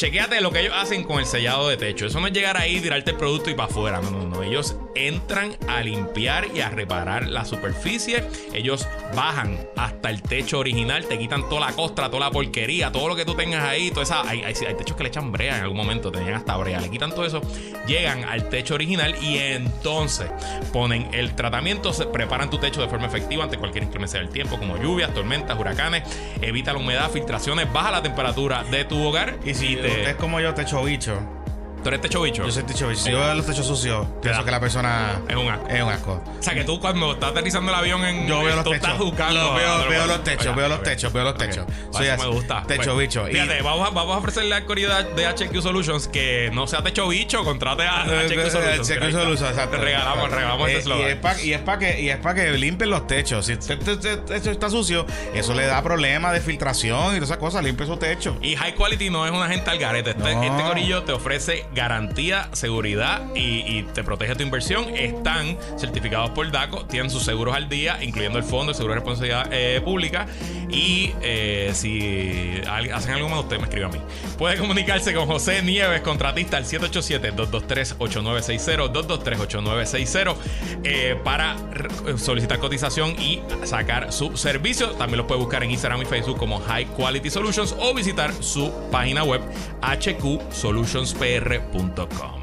[0.01, 2.07] Chequéate lo que ellos hacen con el sellado de techo.
[2.07, 4.01] Eso no es llegar ahí, tirarte el producto y para afuera.
[4.01, 4.43] No, no, no.
[4.43, 8.25] Ellos entran a limpiar y a reparar la superficie.
[8.55, 13.09] Ellos bajan hasta el techo original, te quitan toda la costra, toda la porquería, todo
[13.09, 13.91] lo que tú tengas ahí.
[13.91, 16.81] Toda esa, hay, techos que le echan brea en algún momento, tenían hasta brea.
[16.81, 17.43] Le quitan todo eso,
[17.87, 20.31] llegan al techo original y entonces
[20.73, 24.59] ponen el tratamiento, se preparan tu techo de forma efectiva ante cualquier inclemencia del tiempo,
[24.59, 26.05] como lluvias, tormentas, huracanes.
[26.41, 29.37] Evita la humedad, filtraciones, baja la temperatura de tu hogar.
[29.45, 31.40] y si te- usted es como yo, techo bicho.
[31.83, 32.45] Tú eres techo bicho.
[32.45, 33.01] Yo soy techo bicho.
[33.03, 35.69] Si yo veo los techos sucios, pienso que la persona Es un asco.
[35.69, 36.23] es un asco.
[36.39, 38.27] O sea, que tú cuando estás aterrizando el avión en.
[38.27, 39.07] Yo veo los tú estás techos.
[39.07, 39.41] buscando.
[39.43, 41.65] Lo veo- veo los techos, veo los techos, veo los techos.
[41.69, 42.65] Eso Soy así, me gusta.
[42.67, 43.29] techo Pues, bicho.
[43.29, 44.67] Y- Fíjate, vamos, a, vamos a ofrecerle al
[45.17, 48.89] de HQ Solutions que no sea techo bicho, contrate a Eh, HQ eh, Solutions.
[48.89, 49.23] Checo Ahí está.
[49.23, 49.77] Solutions, exacto.
[49.77, 52.35] Te regalamos, regalamos Eh, este y es para y es pa que y es para
[52.35, 53.47] que limpien los techos.
[53.47, 57.17] Si usted te- te- te- techo está sucio, eso le da problemas de filtración y
[57.17, 57.65] todas esas cosas.
[57.65, 58.37] Limpie su techo.
[58.43, 60.11] Y High Quality no es una gente al garete.
[60.11, 64.95] Este, este corillo te ofrece garantía, seguridad y, te protege tu inversión.
[64.97, 69.01] Están certificados por DACO, tienen sus seguros al día, incluyendo el fondo, el seguro de
[69.01, 70.27] responsabilidad eh, pública.
[70.71, 73.99] Y eh, si hacen algo más, usted me escribe a mí.
[74.39, 80.37] Puede comunicarse con José Nieves, contratista, al 787-223-8960, 223-8960,
[80.85, 81.57] eh, para
[82.17, 84.91] solicitar cotización y sacar su servicio.
[84.91, 88.71] También lo puede buscar en Instagram y Facebook como High Quality Solutions o visitar su
[88.91, 89.41] página web
[91.73, 92.41] hqsolutionspr.com.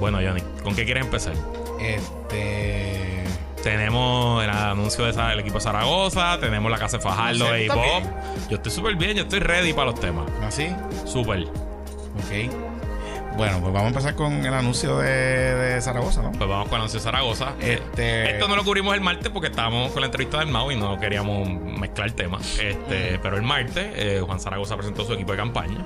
[0.00, 1.34] Bueno, Johnny, ¿con qué quieres empezar?
[1.80, 3.24] Este.
[3.62, 8.02] Tenemos el anuncio del equipo Zaragoza, tenemos la casa de Fajardo de ¿tú Bob.
[8.02, 10.30] estás Yo estoy súper bien, yo estoy ready para los temas.
[10.42, 10.68] ¿Así?
[11.06, 11.44] Súper.
[11.44, 12.52] Ok.
[13.36, 16.30] Bueno, pues vamos a empezar con el anuncio de, de Zaragoza, ¿no?
[16.32, 17.54] Pues vamos con Anuncio Zaragoza.
[17.58, 18.32] Este.
[18.32, 21.00] Esto no lo cubrimos el martes porque estábamos con la entrevista del Mau y no
[21.00, 22.58] queríamos mezclar temas.
[22.60, 25.78] Este, pero el martes, eh, Juan Zaragoza presentó su equipo de campaña.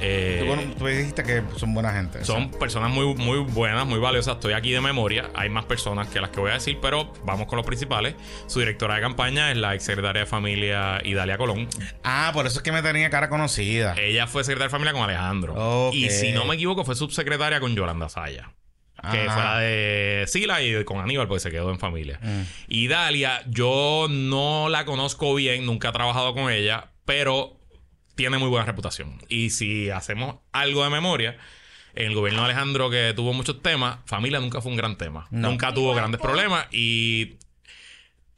[0.00, 2.24] Eh, Tú, bueno, tú dijiste que son buena gente.
[2.24, 4.34] son personas muy, muy buenas, muy valiosas.
[4.34, 5.30] Estoy aquí de memoria.
[5.34, 8.14] Hay más personas que las que voy a decir, pero vamos con los principales.
[8.46, 11.68] Su directora de campaña es la ex secretaria de familia Idalia Colón.
[12.04, 13.94] Ah, por eso es que me tenía cara conocida.
[13.98, 15.90] Ella fue secretaria de familia con Alejandro.
[15.92, 18.50] Y si no me equivoco, fue subsecretaria con Yolanda Saya.
[19.12, 22.18] Que fue la de Sila y con Aníbal, porque se quedó en familia.
[22.22, 22.40] Mm.
[22.68, 27.55] Y Dalia, yo no la conozco bien, nunca he trabajado con ella, pero
[28.16, 29.20] tiene muy buena reputación.
[29.28, 31.36] Y si hacemos algo de memoria,
[31.94, 35.28] en el gobierno de Alejandro, que tuvo muchos temas, familia nunca fue un gran tema.
[35.30, 35.50] No.
[35.50, 37.36] Nunca tuvo grandes problemas y.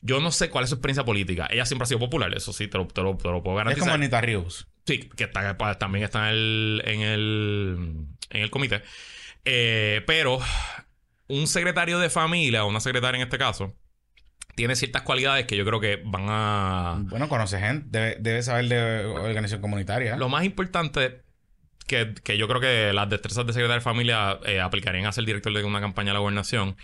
[0.01, 1.49] Yo no sé cuál es su experiencia política.
[1.51, 3.65] Ella siempre ha sido popular, eso sí, te lo, te lo- te lo puedo Es
[3.65, 3.81] garantizar.
[3.89, 4.69] como Anita Rius.
[4.87, 7.79] Sí, que está, pa- también está en el, en el,
[8.31, 8.83] en el comité.
[9.45, 10.39] Eh, pero
[11.27, 13.75] un secretario de familia, o una secretaria en este caso,
[14.59, 16.97] tiene ciertas cualidades que yo creo que van a...
[17.05, 17.87] Bueno, conoce gente.
[17.97, 20.17] Debe, debe saber de organización comunitaria.
[20.17, 21.23] Lo más importante
[21.87, 25.27] que, que yo creo que las destrezas de secretario de familia eh, aplicarían a ser
[25.27, 26.77] director de una campaña de la gobernación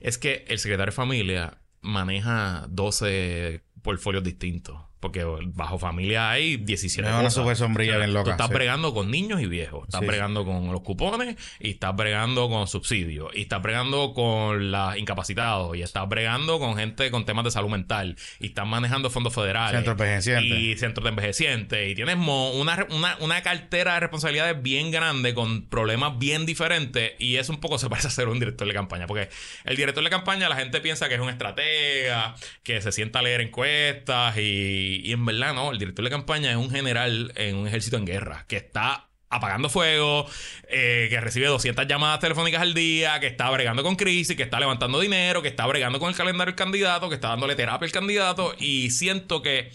[0.00, 4.80] es que el secretario de familia maneja 12 portfolios distintos.
[5.00, 7.34] Porque bajo familia hay 17 Es una cosas.
[7.34, 8.54] super sombrilla bien loca, Tú estás sí.
[8.54, 9.84] bregando con niños y viejos.
[9.84, 10.08] Estás Sí, sí.
[10.08, 13.30] bregando con los cupones y estás bregando con subsidios.
[13.34, 15.76] Y estás bregando con los incapacitados.
[15.76, 18.16] Y estás bregando con gente con temas de salud mental.
[18.40, 19.72] Y estás manejando fondos federales.
[19.76, 20.58] Centros envejecientes.
[20.58, 21.90] Y centros de envejecientes.
[21.90, 27.12] Y tienes una, una, una cartera de responsabilidades bien grande con problemas bien diferentes.
[27.20, 29.06] Y eso un poco se parece a ser un director de campaña.
[29.06, 29.28] Porque
[29.64, 32.34] el director de campaña la gente piensa que es un estratega,
[32.64, 34.36] que se sienta a leer encuestas.
[34.38, 35.70] Y, y en verdad no.
[35.72, 38.44] El director de campaña es un general en un ejército en guerra.
[38.48, 40.26] Que está apagando fuego,
[40.68, 44.58] eh, que recibe 200 llamadas telefónicas al día, que está bregando con crisis, que está
[44.58, 47.92] levantando dinero, que está bregando con el calendario del candidato, que está dándole terapia al
[47.92, 48.54] candidato.
[48.58, 49.70] Y siento que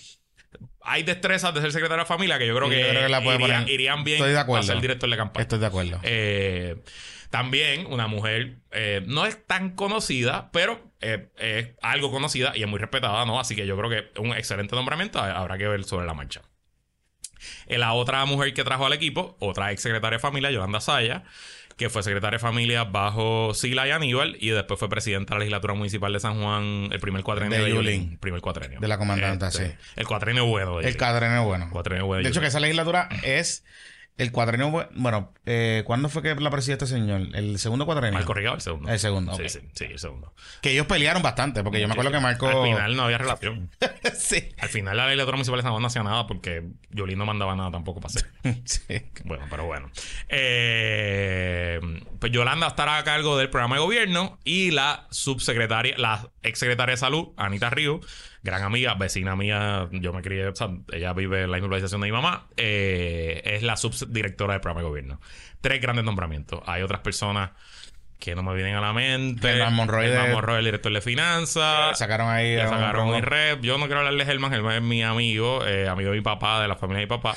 [0.82, 3.10] hay destrezas de ser secretario de familia que yo creo que, yo creo que
[3.48, 4.64] la irían, bien Estoy de acuerdo.
[4.64, 5.42] a ser director de campaña.
[5.44, 6.00] Estoy de acuerdo.
[6.04, 6.76] Eh,
[7.34, 12.70] también una mujer eh, no es tan conocida, pero eh, es algo conocida y es
[12.70, 13.40] muy respetada, ¿no?
[13.40, 15.20] Así que yo creo que un excelente nombramiento.
[15.20, 16.44] Habrá que ver sobre la marcha.
[17.66, 21.24] Eh, la otra mujer que trajo al equipo, otra ex secretaria de familia, Yolanda Saya,
[21.76, 25.40] que fue secretaria de familia bajo Sila y Aníbal y después fue presidenta de la
[25.40, 28.02] legislatura municipal de San Juan el primer cuatrenio De de, Yulín.
[28.02, 28.18] Yulín.
[28.20, 28.80] Primer cuatrenio.
[28.80, 29.64] De la comandante, sí.
[29.96, 30.78] El cuatrenio bueno.
[30.78, 31.68] de El es bueno.
[31.72, 33.64] Cuatrenio bueno De hecho, que esa legislatura es
[34.18, 34.70] el cuadrenio.
[34.70, 37.22] bu- Bueno, eh, ¿cuándo fue que la presidió este señor?
[37.34, 38.14] ¿El segundo cuadrenio?
[38.20, 38.90] Marco Rigado, el segundo.
[38.92, 40.34] El segundo, Sí, sí, sí, el segundo.
[40.62, 42.48] Que ellos pelearon bastante, porque yo me acuerdo que Marco.
[42.48, 43.70] Al final no había relación.
[44.18, 44.50] sí.
[44.60, 47.56] Al final la legislatura municipal de San Juan no hacía nada porque Yolín no mandaba
[47.56, 48.30] nada tampoco para hacer.
[48.66, 49.02] sí.
[49.26, 49.90] Bueno, pero bueno.
[50.30, 51.80] Eh,
[52.20, 56.98] pues Yolanda estará a cargo del programa de gobierno y la subsecretaria, la exsecretaria de
[56.98, 58.00] salud, Anita Río,
[58.44, 62.08] gran amiga, vecina mía, yo me crié, o sea, ella vive en la urbanización de
[62.08, 65.20] mi mamá, eh, es la subdirectora del programa de gobierno.
[65.62, 66.62] Tres grandes nombramientos.
[66.66, 67.52] Hay otras personas
[68.20, 69.48] que no me vienen a la mente.
[69.50, 71.98] Germán Monroy Germán de- Monroy, el director de finanzas.
[71.98, 72.58] Sacaron ahí.
[72.58, 73.62] A un sacaron mi rep.
[73.62, 74.52] Yo no quiero hablar de Germán.
[74.52, 77.36] Germán es mi amigo, eh, amigo de mi papá, de la familia de mi papá.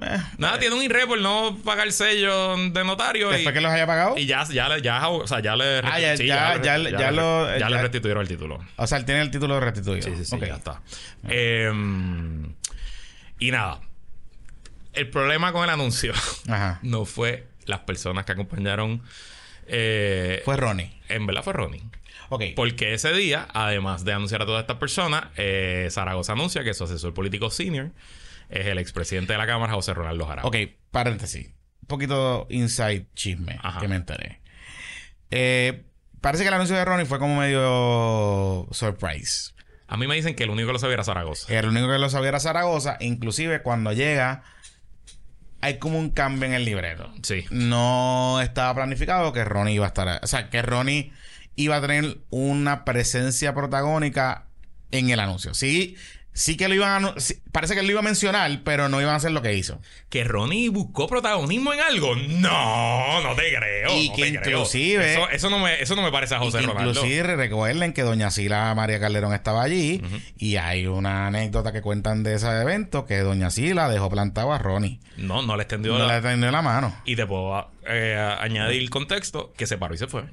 [0.00, 3.28] Eh, Nada, tiene un IRE por no pagar sello de notario.
[3.30, 4.16] Y, Después que los haya pagado.
[4.16, 8.64] y ya, ya, le- ya, o sea, ya le, restituyeron el título.
[8.76, 10.00] O sea, él tiene el título de restituido.
[10.02, 10.44] Sí, sí, sí, Ok.
[10.46, 10.80] ya está.
[11.28, 12.54] Em,
[13.38, 13.80] y nada,
[14.94, 16.12] el problema con el anuncio
[16.48, 16.78] Ajá.
[16.82, 19.02] no fue las personas que acompañaron.
[19.66, 21.00] eh, Fue Ronnie.
[21.08, 21.82] en verdad fue Ronnie.
[22.30, 22.42] Ok.
[22.56, 26.84] Porque ese día, además de anunciar a todas estas personas, eh, Zaragoza anuncia que su
[26.84, 27.90] asesor político senior
[28.48, 30.48] es el expresidente de la Cámara, José Ronaldo Jarabo.
[30.48, 30.56] Ok,
[30.90, 31.48] paréntesis.
[31.82, 33.78] Un poquito inside chisme Ajá.
[33.80, 34.40] que me enteré.
[35.30, 35.84] Eh,
[36.20, 39.52] parece que el anuncio de Ronnie fue como medio surprise.
[39.86, 41.52] A mí me dicen que el único que lo sabía era Zaragoza.
[41.56, 42.96] El único que lo sabía era Zaragoza.
[43.00, 44.42] Inclusive cuando llega,
[45.64, 47.10] hay como un cambio en el libreto.
[47.22, 47.46] Sí.
[47.50, 50.20] No estaba planificado que Ronnie iba a estar...
[50.22, 51.10] O sea, que Ronnie
[51.56, 54.44] iba a tener una presencia protagónica
[54.90, 55.54] en el anuncio.
[55.54, 55.96] Sí,
[56.34, 57.14] sí que lo iban a...
[57.52, 59.80] parece que lo iba a mencionar, pero no iban a hacer lo que hizo.
[60.10, 62.14] ¿Que Ronnie buscó protagonismo en algo?
[62.16, 63.96] No, no te creo.
[63.96, 64.58] Y no que te creo.
[64.58, 66.90] inclusive- Eso, eso no me, eso no me parece a Y José que Ronaldo.
[66.90, 70.02] inclusive recuerden que doña Sila María Calderón estaba allí
[70.36, 74.58] y hay una anécdota que cuentan de ese evento que doña Sila dejó plantado a
[74.58, 75.00] Ronnie.
[75.16, 76.16] No, no le extendió No la...
[76.16, 80.08] le tendió la mano Y te puedo eh, añadir contexto que se paró y se
[80.08, 80.24] fue.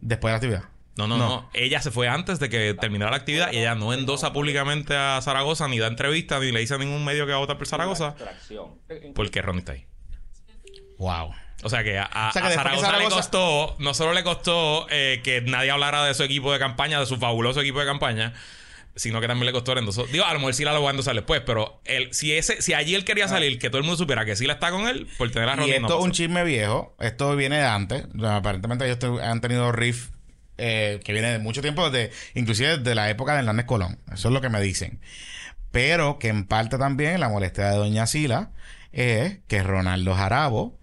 [0.00, 0.75] después de la actividad.
[0.96, 3.92] No, no, no, Ella se fue antes de que terminara la actividad y ella no
[3.92, 7.36] endosa públicamente a Zaragoza, ni da entrevistas, ni le dice a ningún medio que va
[7.36, 8.14] a votar por Zaragoza,
[9.14, 9.86] porque Ronnie está ahí.
[10.98, 11.32] Wow.
[11.62, 13.94] O sea que a, a- O sea que a después que Zaragoza, le costó, no
[13.94, 17.60] solo le costó eh, que nadie hablara de su equipo de campaña, de su fabuloso
[17.60, 18.32] equipo de campaña,
[18.94, 20.06] sino que también le costó endosar.
[20.06, 22.62] Digo, a lo mejor sí la lo va a endosar después, pero él, si ese,
[22.62, 24.88] si allí él quería salir, que todo el mundo supiera que sí la está con
[24.88, 26.94] él, por tener a Y Ronnie, no esto es un chisme viejo.
[27.00, 28.04] Esto viene de antes.
[28.16, 30.08] O sea, aparentemente ellos han tenido riff
[30.58, 33.98] eh, que viene de mucho tiempo, desde, inclusive desde la época de Hernández Colón.
[34.12, 35.00] Eso es lo que me dicen.
[35.70, 38.50] Pero que en parte también la molestia de Doña Sila
[38.92, 40.78] es que Ronaldo Jarabo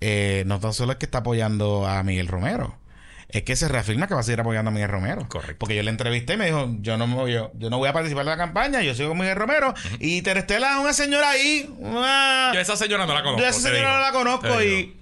[0.00, 2.78] eh, no tan solo es que está apoyando a Miguel Romero.
[3.28, 5.26] Es que se reafirma que va a seguir apoyando a Miguel Romero.
[5.28, 5.56] Correcto.
[5.58, 7.88] Porque yo le entrevisté y me dijo, yo no, me voy, yo, yo no voy
[7.88, 9.74] a participar de la campaña, yo sigo con Miguel Romero.
[9.98, 11.68] Y Terestela es una señora ahí.
[11.78, 13.42] una- Yo esa señora no la conozco.
[13.42, 15.00] yo esa señora no la conozco y.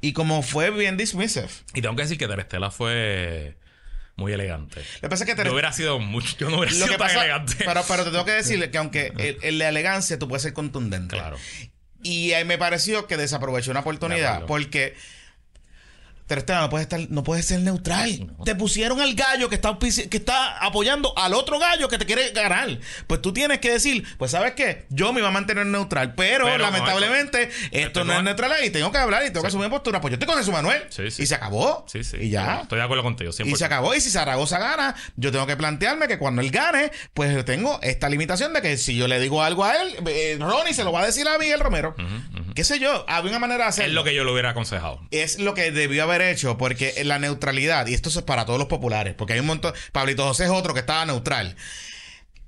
[0.00, 1.48] y como fue bien dismissive.
[1.74, 3.56] Y tengo que decir que Terestela fue
[4.16, 4.80] muy elegante.
[4.96, 6.86] Lo que pasa es que Ter- Yo hubiera sido mucho, yo no hubiera lo sido
[6.88, 7.54] que tan pasa, elegante.
[7.58, 10.52] pero, pero te tengo que decir que aunque el, el- la elegancia tú puedes ser
[10.52, 11.16] contundente.
[11.16, 11.36] Claro.
[12.02, 14.46] Y ahí me pareció que desaprovechó una oportunidad acuerdo.
[16.28, 18.30] Terestela no puede estar, no puede ser neutral.
[18.44, 22.30] Te pusieron al gallo que está que está apoyando al otro gallo que te quiere
[22.30, 22.78] ganar.
[23.08, 26.46] Pues tú tienes que decir, pues sabes qué, yo me iba a mantener neutral, pero,
[26.58, 29.70] lamentablemente esto- esto, esto no es neutral y tengo que hablar y tengo que asumir
[29.70, 30.00] postura.
[30.00, 31.22] Pues yo estoy con Jesús Manuel Sí, sí.
[31.22, 31.84] y se acabó.
[32.20, 32.60] Y ya.
[32.62, 33.32] Estoy de acuerdo contigo.
[33.32, 33.46] 100%.
[33.50, 33.94] Y se acabó.
[33.94, 37.78] Y si Zaragoza gana, yo tengo que plantearme que cuando él gane, pues yo tengo
[37.82, 40.92] esta limitación de que si yo le digo algo a él, eh, Ronnie se lo
[40.92, 41.94] va a decir a Miguel Romero.
[42.58, 43.04] ¿Qué sé yo?
[43.08, 43.88] Había una manera de hacerlo.
[43.90, 45.00] Es lo que yo le hubiera aconsejado.
[45.12, 48.66] Es lo que debió haber hecho, porque la neutralidad, y esto es para todos los
[48.66, 49.72] populares, porque hay un montón.
[49.92, 51.54] Pablito José es otro que estaba neutral.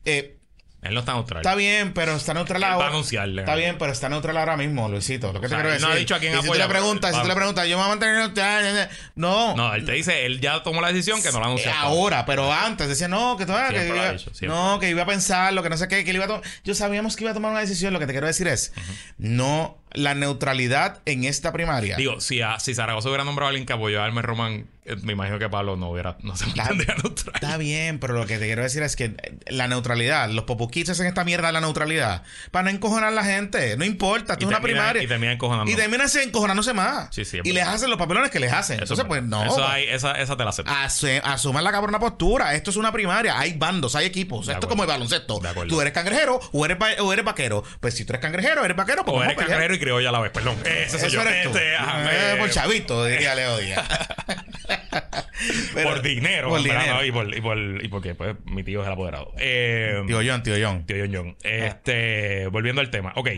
[0.04, 0.36] Eh,
[0.82, 1.42] Él no está neutral.
[1.42, 2.88] Está bien, pero está neutral Él va a ahora.
[2.88, 3.42] anunciarle.
[3.42, 5.30] Está bien, pero está neutral ahora mismo, Luisito.
[5.32, 5.86] Lo que O sea, te quiero decir.
[5.86, 7.68] no ha dicho a quién y si tú apoya, le preguntas, si tú le preguntas,
[7.68, 8.88] yo me voy a mantener neutral.
[9.14, 9.54] No.
[9.56, 11.72] No, él te dice, él ya tomó la decisión que no la Eh, anunció.
[11.74, 14.16] ahora, pero antes decía, no, que, todavía, que lo ha iba,
[14.48, 16.42] no, que iba a pensar lo que no sé qué, que él iba a tomar.
[16.64, 17.92] Yo sabíamos que iba a tomar una decisión.
[17.92, 18.72] Lo que te quiero decir es,
[19.18, 21.96] no, la neutralidad en esta primaria.
[21.96, 24.96] Digo, si, a, si Zaragoza hubiera nombrado a alguien que apoyó a Hermes Román, eh,
[25.02, 27.34] me imagino que Pablo no hubiera, no se mantendría neutral.
[27.34, 30.90] Está bien, pero lo que te quiero decir es que eh, la neutralidad, los popuquitos
[30.90, 33.76] hacen esta mierda de la neutralidad para no encojonar a la gente.
[33.76, 35.02] No importa, esto es una primaria.
[35.02, 35.70] y termina encojonando.
[35.70, 37.08] Y terminan encojonándose más.
[37.14, 38.76] Sí, sí, y les hacen los papelones que les hacen.
[38.82, 39.44] Eso Entonces, es pues no.
[39.44, 40.72] Eso hay, esa, esa te la acepto.
[40.72, 42.54] Ase- asuman la cabrona postura.
[42.54, 43.38] Esto es una primaria.
[43.38, 44.46] Hay bandos, hay equipos.
[44.46, 45.40] De Esto es como el baloncesto.
[45.40, 45.68] De acuerdo.
[45.74, 47.62] Tú eres cangrejero o eres, o eres vaquero.
[47.80, 49.04] Pues si tú eres cangrejero, eres vaquero.
[49.04, 50.56] Pues o eres cangrejero y criolla a la vez, perdón.
[50.64, 51.22] Ese soy yo.
[51.22, 51.48] eres tú.
[51.50, 53.88] Este, ajá, Eh, eh, por chavito, diría Leo Díaz.
[55.74, 56.48] Pero- por dinero.
[56.50, 56.96] Por en verdad, dinero.
[56.98, 57.04] ¿no?
[57.04, 59.32] Y por, y por, y porque pues mi tío es el apoderado.
[59.38, 60.84] Eh, Tío John, tío John.
[60.86, 61.36] Tío John John.
[61.42, 63.12] Este, volviendo al tema.
[63.16, 63.30] Ok.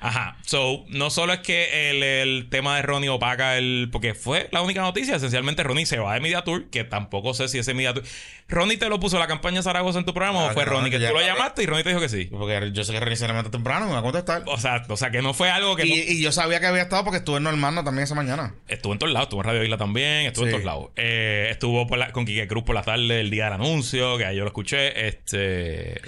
[0.00, 0.36] Ajá.
[0.44, 3.88] So, no solo es que el, el tema de Ronnie opaca el.
[3.90, 5.16] Porque fue la única noticia.
[5.16, 6.68] Esencialmente, Ronnie se va de Media Tour.
[6.70, 8.04] Que tampoco sé si ese Media Tour.
[8.48, 10.46] Ronnie te lo puso la campaña Zaragoza en tu programa.
[10.46, 12.26] O fue no, Ronnie que tú lo llamaste y Ronnie te dijo que sí.
[12.26, 14.42] Porque yo sé que René se levanta temprano, me va a contestar.
[14.46, 15.86] O sea, o sea que no fue algo que.
[15.86, 18.54] Y, yo sabía que había estado porque estuve en Normando también esa mañana.
[18.68, 20.50] Estuvo en todos lados, estuvo en Radio Isla también, estuvo Sí.
[20.50, 20.90] en todos lados.
[20.96, 24.26] Eh, estuvo por la- con Quique Cruz por la tarde el día del anuncio, que
[24.26, 25.08] ahí yo lo escuché.
[25.08, 26.00] Este.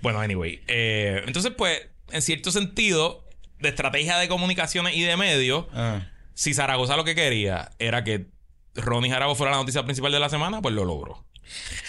[0.00, 0.60] Bueno, anyway.
[0.66, 3.24] Eh, entonces, pues, en cierto sentido,
[3.60, 6.08] de estrategia de comunicaciones y de medios, Ah.
[6.34, 8.26] si Zaragoza lo que quería era que
[8.74, 11.24] Ronnie Jarabo fuera la noticia principal de la semana, pues lo logró.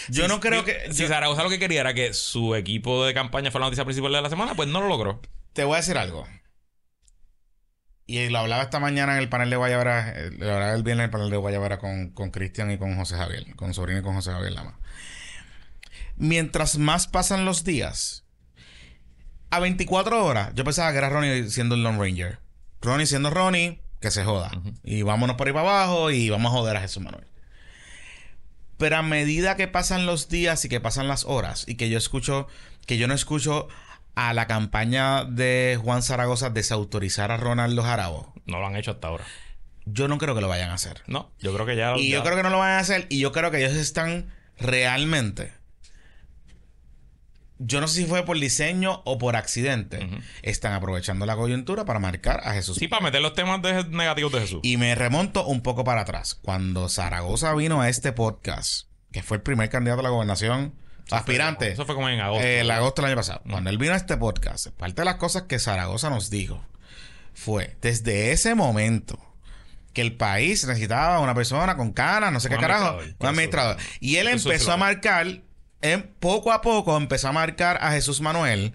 [0.08, 0.92] Yo Si- no creo que.
[0.92, 3.84] Si yo- Zaragoza lo que quería era que su equipo de campaña fuera la noticia
[3.84, 5.20] principal de la semana, pues no lo logró.
[5.52, 6.26] Te voy a decir algo.
[8.06, 11.04] Y lo hablaba esta mañana en el panel de Guayabara, eh, lo hablaba el viernes
[11.04, 14.02] en el panel de Guayabara con con Cristian y con José Javier, con Sobrino y
[14.02, 14.80] con José Javier Lama.
[16.16, 18.19] Mientras más pasan los días,
[19.50, 22.38] a 24 horas, yo pensaba que era Ronnie siendo el Lone Ranger.
[22.82, 24.50] Ronnie siendo Ronnie, que se joda.
[24.84, 27.26] Y vámonos por ahí para abajo y vamos a joder a Jesús Manuel.
[28.78, 31.98] Pero a medida que pasan los días y que pasan las horas y que yo
[31.98, 32.46] escucho,
[32.86, 33.68] que yo no escucho
[34.14, 39.08] a la campaña de Juan Zaragoza desautorizar a Ronaldo Jarabo, No lo han hecho hasta
[39.08, 39.24] ahora.
[39.84, 41.02] yo no creo que lo vayan a hacer.
[41.06, 41.96] No, yo creo que ya.
[41.96, 43.74] Y ya- yo creo que no lo van a hacer y yo creo que ellos
[43.74, 45.52] están realmente...
[47.62, 50.08] Yo no sé si fue por diseño o por accidente.
[50.42, 54.32] Están aprovechando la coyuntura para marcar a Jesús Sí, para meter los temas de- negativos
[54.32, 54.60] de Jesús.
[54.62, 56.34] Y me remonto un poco para atrás.
[56.34, 60.72] Cuando Zaragoza vino a este podcast, que fue el primer candidato a la gobernación,
[61.10, 62.46] aspirante, Eso fue como en agosto.
[62.46, 63.42] eh, el agosto del año pasado.
[63.50, 66.64] Cuando él vino a este podcast, parte de las cosas que Zaragoza nos dijo
[67.34, 69.18] fue, desde ese momento,
[69.92, 73.76] que el país necesitaba una persona con canas, no sé Un qué carajo, un administrador.
[73.98, 75.42] Y él empezó a marcar,
[75.82, 78.72] em, poco a poco empezó a marcar a Jesús Manuel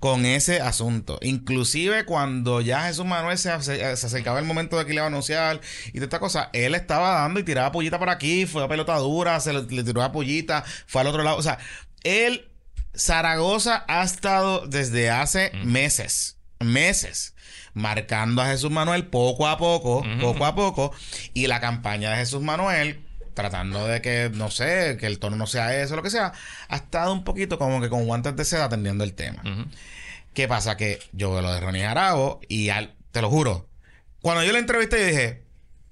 [0.00, 1.18] con ese asunto.
[1.22, 5.04] Inclusive cuando ya Jesús Manuel se, ace- se acercaba el momento de que le iba
[5.04, 8.62] a anunciar y toda esta cosa, él estaba dando y tiraba pollita por aquí, fue
[8.62, 11.36] a pelota dura, se le, le tiró a pollita, fue al otro lado.
[11.36, 11.58] O sea,
[12.04, 12.48] él,
[12.96, 17.34] Zaragoza ha estado desde hace meses, meses,
[17.74, 20.92] marcando a Jesús Manuel poco a poco, poco a poco,
[21.34, 23.04] y la campaña de Jesús Manuel
[23.38, 26.32] tratando de que, no sé, que el tono no sea eso, lo que sea,
[26.68, 29.42] ha estado un poquito como que con guantes de seda atendiendo el tema.
[30.34, 30.76] ¿Qué pasa?
[30.76, 33.68] Que yo veo lo de Ronnie Arabo y al- te lo juro,
[34.20, 35.42] cuando yo la entrevisté yo dije,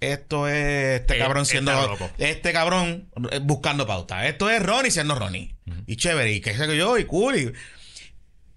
[0.00, 2.10] esto es este Eh, cabrón siendo loco.
[2.18, 4.26] este cabrón eh, buscando pauta.
[4.28, 5.54] Esto es Ronnie siendo Ronnie.
[5.86, 7.36] Y chévere, y qué sé yo, y cool.
[7.38, 7.52] y-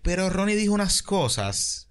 [0.02, 1.88] Pero Ronnie dijo unas cosas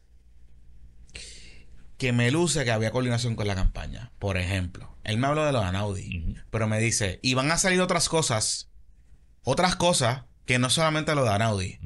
[1.96, 4.12] que me luce que había coordinación con la campaña.
[4.18, 7.80] Por ejemplo, él me habló de los Anaudi, pero me dice, y van a salir
[7.80, 8.68] otras cosas,
[9.42, 11.78] otras cosas que no solamente lo de Anaudi,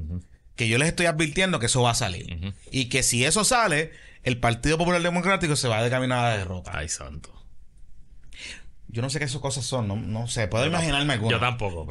[0.56, 2.54] que yo les estoy advirtiendo que eso va a salir.
[2.70, 3.92] Y que si eso sale,
[4.22, 6.72] el Partido Popular Democrático se va de camino a la derrota.
[6.74, 7.30] Ay, santo.
[8.88, 11.32] Yo no sé qué esas cosas son, no, no sé, puedo imaginarme algunas.
[11.32, 11.88] Yo tampoco.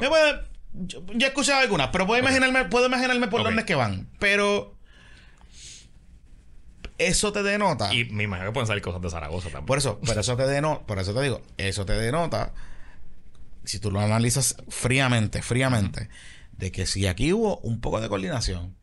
[0.74, 3.46] Yo, yo he escuchado algunas, pero puedo imaginarme, puedo imaginarme por Ok.
[3.46, 4.08] dónde es que van.
[4.18, 4.78] Pero
[7.08, 7.92] eso te denota.
[7.94, 9.66] Y me imagino que pueden salir cosas de Zaragoza también.
[9.66, 12.52] Por eso, por eso te denota, por eso te digo, eso te denota,
[13.64, 16.08] si tú lo analizas fríamente, fríamente,
[16.52, 18.76] de que si aquí hubo un poco de coordinación.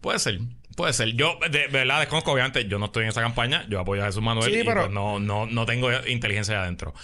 [0.00, 0.40] Puede ser,
[0.76, 1.12] puede ser.
[1.12, 4.22] Yo, de, verdad, desconozco, obviamente, yo no estoy en esa campaña, yo apoyo a Jesús
[4.22, 6.94] Manuel Sí, y pero- pues no, no, no tengo inteligencia de adentro.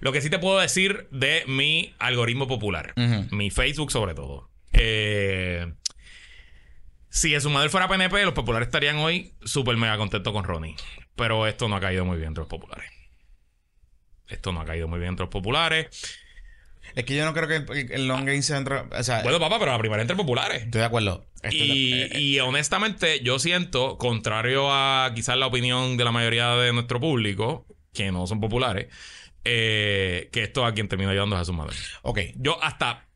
[0.00, 2.92] Lo que sí te puedo decir de mi algoritmo popular,
[3.30, 4.50] mi Facebook sobre todo.
[4.72, 5.72] Eh,
[7.14, 10.74] si Jesús Manuel fuera PNP, los populares estarían hoy súper mega contentos con Ronnie.
[11.14, 12.90] Pero esto no ha caído muy bien entre los populares.
[14.26, 15.86] Esto no ha caído muy bien entre los populares.
[16.96, 19.58] Es que yo no creo que el, long game sea dentro- O sea, Bueno, papá,
[19.60, 20.64] pero la primaria entre populares.
[20.64, 21.24] estoy de acuerdo.
[21.42, 26.04] Estoy de- Y, eh, eh, y honestamente, yo siento, contrario a quizás la opinión de
[26.04, 28.88] la mayoría de nuestro público, que no son populares,
[29.44, 31.76] eh, que esto a quien termina ayudando es Jesús Manuel.
[32.02, 32.18] ok.
[32.36, 33.06] Yo hasta.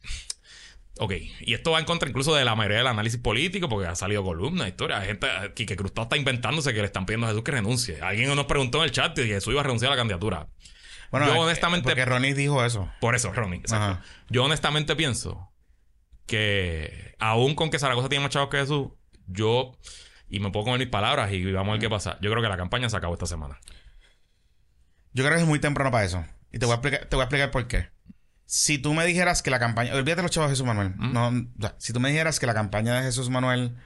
[1.01, 3.95] Ok, y esto va en contra incluso de la mayoría del análisis político, porque ha
[3.95, 5.01] salido columnas, historias.
[5.01, 8.01] Hay gente, que Cruzado está inventándose que le están pidiendo a Jesús que renuncie.
[8.01, 10.49] Alguien nos preguntó en el chat y Jesús iba a renunciar a la candidatura.
[11.11, 12.91] Bueno, yo honestamente- Porque Ronnie dijo eso.
[13.01, 13.61] Por eso, Ronnie.
[13.61, 14.03] exacto.
[14.29, 15.53] Yo honestamente pienso
[16.27, 18.89] que aún con que Zaragoza tiene más chavos que Jesús,
[19.27, 19.79] yo,
[20.29, 22.19] y me puedo comer mis palabras y vamos a ver qué pasa.
[22.21, 23.59] Yo creo que la campaña se acabó esta semana.
[25.13, 26.25] Yo creo que es muy temprano para eso.
[26.53, 27.89] Y te voy a explicar, te voy a explicar por qué.
[28.51, 29.95] Si tú me dijeras que la campaña.
[29.95, 30.95] Olvídate los chavos de Jesús Manuel.
[30.97, 33.77] No, o sea, si tú me dijeras que la campaña de Jesús Manuel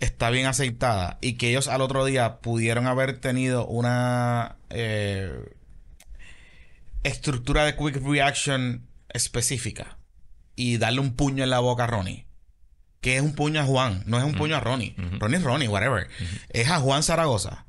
[0.00, 5.30] está bien aceitada y que ellos al otro día pudieron haber tenido una eh,
[7.02, 9.98] estructura de quick reaction específica
[10.56, 12.26] y darle un puño en la boca a Ronnie.
[13.02, 14.96] Que es un puño a Juan, no es un puño a Ronnie.
[15.18, 16.08] Ronnie es Ronnie, whatever.
[16.48, 17.66] Es a Juan Zaragoza.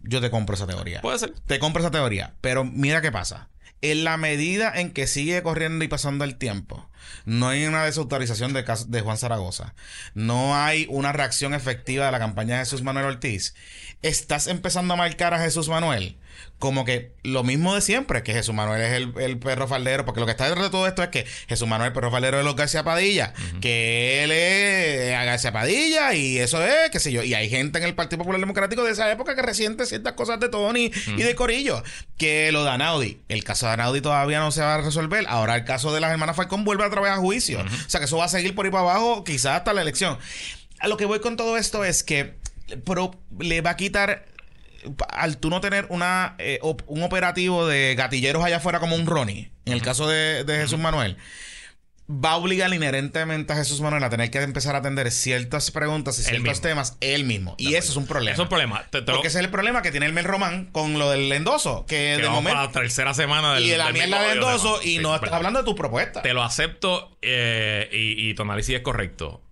[0.00, 1.02] Yo te compro esa teoría.
[1.02, 1.34] Puede ser.
[1.46, 2.34] Te compro esa teoría.
[2.40, 3.48] Pero mira qué pasa.
[3.80, 6.88] En la medida en que sigue corriendo y pasando el tiempo,
[7.24, 9.74] no hay una desautorización de, cas- de Juan Zaragoza.
[10.14, 13.54] No hay una reacción efectiva de la campaña de Jesús Manuel Ortiz.
[14.02, 16.16] Estás empezando a marcar a Jesús Manuel
[16.60, 20.20] como que lo mismo de siempre, que Jesús Manuel es el, el perro faldero, porque
[20.20, 22.36] lo que está detrás de todo esto es que Jesús Manuel es el perro faldero
[22.38, 27.10] de los García Padilla, que él es a García Padilla y eso es, qué sé
[27.12, 30.12] yo, y hay gente en el Partido Popular Democrático de esa época que resiente ciertas
[30.14, 31.82] cosas de Tony y de Corillo,
[32.16, 35.56] que lo de Anaudi, el caso de Anaudi todavía no se va a resolver, ahora
[35.56, 38.16] el caso de las hermanas Falcón vuelve otra vez a juicio, o sea que eso
[38.16, 40.18] va a seguir por ahí para abajo, quizás hasta la elección.
[40.80, 42.34] A lo que voy con todo esto es que
[42.84, 44.26] pero le va a quitar
[45.08, 49.06] al tú no tener una eh, op- un operativo de gatilleros allá afuera como un
[49.06, 51.16] Ronnie, en el caso de, de Jesús Manuel,
[52.10, 56.18] va a obligar inherentemente a Jesús Manuel a tener que empezar a atender ciertas preguntas
[56.18, 57.54] y ciertos temas él mismo.
[57.58, 58.32] Y eso es un problema.
[58.32, 58.82] Eso es un problema.
[58.90, 61.10] Te- te lo- Porque ese es el problema que tiene el Mel Román con lo
[61.10, 62.54] del endoso, que, que de momento...
[62.56, 65.32] para la tercera semana del Y de la mierda del endoso, y Sí, no estás
[65.32, 66.22] hablando de tu propuesta.
[66.22, 69.42] Te lo acepto eh, y, y tu análisis es correcto.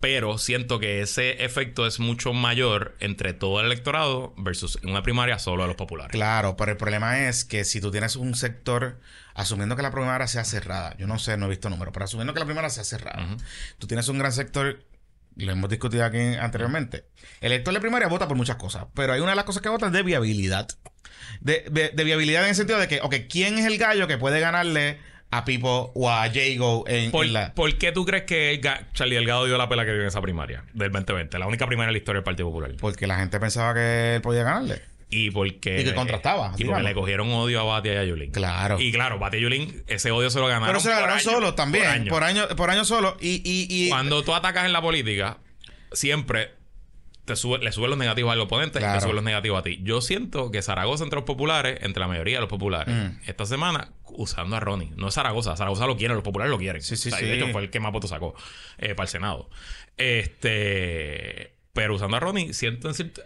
[0.00, 5.02] Pero siento que ese efecto es mucho mayor entre todo el electorado versus en una
[5.02, 6.12] primaria solo a los populares.
[6.12, 9.00] Claro, pero el problema es que si tú tienes un sector,
[9.38, 12.34] asumiendo que la primaria sea cerrada, yo no sé, no he visto números, pero asumiendo
[12.34, 13.26] que la primaria sea cerrada,
[13.78, 14.80] tú tienes un gran sector,
[15.36, 17.04] lo hemos discutido aquí anteriormente.
[17.40, 19.68] El elector de primaria vota por muchas cosas, pero hay una de las cosas que
[19.68, 20.68] vota es de viabilidad.
[21.40, 24.18] De, de- de viabilidad en el sentido de que, ok, ¿quién es el gallo que
[24.18, 24.98] puede ganarle
[25.30, 27.52] a Pipo o a Jago en, ¿Por, en la...
[27.54, 28.60] por qué tú crees que el
[28.94, 31.38] Charlie Delgado dio la pela que dio en esa primaria del 2020?
[31.38, 32.72] La única primaria en la historia del Partido Popular.
[32.80, 34.82] Porque la gente pensaba que él podía ganarle.
[35.10, 35.80] Y porque...
[35.80, 38.30] Y que contrastaba, Y porque le cogieron odio a Batia y a Yulín.
[38.30, 38.78] Claro.
[38.80, 41.14] Y claro, Batia y Yulín, ese odio se lo ganaron Pero se lo por ganó
[41.14, 42.10] año, solo también, por año.
[42.10, 43.16] por año, por año solo.
[43.20, 45.38] Y, y, y Cuando tú atacas en la política,
[45.92, 46.50] siempre
[47.24, 49.80] te sube, le suben los negativos al oponente y te suben los negativos a ti.
[49.82, 53.18] Yo siento que Zaragoza entre los populares, entre la mayoría de los populares, Mm.
[53.26, 54.90] esta semana usando a Ronnie.
[54.96, 56.80] No es Zaragoza, Zaragoza lo quiere, los populares lo quieren.
[56.82, 57.26] Sí, sí, O sea, sí.
[57.26, 58.34] De hecho, fue el que más votos sacó
[58.78, 59.50] eh, para el Senado.
[59.96, 61.54] Este.
[61.72, 63.22] Pero usando a Ronnie, siento en cierto-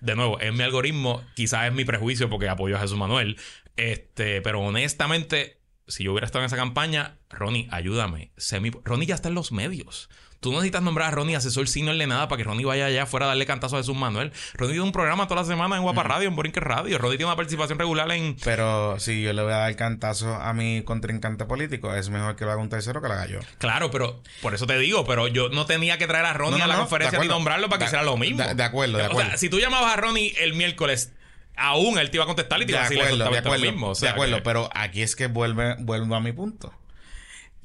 [0.00, 3.36] de nuevo, es mi algoritmo, quizás es mi prejuicio porque apoyo a Jesús Manuel.
[3.76, 8.32] Este, pero honestamente, si yo hubiera estado en esa campaña, Ronnie, ayúdame.
[8.36, 10.08] Sé mi- Ronnie ya está en los medios.
[10.40, 13.02] Tú no necesitas nombrar a Ronnie asesor senior de nada para que Ronnie vaya allá
[13.02, 14.32] afuera a darle cantazo a Jesús Manuel.
[14.54, 16.96] Ronnie tiene un programa toda la semana en Guapa Radio, en Borinque Radio.
[16.96, 18.36] Ronnie tiene una participación regular en.
[18.42, 22.46] Pero si yo le voy a dar cantazo a mi contrincante político, es mejor que
[22.46, 23.40] lo haga un tercero que lo haga yo.
[23.58, 26.58] Claro, pero por eso te digo, pero yo no tenía que traer a Ronnie No,
[26.58, 28.42] no, a la no, conferencia ni nombrarlo para que hiciera lo mismo.
[28.42, 29.28] de- de acuerdo, de O acuerdo.
[29.30, 31.12] sea, si tú llamabas a Ronnie el miércoles,
[31.54, 33.64] aún él te iba a contestar y te De iba a decir acuerdo, de acuerdo.
[33.66, 33.88] mismo.
[33.90, 36.72] O sea, de acuerdo, que- pero aquí es que vuelve, vuelvo a mi punto.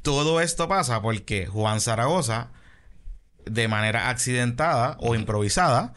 [0.01, 2.49] Todo esto pasa porque Juan Zaragoza,
[3.45, 5.93] de manera accidentada o improvisada,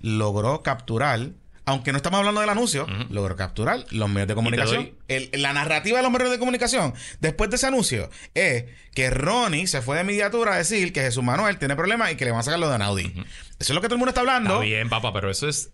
[0.00, 1.30] logró capturar,
[1.64, 4.90] aunque no estamos hablando del anuncio, logró capturar los medios de comunicación.
[5.08, 8.64] El- la narrativa de los medios de comunicación después de ese anuncio es
[8.94, 12.24] que Ronnie se fue de mediatura a decir que Jesús Manuel tiene problemas y que
[12.24, 13.04] le van a sacar lo de Naudi.
[13.04, 13.24] Eso
[13.58, 14.54] es lo que todo el mundo está hablando.
[14.54, 15.70] Está bien, papá, pero eso es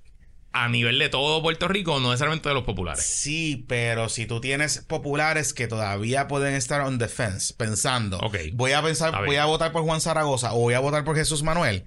[0.52, 3.04] a nivel de todo Puerto Rico, no necesariamente de los populares.
[3.04, 8.36] Sí, pero si tú tienes populares que todavía pueden estar on defense, pensando, Ok.
[8.52, 11.42] voy a pensar, voy a votar por Juan Zaragoza o voy a votar por Jesús
[11.42, 11.84] Manuel.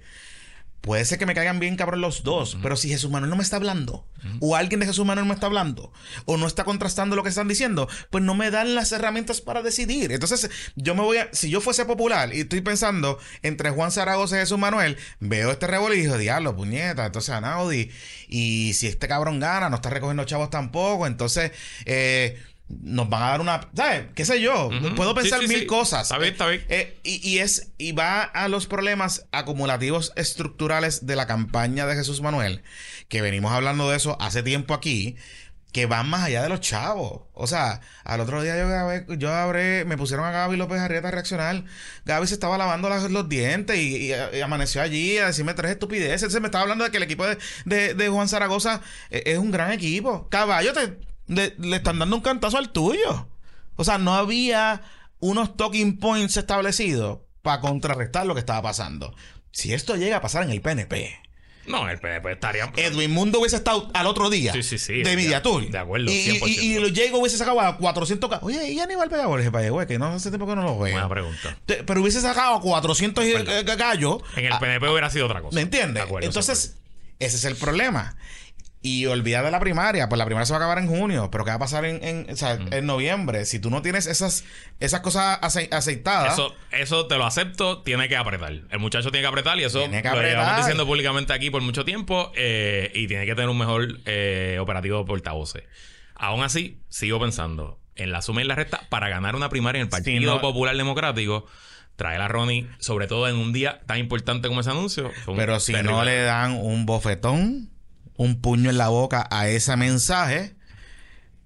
[0.80, 3.42] Puede ser que me caigan bien cabrón los dos, pero si Jesús Manuel no me
[3.42, 4.06] está hablando,
[4.40, 5.92] o alguien de Jesús Manuel me está hablando,
[6.26, 9.62] o no está contrastando lo que están diciendo, pues no me dan las herramientas para
[9.62, 10.12] decidir.
[10.12, 14.36] Entonces, yo me voy a, si yo fuese popular y estoy pensando entre Juan Zaragoza
[14.36, 17.90] y Jesús Manuel, veo este revuelo y digo, diablo, puñeta, entonces a Naudi,
[18.28, 21.50] y si este cabrón gana, no está recogiendo chavos tampoco, entonces,
[21.84, 24.06] eh, nos van a dar una, ¿sabes?
[24.14, 24.70] ¿Qué sé yo?
[24.96, 25.66] Puedo pensar Sí, sí, mil sí.
[25.66, 26.02] cosas.
[26.02, 26.64] Está bien, está bien.
[26.68, 31.94] Eh, y, y es y va a los problemas acumulativos estructurales de la campaña de
[31.94, 32.62] Jesús Manuel,
[33.08, 35.16] que venimos hablando de eso hace tiempo aquí,
[35.72, 37.22] que van más allá de los chavos.
[37.34, 41.08] O sea, al otro día yo grabé, yo habré, me pusieron a Gaby López Arrieta
[41.08, 41.64] a reaccionar.
[42.06, 45.72] Gaby se estaba lavando las- los dientes y, y- y amaneció allí a decirme tres
[45.72, 46.32] estupideces.
[46.32, 47.36] Se me estaba hablando de que el equipo de,
[47.66, 48.80] de- de Juan Zaragoza
[49.10, 50.28] eh, es un gran equipo.
[50.30, 50.96] Caballo, te,
[51.26, 53.28] le- le están dando un cantazo al tuyo.
[53.76, 54.82] O sea, no había
[55.18, 59.14] unos talking points establecidos para contrarrestar lo que estaba pasando.
[59.52, 61.18] Si esto llega a pasar en el PNP,
[61.66, 62.72] No, el PNP estaría.
[62.76, 65.02] Edwin Mundo hubiese estado al otro día Sí, sí, sí.
[65.02, 65.68] de Mediatur.
[65.68, 66.62] de acuerdo, Y, y, 100%.
[66.62, 68.30] y, los Diego hubiese sacado a 400.
[68.30, 69.84] ca- Oye, ¿y Aníbal Vega Borges, para güey?
[69.86, 70.92] Que no hace tiempo que no lo veo.
[70.92, 71.58] Buena pregunta.
[71.66, 73.58] Pero hubiese sacado a 400 y- Verdad.
[73.68, 74.18] eh, gallos.
[74.36, 75.56] En el PNP hubiera sido otra cosa.
[75.56, 75.94] ¿Me entiendes?
[75.94, 76.76] De acuerdo, Entonces,
[77.18, 78.16] ese es el problema.
[78.86, 81.44] Y olvida de la primaria, pues la primaria se va a acabar en junio, pero
[81.44, 83.44] ¿qué va a pasar en, en, o sea, en noviembre?
[83.44, 84.44] Si tú no tienes esas,
[84.80, 88.52] esas cosas ace- aceitadas, Eso, eso te lo acepto, tiene que apretar.
[88.70, 91.62] El muchacho tiene que apretar y eso Tiene que lo llevamos diciendo públicamente aquí por
[91.62, 95.64] mucho tiempo eh, y tiene que tener un mejor eh, operativo de portavoces.
[96.14, 99.80] Aún así, sigo pensando en la suma y en la resta para ganar una primaria
[99.80, 101.46] en el Partido no- Popular Democrático.
[101.96, 105.10] Traer a Ronnie, sobre todo en un día tan importante como ese anuncio.
[105.34, 107.70] pero si terrible no le dan un bofetón,
[108.16, 110.56] un puño en la boca a ese mensaje,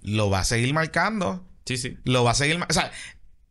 [0.02, 1.46] lo va a seguir marcando.
[1.66, 1.98] Sí, sí.
[2.04, 2.58] Lo va a seguir.
[2.68, 2.90] O sea,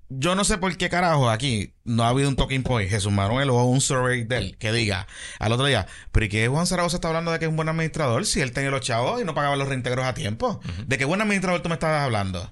[0.10, 3.50] yo no sé por qué carajo aquí no ha habido un talking point, Jesús Manuel
[3.52, 6.98] o un survey de él que diga al otro día, pero ¿y qué Juan Zaragoza
[6.98, 9.36] está hablando de que es un buen administrador si él tenía los chavos y no
[9.36, 10.60] pagaba los reintegros a tiempo?
[10.88, 12.50] ¿De qué buen administrador tú me estabas hablando?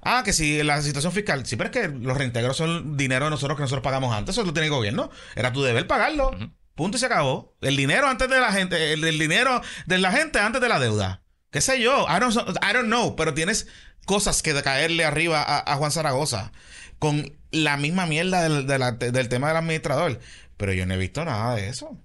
[0.00, 3.32] Ah, que si la situación fiscal, sí, pero es que los reintegros son dinero de
[3.32, 5.10] nosotros que nosotros pagamos antes, eso lo tiene el gobierno.
[5.34, 6.30] Era tu deber pagarlo.
[6.76, 7.56] Punto y se acabó.
[7.62, 11.22] El dinero antes de la gente, el, dinero de la gente antes de la deuda.
[11.50, 12.06] ¿Qué sé yo?
[12.08, 13.66] I don't, I know, pero tienes
[14.04, 16.52] cosas que caerle arriba a, Juan Zaragoza
[16.98, 20.20] con la misma mierda del, del tema del administrador.
[20.58, 21.98] Pero yo no he visto nada de eso.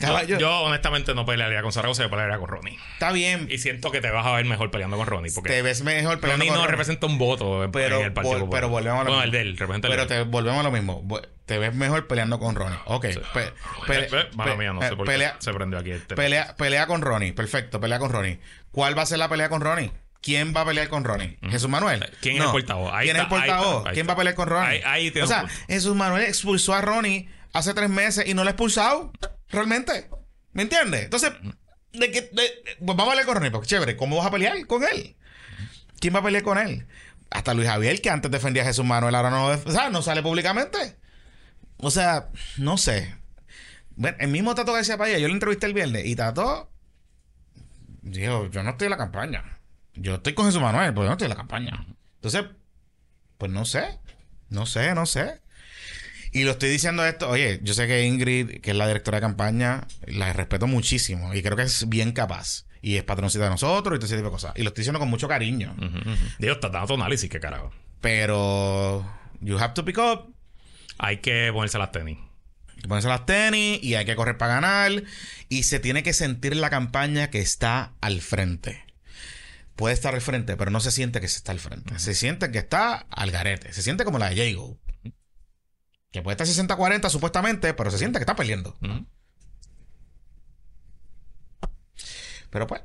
[0.00, 2.78] Yo, Caballo, yo, honestamente no pelearía con Zaragoza, yo pelearía con Ronnie.
[2.94, 5.30] está bien, Y siento que te vas a ver mejor peleando con Ronnie.
[5.34, 6.70] Porque te ves mejor peleando Ronnie con no Ronnie.
[6.72, 8.60] representa un voto en- pero, en el Partido vol- Popular.
[8.60, 9.24] pero volvemos a lo Bueno, mismo.
[9.24, 11.06] el de él, representa el Pero te volvemos a lo mismo.
[11.46, 12.78] Te ves mejor peleando con Ronnie.
[12.86, 13.06] Ok.
[13.34, 13.52] pe-
[13.88, 16.14] eh, mala mía, no eh, sé por qué pelea, se prendió aquí este.
[16.14, 17.32] pelea, pelea con Ronnie.
[17.32, 18.38] Perfecto, pelea con Ronnie.
[18.70, 19.90] ¿Cuál va a ser la pelea con Ronnie?
[20.22, 21.38] ¿Quién va a pelear con Ronnie?
[21.50, 22.06] ¿Jesús Manuel?
[22.20, 22.92] ¿Quién es el portavoz?
[22.92, 23.76] Ahí ¿Quién es el ahí portavoz?
[23.78, 24.82] está, ahí ¿Quién va a pelear con Ronnie?
[24.84, 25.46] Ahí- o sea.
[25.66, 29.12] Jesús Manuel expulsó a Ronnie hace tres meses y no lo ha expulsado.
[29.50, 30.08] Realmente.
[30.52, 31.04] ¿Me entiendes?
[31.04, 31.32] Entonces,
[31.92, 33.50] de que, de- pues vamos a pelear con Ronnie.
[33.50, 35.16] Porque chévere, ¿cómo vas a pelear con él?
[36.00, 36.86] ¿Quién va a pelear con él?
[37.30, 40.22] Hasta Luis Javier, que antes defendía a Jesús Manuel, ahora no, o sea, no sale
[40.22, 40.96] públicamente.
[41.76, 42.28] O sea,
[42.58, 43.14] no sé.
[43.96, 46.70] Bueno, el mismo Tato García Padilla, yo lo entrevisté el viernes y Tato
[48.02, 49.58] dijo, yo no estoy en la campaña.
[49.94, 51.86] Yo estoy con Jesús Manuel, pero yo no estoy en la campaña.
[52.16, 52.44] Entonces,
[53.38, 53.98] pues no sé.
[54.48, 55.40] No sé, no sé.
[56.32, 59.22] Y lo estoy diciendo esto, oye, yo sé que Ingrid, que es la directora de
[59.22, 62.66] campaña, la respeto muchísimo y creo que es bien capaz.
[62.82, 64.52] Y es patroncita de nosotros y todo ese tipo de cosas.
[64.56, 65.74] Y lo estoy diciendo con mucho cariño.
[65.76, 66.24] Ujú, ujú.
[66.38, 67.72] Dios, está dando tu análisis, qué carajo.
[68.00, 69.06] Pero,
[69.40, 70.34] you have to pick up.
[70.98, 72.18] Hay que ponerse las tenis.
[72.88, 75.02] Ponerse las tenis y hay que correr para ganar.
[75.48, 78.84] Y se tiene que sentir la campaña que está al frente.
[79.76, 81.98] Puede estar al frente, pero no se siente que se está al frente.
[81.98, 83.72] Se siente que está al garete.
[83.72, 84.78] Se siente como la de Jago.
[86.12, 88.76] Que puede estar 60-40 supuestamente, pero se siente que está perdiendo.
[92.50, 92.82] Pero pues.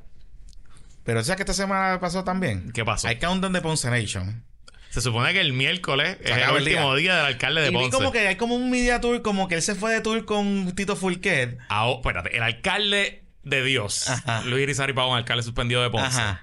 [1.04, 2.72] Pero ¿sabes que esta semana pasó también?
[2.72, 3.08] ¿Qué pasó?
[3.08, 4.44] Hay countdown de Ponce Nation.
[4.90, 7.14] Se supone que el miércoles es el último día.
[7.14, 7.16] día.
[7.16, 7.90] del alcalde de Y vi Ponce.
[7.96, 10.72] como que hay como un media tour, como que él se fue de tour con
[10.74, 11.58] Tito Fulquet.
[11.68, 14.42] Ah, oh, espérate, el alcalde de Dios, Ajá.
[14.42, 16.42] Luis Irizarry Pavón, alcalde suspendido de Ponce, Ajá.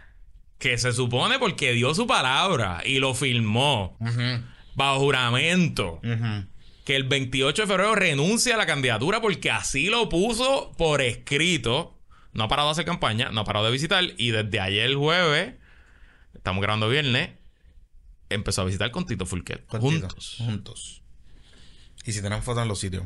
[0.60, 3.98] que se supone porque dio su palabra y lo firmó
[4.76, 6.46] bajo juramento, ujú.
[6.86, 11.98] Que el 28 de febrero renuncia a la candidatura porque así lo puso por escrito.
[12.34, 15.54] No ha parado de hacer campaña, no ha parado de visitar y desde ayer jueves,
[16.34, 17.30] estamos grabando viernes,
[18.30, 19.64] empezó a visitar con Tito Fulquet.
[19.68, 20.36] Juntos.
[20.40, 21.04] Juntos.
[22.06, 23.04] Y si tienen fotos en los sitios.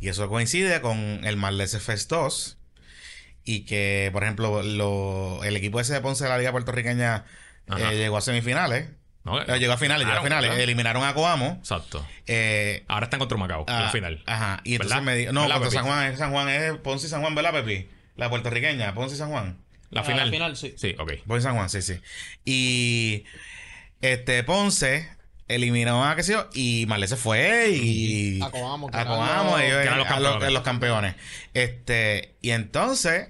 [0.00, 2.58] Y eso coincide con el Marlese Fest 2.
[3.44, 7.24] Y que, por ejemplo, lo- el equipo ese de Ponce de la Liga Puertorriqueña
[7.78, 8.90] eh, llegó a semifinales.
[9.24, 9.38] ¿No?
[9.56, 10.62] Llegó a finales, llegó a Claro, finales.
[10.64, 11.56] Eliminaron a Coamo.
[11.60, 12.06] Exacto.
[12.26, 14.22] Eh, Ahora están contra Macao, en la ah, final.
[14.26, 14.60] Ajá.
[14.64, 15.04] Y entonces ¿Verdad?
[15.12, 15.32] me dijo.
[15.32, 15.80] No, ¿Verdad, contra?
[15.80, 16.12] San Juan.
[16.12, 17.88] es San Juan es Ponce y San Juan, ¿verdad, Pepi?
[18.16, 19.58] La puertorriqueña, Ponce y San Juan.
[19.90, 20.26] La Ah, final.
[20.26, 20.74] la final, sí.
[20.78, 21.12] Sí, ok.
[21.26, 22.00] Ponce y San Juan, sí, sí.
[22.44, 23.24] Y
[24.00, 25.08] este Ponce
[25.48, 28.40] eliminó a qué sé yo, y Marlese fue y.
[28.42, 30.52] A Coamo, que a eran Coamo, los- ellos eran los a los, campeones.
[30.54, 31.14] los campeones.
[31.54, 33.28] Este, y entonces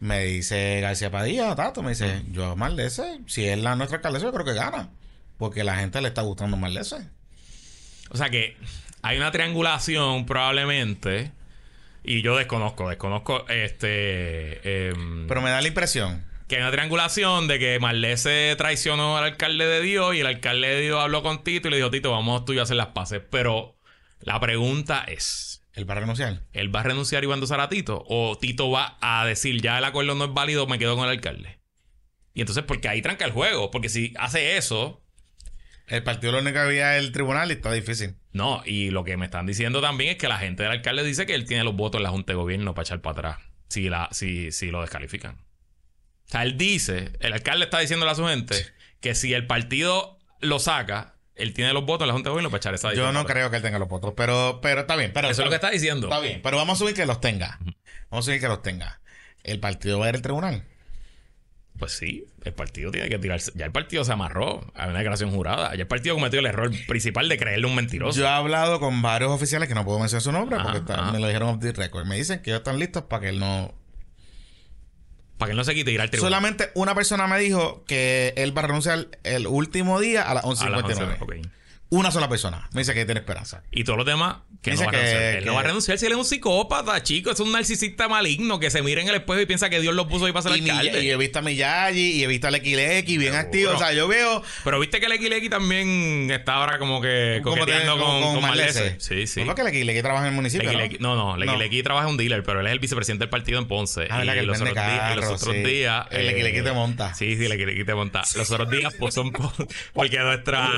[0.00, 4.32] me dice García Padilla, Tato, me dice, yo Marlese, si es la nuestra alcaldesa, yo
[4.32, 4.90] creo que gana.
[5.38, 7.08] Porque la gente le está gustando Marlese.
[8.10, 8.56] O sea que
[9.02, 11.32] hay una triangulación probablemente.
[12.04, 14.88] Y yo desconozco, desconozco este.
[14.88, 16.24] em, Pero me da la impresión.
[16.48, 20.68] que hay una triangulación de que Marlese traicionó al alcalde de Dios y el alcalde
[20.68, 22.76] de Dios habló con Tito y le dijo, Tito, vamos tú y yo a hacer
[22.76, 23.20] las paces.
[23.30, 23.76] Pero
[24.20, 26.42] la pregunta es: ¿El para renunciar?
[26.52, 28.02] ¿él va a renunciar y va a endosar a Tito?
[28.08, 31.10] ¿O Tito va a decir, ya el acuerdo no es válido, me quedo con el
[31.10, 31.58] alcalde?
[32.32, 33.70] Y entonces, porque ahí tranca el juego.
[33.70, 35.04] Porque si hace eso,
[35.88, 38.16] El partido lo único que había es el tribunal y está difícil.
[38.32, 41.26] No, y lo que me están diciendo también es que la gente del alcalde dice
[41.26, 43.38] que él tiene los votos en la Junta de Gobierno para echar para atrás
[43.68, 45.36] si, la, si, si lo descalifican.
[45.36, 48.54] O sea, él dice, el alcalde está diciéndole a su gente
[49.00, 52.50] que si el partido lo saca, él tiene los votos en la Junta de Gobierno
[52.50, 55.12] para echar esa Yo no creo que él tenga los votos, pero, pero está bien.
[55.14, 56.08] Pero Eso es lo que está diciendo.
[56.08, 57.58] Está bien, pero vamos a subir que los tenga.
[58.10, 59.00] Vamos a subir que los tenga.
[59.42, 60.64] El partido va a ir al tribunal.
[61.78, 63.52] Pues sí, el partido tiene que tirarse.
[63.54, 65.74] Ya el partido se amarró a una declaración jurada.
[65.76, 68.18] Ya el partido cometió el error principal de creerle un mentiroso.
[68.18, 71.20] Yo he hablado con varios oficiales que no puedo mencionar su nombre porque está- me
[71.20, 72.04] lo dijeron off the record.
[72.06, 73.74] Me dicen que ellos están listos para que él no.
[75.36, 76.30] Para que él no se quite ir al tribunal.
[76.32, 80.44] Solamente una persona me dijo que él va a renunciar el último día a las
[80.44, 81.12] A las 11.59.
[81.20, 81.34] 11, ok.
[81.90, 82.68] Una sola persona.
[82.74, 83.62] Me dice que tiene esperanza.
[83.70, 85.22] Y todos los demás que Dice no va a que- renunciar.
[85.38, 87.30] Él no que- va a renunciar si él es un psicópata, chico.
[87.30, 90.06] Es un narcisista maligno que se mira en el espejo y piensa que Dios lo
[90.06, 91.02] puso ahí para ser Y, mi- alcalde.
[91.04, 93.40] y he visto a Miyagi y he visto a Lequileki bien Seguro.
[93.46, 93.70] activo.
[93.72, 94.42] O sea, yo veo.
[94.64, 98.42] Pero viste que Lecky también está ahora como que como coqueteando te- con, con.
[98.42, 98.96] Marlese.
[99.00, 99.44] Sí, sí.
[99.44, 100.70] No, que Lequileki trabaja en el municipio.
[101.00, 101.14] ¿no?
[101.14, 101.82] no, no, Lecky No.
[101.84, 104.08] Trabaja en un dealer, pero él es el vicepresidente del partido en Ponce.
[104.10, 105.62] Ah, y que los otros días, y los otros sí.
[105.62, 106.06] días.
[106.10, 107.14] El Lecky Lecky te monta.
[107.14, 108.22] Sí, sí, Lecky te monta.
[108.36, 109.52] Los otros días, pues son po-
[109.94, 110.68] porque nuestra.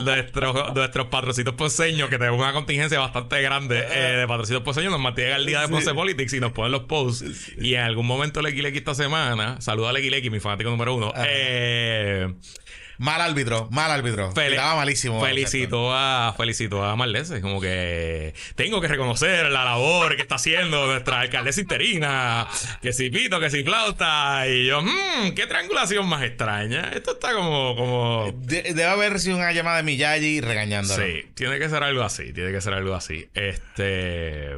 [0.00, 5.00] Nuestros, nuestros patrocitos ponceños, que tenemos una contingencia bastante grande eh, de patrocitos ponceños, nos
[5.00, 7.52] mantienen al día de Ponce Politics y nos ponen los posts.
[7.58, 12.34] Y en algún momento Lecky esta semana, saluda a Lecky, mi fanático número uno, eh,
[12.98, 14.32] Mal árbitro, mal árbitro.
[14.32, 15.20] Fel- Estaba malísimo.
[15.24, 17.40] Felicito a, felicito a Marlese.
[17.40, 22.46] Como que tengo que reconocer la labor que está haciendo nuestra alcaldesa interina.
[22.82, 24.46] Que si pito, que si flauta.
[24.48, 26.90] Y yo, mmm, qué triangulación más extraña.
[26.94, 28.32] Esto está como, como.
[28.36, 31.02] De- debe haber recibido una llamada de Miyagi regañándolo.
[31.04, 32.32] Sí, tiene que ser algo así.
[32.32, 33.28] Tiene que ser algo así.
[33.34, 34.50] Este.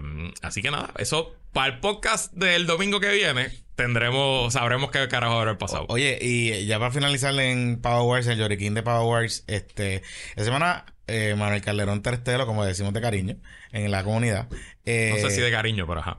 [0.42, 5.38] Así que nada, eso para el podcast del domingo que viene tendremos, sabremos qué carajo
[5.38, 5.86] habrá pasado.
[5.88, 10.44] Oye, y ya para finalizar en Power Wars, el Lloriquín de Power Wars, este, esta
[10.44, 13.36] semana eh, Manuel Calderón Terstelo, como decimos de cariño,
[13.72, 14.48] en la comunidad.
[14.84, 16.18] Eh, no sé si de cariño, pero ajá.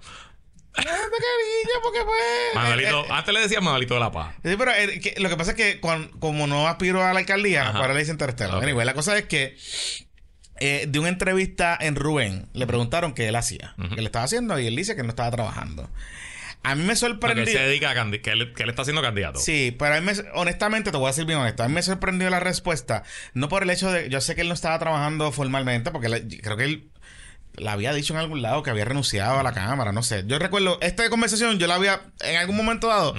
[0.76, 2.56] de cariño, porque pues.
[2.56, 4.34] Manuelito, eh, eh, antes le decía Manuelito de la Paz.
[4.44, 7.70] Sí, pero eh, que- lo que pasa es que como no aspiro a la alcaldía,
[7.70, 7.78] Ajá.
[7.78, 8.58] ahora le dicen Terstelo.
[8.58, 9.56] Anyway, la cosa es que
[10.60, 14.60] eh, de una entrevista en Rubén le preguntaron qué él hacía, qué le estaba haciendo,
[14.60, 15.90] y él dice que no estaba trabajando.
[16.64, 17.44] A mí me sorprendió.
[17.44, 19.40] él se dedica a candi- que él, que él está siendo candidato.
[19.40, 21.64] Sí, pero a mí me- honestamente te voy a decir bien honesto.
[21.64, 23.04] A mí me sorprendió la respuesta.
[23.34, 24.10] No por el hecho de.
[24.10, 26.08] Yo sé que él no estaba trabajando formalmente, porque
[26.42, 26.90] creo que él
[27.56, 29.92] la había dicho en algún lado que había renunciado a la cámara.
[29.92, 30.24] No sé.
[30.28, 33.16] Yo recuerdo esta conversación, yo la había en algún momento dado.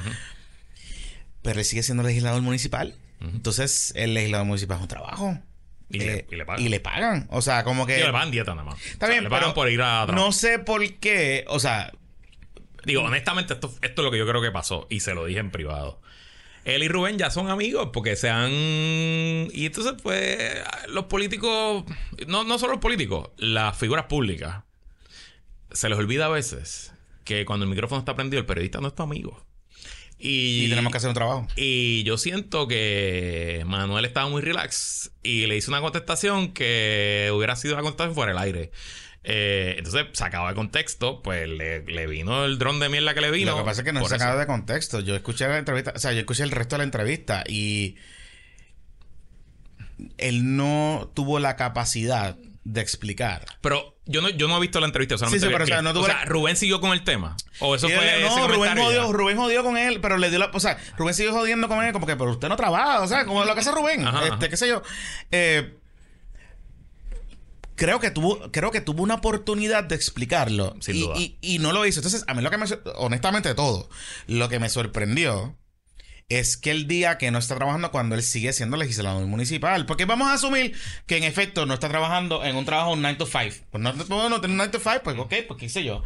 [1.42, 2.94] Pero él sigue siendo legislador municipal.
[3.20, 5.38] Entonces, el legislador municipal es un trabajo.
[5.90, 6.62] Y le- eh, y le pagan.
[6.64, 7.26] y le pagan.
[7.30, 7.96] O sea, como que.
[7.96, 8.86] Sí, le pagan dieta nada más.
[8.86, 10.14] Está O sea, bien, le pagan pero por ir a trabajar.
[10.14, 11.44] No sé por qué.
[11.48, 11.92] O sea,
[12.84, 14.86] Digo, honestamente, esto, esto es lo que yo creo que pasó.
[14.88, 16.00] Y se lo dije en privado.
[16.64, 18.50] Él y Rubén ya son amigos porque se han...
[18.50, 20.54] Y entonces, pues,
[20.88, 21.84] los políticos...
[22.28, 24.62] No, no solo los políticos, las figuras públicas.
[25.70, 26.92] Se les olvida a veces
[27.24, 29.44] que cuando el micrófono está prendido, el periodista no es tu amigo.
[30.18, 31.46] Y, y tenemos que hacer un trabajo.
[31.56, 37.54] y yo siento que Manuel estaba muy relax y le hice una contestación que hubiera
[37.54, 38.72] sido una contestación fuera del aire.
[39.24, 43.30] Eh, entonces, sacado de contexto, pues le, le vino el dron de mierda que le
[43.30, 43.52] vino.
[43.52, 44.08] Lo que pasa es que no eso.
[44.08, 45.00] sacado de contexto.
[45.00, 47.96] Yo escuché la entrevista, o sea, yo escuché el resto de la entrevista y
[50.16, 52.36] él no tuvo la capacidad
[52.70, 53.46] de explicar.
[53.62, 55.16] Pero yo no, yo no he visto la entrevista.
[55.16, 57.34] solamente Sí, sí, pero, o sea, no o sea, Rubén siguió con el tema.
[57.60, 58.20] O eso fue.
[58.22, 59.12] no, Rubén jodió?
[59.12, 60.50] Rubén jodió con él, pero le dio la.
[60.52, 63.24] O sea, Rubén siguió jodiendo con él, como que, pero usted no trabaja, o sea,
[63.24, 64.48] como lo que hace Rubén, Ajá, este, ajá.
[64.50, 64.82] qué sé yo.
[65.30, 65.78] Eh,
[67.74, 70.76] creo que tuvo, creo que tuvo una oportunidad de explicarlo.
[70.80, 71.14] Sin y, duda.
[71.16, 72.00] y- y no lo hizo.
[72.00, 72.66] Entonces, a mí lo que me
[72.96, 73.88] honestamente todo,
[74.26, 75.56] lo que me sorprendió
[76.28, 79.86] es que el día que no está trabajando cuando él sigue siendo legislador municipal.
[79.86, 80.74] Porque vamos a asumir
[81.06, 83.66] que en efecto no está trabajando en un trabajo 9 to 5.
[83.70, 86.02] Pues no, no, no tiene un 9 to 5, pues ok, pues qué sé yo.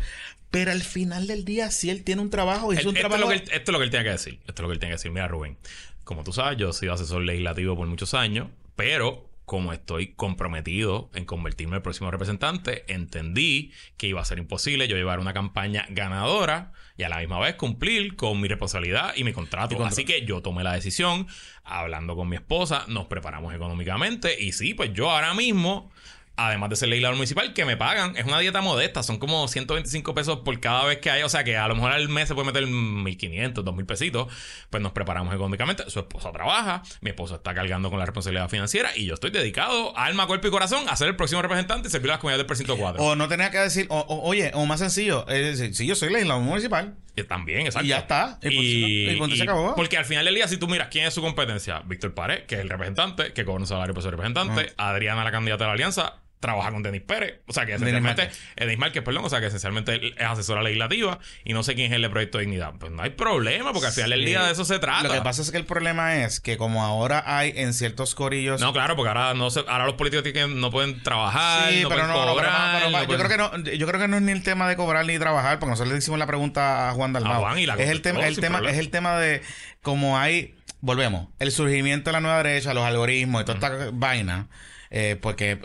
[0.51, 3.11] Pero al final del día, si él tiene un trabajo y es un esto, es
[3.11, 3.23] trabajo.
[3.23, 4.39] lo que él, esto es lo que él tiene que decir.
[4.47, 5.11] Esto es lo que él tiene que decir.
[5.11, 5.57] Mira, Rubén,
[6.05, 11.11] como tú sabes, yo he sido asesor legislativo por muchos años, pero como estoy comprometido
[11.15, 15.33] en convertirme en el próximo representante, entendí que iba a ser imposible yo llevar una
[15.33, 19.75] campaña ganadora y a la misma vez cumplir con mi responsabilidad y mi contrato.
[19.75, 19.87] Y.
[19.87, 21.27] Así que yo tomé la decisión,
[21.65, 25.91] hablando con mi esposa, nos preparamos económicamente y sí, pues yo ahora mismo
[26.37, 28.17] además de ser legislador municipal, que me pagan.
[28.17, 31.23] Es una dieta modesta, son como 125 pesos por cada vez que hay.
[31.23, 34.29] O sea que a lo mejor al mes se puede meter 1.500, 2.000 pesitos.
[34.71, 35.89] Pues nos preparamos económicamente.
[35.91, 39.97] Su esposa trabaja, mi esposo está cargando con la responsabilidad financiera y yo estoy dedicado,
[39.97, 42.47] alma, cuerpo y corazón, a ser el próximo representante y servir a las comunidades del
[42.47, 43.03] precinto 4.
[43.03, 45.95] O no tenía que decir, o- o- oye, o más sencillo, es decir, si yo
[45.95, 46.95] soy legislador municipal.
[47.15, 47.85] Y también, exacto.
[47.85, 48.39] Y ya está.
[48.43, 49.75] Y y punto se y- acabó.
[49.75, 52.55] Porque al final del día, si tú miras quién es su competencia, Víctor Pared, que
[52.55, 55.75] es el representante, que cobra un salario por ser representante, Adriana, la candidata de la
[55.75, 59.47] alianza, trabaja con Denis Pérez, o sea que esencialmente, Denis Márquez, perdón, o sea que
[59.47, 62.73] esencialmente él es asesora legislativa y no sé quién es el de Proyecto de Dignidad.
[62.81, 65.05] Pues no hay problema, porque al final del día de eso se trata.
[65.07, 68.61] Lo que pasa es que el problema es que como ahora hay en ciertos corillos...
[68.61, 71.89] No, claro, porque ahora no se, ahora los políticos tienen- no pueden trabajar, Sí, no
[71.89, 73.37] pero pueden no, pero cobrar, pero yo pueden- creo que
[73.71, 75.93] no, yo creo que no es ni el tema de cobrar ni trabajar, porque nosotros
[75.93, 77.33] le hicimos la pregunta a Juan Dalmau.
[77.35, 79.43] A Juan y la es el tema, el tema, es el tema de
[79.81, 84.49] como hay, volvemos, el surgimiento de la nueva derecha, los algoritmos y toda esta vaina,
[84.91, 85.61] eh, porque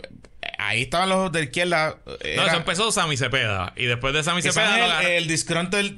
[0.58, 1.98] ahí estaban los de izquierda.
[2.20, 5.08] eh, No, era- eso empezó Sammy Cepeda y después de Sammy Cepeda son el, agarró-
[5.08, 5.94] el disgruntled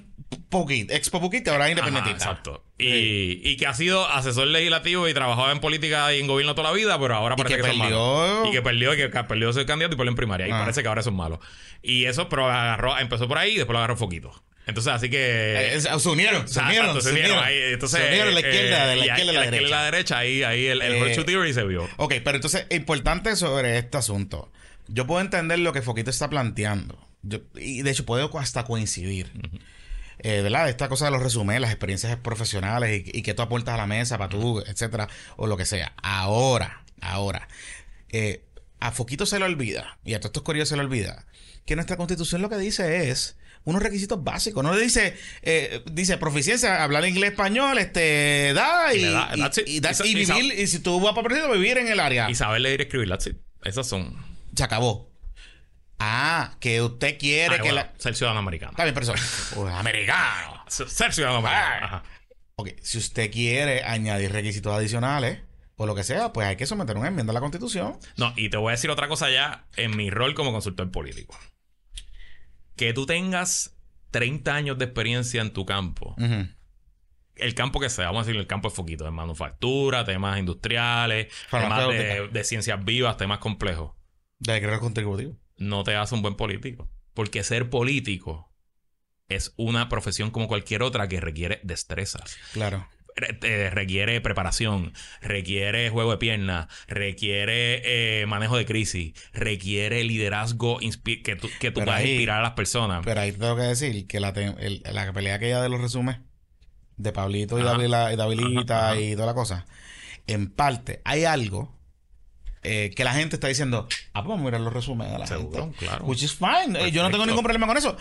[0.48, 2.62] Poquit, ex Poquit, ahora es Ajá, exacto.
[2.78, 6.70] Y, y que ha sido asesor legislativo y trabajado en política y en gobierno toda
[6.70, 7.96] la vida, pero ahora parece que que, son perdió.
[7.98, 8.48] malos.
[8.48, 10.46] Y que perdió, y que que perdió ser candidato y perdió en primaria.
[10.46, 10.60] Y Ah.
[10.60, 11.40] parece que ahora son malos.
[11.82, 14.30] Y eso, pero agarró, empezó por ahí y después lo agarró Foquito.
[14.66, 15.74] Entonces, así que.
[15.74, 17.58] Eh, se unieron, se Exacto, unieron, se unieron ahí.
[17.72, 19.68] Entonces, se unieron la eh, izquierda, de la izquierda y la derecha.
[19.70, 20.18] la derecha.
[20.18, 21.88] Ahí, ahí el, el Eh, Virtue Theory se vio.
[21.96, 24.52] Ok, pero entonces, importante sobre este asunto.
[24.88, 26.98] Yo puedo entender lo que Foquito está planteando.
[27.22, 29.30] Yo- y de hecho, puedo hasta coincidir.
[30.22, 30.68] Eh, ¿Verdad?
[30.68, 33.86] Esta cosa de los resúmenes, las experiencias profesionales y, y que tú aportas a la
[33.86, 35.94] mesa para tú, etcétera, o lo que sea.
[36.02, 37.48] Ahora, ahora,
[38.10, 38.42] eh,
[38.90, 41.26] a Foquito se le olvida, y a todos estos curiosos se le olvida,
[41.64, 44.64] que nuestra constitución lo que dice es unos requisitos básicos.
[44.64, 49.04] No le dice, eh, dice proficiencia, hablar inglés, español, este, da y,
[50.04, 52.28] Y vivir, y si tú vas para presidente, vivir en el área.
[52.30, 53.36] Y saber leer y escribir, that's it.
[53.62, 54.16] Esas son.
[54.56, 55.10] Se acabó.
[55.98, 57.92] Ah, que usted quiere Ay, que bueno, la.
[57.98, 58.72] Ser ciudadano americano.
[58.72, 59.60] Está bien, pero eso.
[59.60, 60.64] Uy, americano.
[60.66, 61.86] Ser ser ciudadano americano.
[61.86, 62.02] Ajá.
[62.56, 65.38] Ok, si usted quiere añadir requisitos adicionales
[65.80, 67.98] o lo que sea, pues hay que someter una enmienda a la constitución.
[68.18, 71.38] No, y te voy a decir otra cosa ya en mi rol como consultor político.
[72.76, 73.78] Que tú tengas
[74.10, 76.14] 30 años de experiencia en tu campo,
[77.34, 81.32] el campo que sea, vamos a decir el campo de foquito, de manufactura, temas industriales,
[81.50, 83.92] temas de, ciencias vivas, temas complejos,
[84.38, 85.38] De decreto contributivo.
[85.56, 86.90] no te hace un buen político.
[87.14, 88.52] Porque ser político
[89.28, 92.36] es una profesión como cualquier otra que requiere destrezas.
[92.52, 92.86] Claro.
[93.42, 97.82] Eh, requiere preparación, requiere juego de piernas, requiere
[98.22, 102.52] eh, manejo de crisis, requiere liderazgo que tú, que tú puedas ahí- inspirar a las
[102.52, 103.02] personas.
[103.04, 106.20] Pero ahí tengo que decir que la, el- la pelea aquella de los resúmenes
[106.96, 107.62] de Pablito y.
[107.62, 109.66] Davila- y Davilita y toda la cosa,
[110.26, 111.76] en parte hay algo
[112.62, 115.26] eh, que la gente está diciendo, ah, pues vamos a mirar los resúmenes de la
[115.26, 115.78] Seguro, gente.
[115.78, 116.04] claro.
[116.04, 116.90] Which is fine.
[116.92, 117.96] Yo no tengo ningún problema con eso.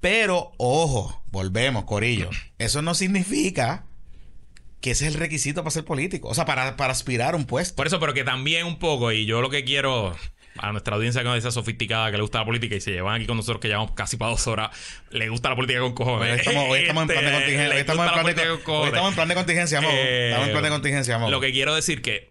[0.00, 2.30] Pero, ojo, volvemos, Corillo.
[2.58, 3.86] Eso no significa
[4.80, 6.28] que ese es el requisito para ser político.
[6.28, 7.76] O sea, para, para aspirar a un puesto.
[7.76, 10.16] Por eso, pero que también un poco, y yo lo que quiero
[10.58, 13.14] a nuestra audiencia que no dice sofisticada, que le gusta la política y se llevan
[13.16, 14.70] aquí con nosotros que llevamos casi para dos horas,
[15.10, 16.32] le gusta la política con cojones.
[16.32, 17.74] Hoy estamos, hoy estamos en plan de contingencia.
[17.74, 19.92] Hoy estamos en plan de, con hoy estamos en plan de contingencia, amor.
[19.94, 21.30] Eh, Estamos en plan de contingencia, amor.
[21.30, 22.30] Lo que quiero decir que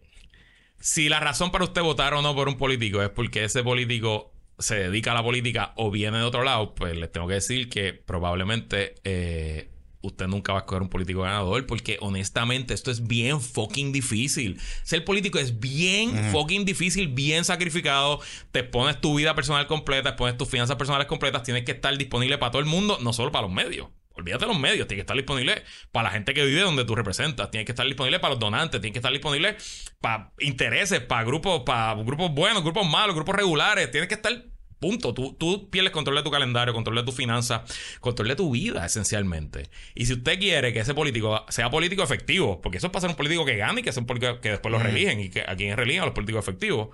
[0.79, 4.33] si la razón para usted votar o no por un político es porque ese político
[4.57, 7.69] se dedica a la política o viene de otro lado, pues les tengo que decir
[7.69, 9.69] que probablemente eh,
[10.01, 14.59] usted nunca va a escoger un político ganador porque honestamente esto es bien fucking difícil.
[14.83, 18.19] Ser político es bien fucking difícil, bien sacrificado.
[18.51, 22.37] Te pones tu vida personal completa, pones tus finanzas personales completas, tienes que estar disponible
[22.37, 23.87] para todo el mundo, no solo para los medios.
[24.13, 25.63] Olvídate de los medios, tiene que estar disponible
[25.93, 28.81] para la gente que vive donde tú representas, tiene que estar disponible para los donantes,
[28.81, 29.55] tiene que estar disponible
[30.01, 34.43] para intereses, para grupos, para grupos buenos, grupos malos, grupos regulares, tienes que estar
[34.79, 35.13] punto.
[35.13, 37.61] Tú, tú pierdes control de tu calendario, control de tu finanzas,
[37.99, 39.69] control de tu vida, esencialmente.
[39.95, 43.09] Y si usted quiere que ese político sea político efectivo, porque eso es para ser
[43.09, 45.41] un político que gane y que sea un político que después lo religen y que
[45.41, 46.89] a quien religen a los políticos efectivos,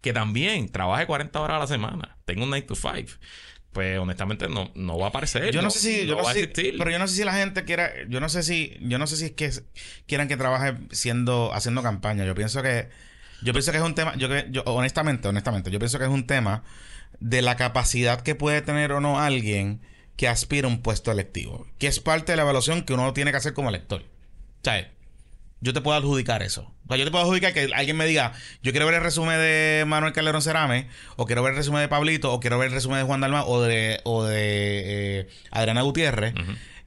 [0.00, 3.12] que también trabaje 40 horas a la semana, tenga un 9 to 5.
[3.72, 5.50] Pues honestamente no, no va a aparecer.
[5.50, 7.64] Yo no, sé si, yo no sé si- pero yo no sé si la gente
[7.64, 9.50] quiera, yo no sé si, yo no sé si es que
[10.06, 12.24] quieran que trabaje siendo, haciendo campaña.
[12.24, 12.88] Yo pienso que,
[13.42, 16.24] yo pienso que es un tema, yo, yo honestamente, honestamente, yo pienso que es un
[16.24, 16.62] tema
[17.20, 19.80] de la capacidad que puede tener o no alguien
[20.16, 23.30] que aspira a un puesto electivo, que es parte de la evaluación que uno tiene
[23.32, 24.02] que hacer como elector.
[24.02, 24.90] O sea,
[25.60, 26.72] yo te puedo adjudicar eso.
[26.84, 28.32] O sea, yo te puedo adjudicar que alguien me diga,
[28.62, 31.88] yo quiero ver el resumen de Manuel Calderón Cerame, o quiero ver el resumen de
[31.88, 35.82] Pablito, o quiero ver el resumen de Juan Dalma, o de, o de eh, Adriana
[35.82, 36.34] Gutiérrez,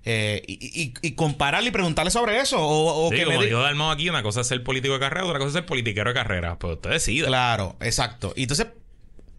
[0.05, 2.59] eh, y, y- y compararle y preguntarle sobre eso.
[2.61, 4.99] O, o Sí, que como di- dijo Dalmau aquí, una cosa es ser político de
[5.01, 6.57] carrera, otra cosa es ser politiquero de carrera.
[6.59, 7.27] Pues usted decida.
[7.27, 8.31] Claro, exacto.
[8.37, 8.67] Y entonces,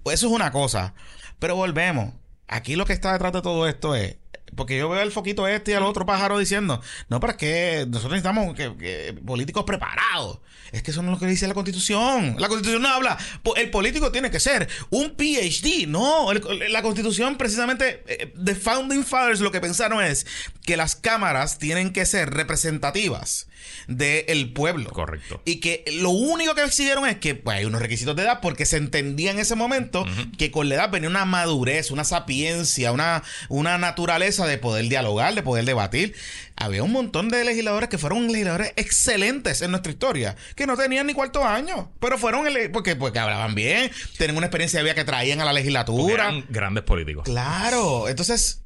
[0.08, 0.94] pues eso es una cosa.
[1.38, 2.14] Pero volvemos.
[2.46, 4.16] Aquí lo que está detrás de todo esto es.
[4.56, 6.80] Porque yo veo el foquito este y al otro pájaro diciendo,
[7.10, 10.38] no, pero es que nosotros necesitamos que, políticos preparados.
[10.72, 12.36] Es que eso no es lo que dice la constitución.
[12.38, 13.18] La constitución no habla.
[13.56, 15.86] El político tiene que ser un PhD.
[15.86, 20.26] No, la constitución precisamente, eh, The Founding Fathers lo que pensaron es
[20.64, 23.47] que las cámaras tienen que ser representativas
[23.86, 24.90] del pueblo.
[24.90, 25.40] Correcto.
[25.44, 28.66] Y que lo único que exigieron es que pues, hay unos requisitos de edad porque
[28.66, 30.04] se entendía en ese momento
[30.36, 35.34] que con la edad venía una madurez, una sapiencia, una, una naturaleza de poder dialogar,
[35.34, 36.14] de poder debatir.
[36.56, 41.06] Había un montón de legisladores que fueron legisladores excelentes en nuestra historia, que no tenían
[41.06, 45.04] ni cuarto año, pero fueron porque, porque hablaban bien, tenían una experiencia de vida que
[45.04, 46.14] traían a la legislatura.
[46.14, 47.24] eran grandes políticos.
[47.24, 48.62] Claro, entonces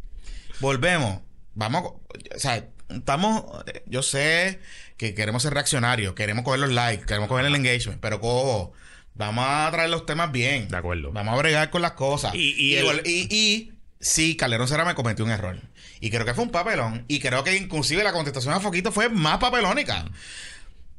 [0.61, 1.21] volvemos.
[1.55, 1.83] Vamos,
[2.35, 3.45] o sea, estamos.
[3.87, 4.61] Yo sé
[5.09, 8.73] que queremos ser reaccionarios, queremos coger los likes, queremos coger el engagement, pero cojo,
[9.15, 10.69] vamos a traer los temas bien.
[10.69, 11.11] De acuerdo.
[11.13, 12.35] Vamos a bregar con las cosas.
[12.35, 15.59] Y- y y, el- vol- y- y sí, Calderón Serra me cometió un error.
[16.01, 17.05] Y creo que fue un papelón.
[17.09, 20.05] Y creo que inclusive la contestación a Foquito fue más papelónica.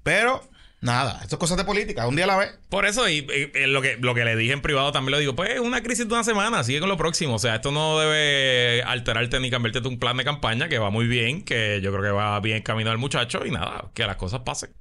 [0.04, 0.48] Pero,
[0.84, 2.06] nada, esto es cosas de política.
[2.08, 2.60] Un día a la vez.
[2.70, 5.36] Por eso, y, eh, lo, que, lo que le dije en privado también lo digo,
[5.36, 7.36] pues es una crisis de una semana, sigue con lo próximo.
[7.36, 11.08] O sea, esto no debe alterarte ni cambiarte un plan de campaña que va muy
[11.08, 14.42] bien, que yo creo que va bien camino al muchacho y nada, que las cosas
[14.42, 14.72] pasen.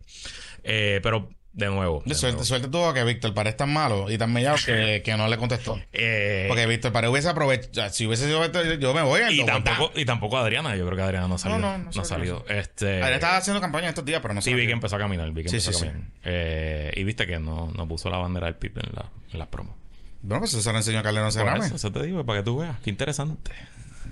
[0.65, 2.03] Eh, pero, de nuevo.
[2.07, 2.45] de suerte, nuevo.
[2.47, 5.37] suerte tuvo que Víctor Pared es tan malo y tan mellado que, que no le
[5.37, 5.79] contestó.
[5.93, 7.91] Eh, Porque Víctor Pared hubiese aprovechado.
[7.91, 9.21] Si hubiese sido Víctor, yo me voy.
[9.31, 11.61] y lo tampoco, y tampoco Adriana, yo creo que Adriana no ha salido.
[11.61, 12.45] no, no no, ha salido.
[12.49, 14.57] Este, Adrián estaba haciendo campaña estos días, pero no Sí, sé.
[14.57, 16.11] vi que empezó a caminar, vi que Sí, empezó sí, a caminar.
[16.25, 19.49] Eh, y viste que no, no puso la bandera del PIB en la, en las
[19.49, 19.77] promos.
[20.25, 21.67] Bueno, pues eso se lo enseñó a Calderón Por Cerame.
[21.67, 22.77] eso, eso te digo, para que tú veas.
[22.85, 23.51] Qué interesante.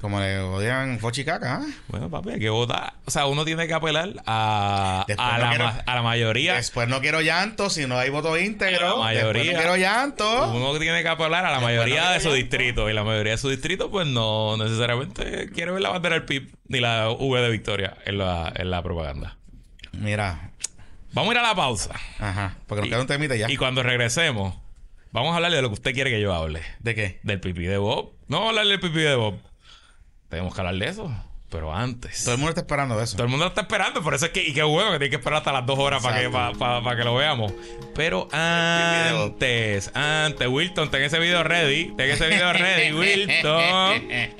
[0.01, 1.57] Como le odian Fochi Caca.
[1.57, 1.67] ¿ah?
[1.89, 2.95] Bueno, papi, hay que votar.
[3.05, 6.55] O sea, uno tiene que apelar a, a, no la, quiero- ma- a la mayoría.
[6.55, 8.97] Después no quiero llanto si no hay voto íntegro.
[8.97, 9.25] La mayoría.
[9.43, 10.53] Después no quiero llanto.
[10.53, 12.89] Uno tiene que apelar a la Después mayoría no de su distrito.
[12.89, 16.49] Y la mayoría de su distrito, pues no necesariamente quiere ver la bandera del PIB
[16.69, 19.37] ni la V de Victoria en la, en la propaganda.
[19.93, 20.51] Mira.
[21.13, 21.95] Vamos a ir a la pausa.
[22.21, 22.57] Ajá.
[22.67, 23.51] Porque nos Y- queda un temita ya.
[23.51, 24.55] Y cuando regresemos,
[25.13, 26.63] vamos a hablarle de lo que usted quiere que yo hable.
[26.79, 27.19] ¿De qué?
[27.23, 28.13] Del pipí de Bob.
[28.29, 29.35] No vamos a hablar del pipí de Bob.
[30.31, 31.11] Tenemos que hablar de eso.
[31.51, 32.23] Pero antes.
[32.25, 33.17] Todo el mundo está esperando eso.
[33.17, 35.17] Todo el mundo está esperando, por eso es que, y qué huevo que tiene que
[35.17, 36.59] esperar hasta las dos horas para que, Exacto.
[36.61, 37.53] pa- pa- pa que lo veamos.
[37.95, 44.09] Pero antes, antes, Wilton, ten ese video ready, ten ese video ready, Wilton.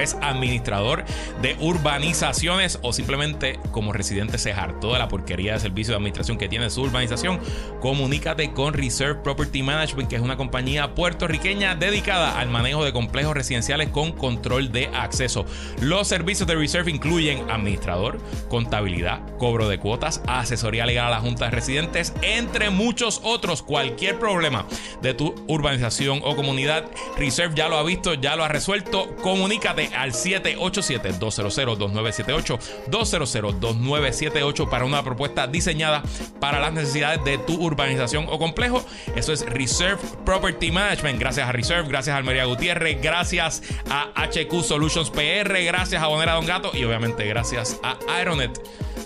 [0.00, 1.04] es administrador
[1.42, 6.38] de urbanizaciones o simplemente como residente se hartó de la porquería de servicio de administración
[6.38, 7.40] que tiene su urbanización,
[7.80, 13.34] comunícate con Reserve Property Management, que es una compañía puertorriqueña dedicada al manejo de complejos
[13.34, 15.46] residenciales con control de acceso.
[15.80, 18.18] Los servicios de Reserve incluyen administrador,
[18.48, 23.62] contabilidad, cobro de cuotas, asesoría legal a la Junta de Residentes, entre muchos otros.
[23.62, 24.66] Cualquier problema
[25.02, 26.84] de tu urbanización o comunidad,
[27.16, 29.14] Reserve ya lo ha visto, ya lo ha resuelto.
[29.22, 32.58] Comunícate al 787-200-2978,
[32.90, 36.02] 200-2978 para una propuesta diseñada
[36.40, 38.84] para las necesidades de tu urbanización o complejo.
[39.14, 41.18] Eso es Reserve Property Management.
[41.18, 46.34] Gracias a Reserve, gracias a Almería Gutiérrez, gracias a HQ Solutions PR, gracias a Bonera
[46.34, 48.60] Don Gato y obviamente gracias a Aeronet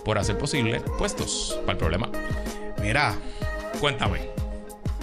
[0.04, 2.08] por hacer posible puestos para el problema.
[2.82, 3.16] Mira,
[3.80, 4.39] Cuéntame.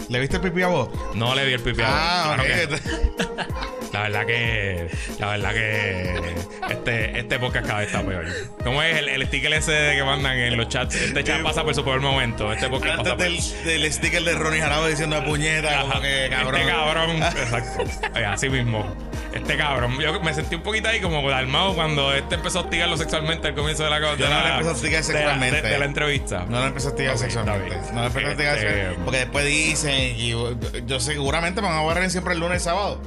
[0.10, 0.90] ¿Le viste el pipí a vos?
[1.16, 1.94] No le di el pipiado.
[1.96, 3.48] Ah, Claro que- ok.
[3.94, 4.90] La verdad que.
[5.18, 6.36] La verdad que.
[6.70, 8.26] Este, este podcast cada vez está peor.
[8.64, 10.96] ¿Cómo es el, el sticker ese que mandan en los chats?
[10.96, 12.52] Este chat pasa por su peor momento.
[12.52, 13.64] Este podcast pasa Antes por.
[13.66, 16.62] del, del sticker de Ronnie Jarabo diciendo puñeta, como que cabrón.
[16.62, 17.10] Este cabrón.
[17.24, 17.84] Exacto.
[18.28, 18.86] Así mismo.
[19.34, 19.98] Este cabrón.
[20.00, 23.56] Yo me sentí un poquito ahí como alarmado cuando este empezó a hostigarlo sexualmente al
[23.56, 24.00] comienzo de la.
[24.02, 25.62] De Yo no la- le empecé a hostigar de la- sexualmente.
[25.62, 26.46] De, de la entrevista.
[26.50, 27.76] No lo empecé a hostigar sexualmente.
[27.94, 29.02] No lo empecé a hostigar Este, sexualmente.
[29.06, 30.30] Porque después dicen, y
[30.86, 33.02] yo, seguramente me van a borrar siempre el lunes y el sábado.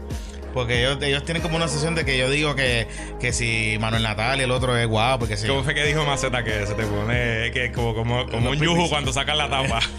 [0.53, 2.89] Porque ellos, ellos tienen como una sesión de que yo digo que,
[3.21, 5.47] que si Manuel Natal y el otro es guapo, porque si.
[5.47, 8.89] ¿Cómo fue que dijo Maceta que se te pone que como, como, como un yuju
[8.89, 9.81] cuando sacan la tapa?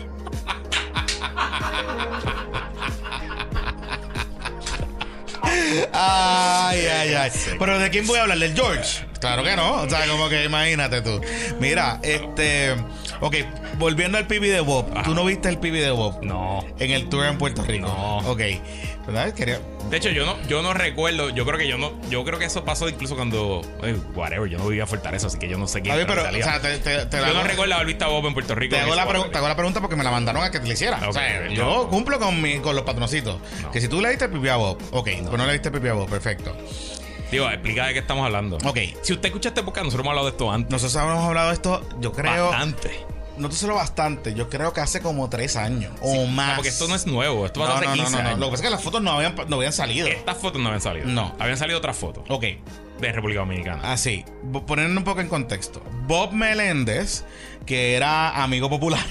[5.94, 7.32] Ay, ay, ay.
[7.58, 8.40] Pero ¿de quién voy a hablar?
[8.40, 9.06] ¿Del George?
[9.20, 9.82] Claro que no.
[9.82, 11.22] O sea, como que imagínate tú.
[11.60, 12.76] Mira, este.
[13.22, 13.36] Ok,
[13.78, 14.86] volviendo al pibi de Bob.
[15.04, 16.24] ¿Tú no viste el pibi de Bob?
[16.24, 16.66] No.
[16.80, 17.88] En el tour en Puerto Rico.
[17.88, 18.18] No.
[18.30, 18.42] Ok.
[19.06, 19.34] ¿Verdad?
[19.34, 19.60] Quería.
[19.90, 22.46] De hecho, yo no, yo no recuerdo, yo creo que yo no, yo creo que
[22.46, 25.68] eso pasó incluso cuando, eh, whatever, yo no vivía a Fortaleza, así que yo no
[25.68, 28.06] sé A ver, pero, o sea, te, te, te yo la- no recuerdo haber visto
[28.06, 28.76] a Bob en Puerto Rico.
[28.76, 30.74] Te hago, la pregu- hago la pregunta porque me la mandaron a que te la
[30.74, 30.98] hiciera.
[30.98, 31.52] Ok, o sea, no.
[31.54, 33.38] yo cumplo con, mi, con los patroncitos.
[33.64, 33.72] No.
[33.72, 35.74] Que si tú le diste el pipi a Bob, ok, pues no le diste el
[35.74, 36.56] pipi a Bob, perfecto.
[37.32, 38.58] Digo, explica de qué estamos hablando.
[38.66, 40.72] Ok, Si usted escucha este podcast, nosotros hemos hablado de esto antes.
[40.72, 42.50] nosotros hemos hablado de esto, yo creo.
[42.50, 43.06] Bastante.
[43.38, 46.50] No te solo bastante, yo creo que hace como tres años o más.
[46.50, 48.28] No, porque esto no es nuevo, esto No, pasó hace no, no, 15 no, no.
[48.28, 48.40] años.
[48.40, 50.08] Lo que pasa es que las fotos no habían, no habían salido.
[50.08, 51.08] Estas fotos no habían salido.
[51.08, 51.34] No.
[51.40, 52.44] Habían salido otras fotos Ok,
[53.00, 53.92] de República Dominicana.
[53.94, 55.82] así, bo- poniendo un poco en contexto.
[56.06, 57.24] Bob Meléndez,
[57.66, 59.04] que era amigo popular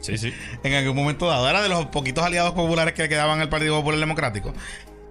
[0.00, 0.34] Sí, sí.
[0.64, 3.76] en algún momento dado, era de los poquitos aliados populares que le quedaban al Partido
[3.78, 4.52] Popular Democrático,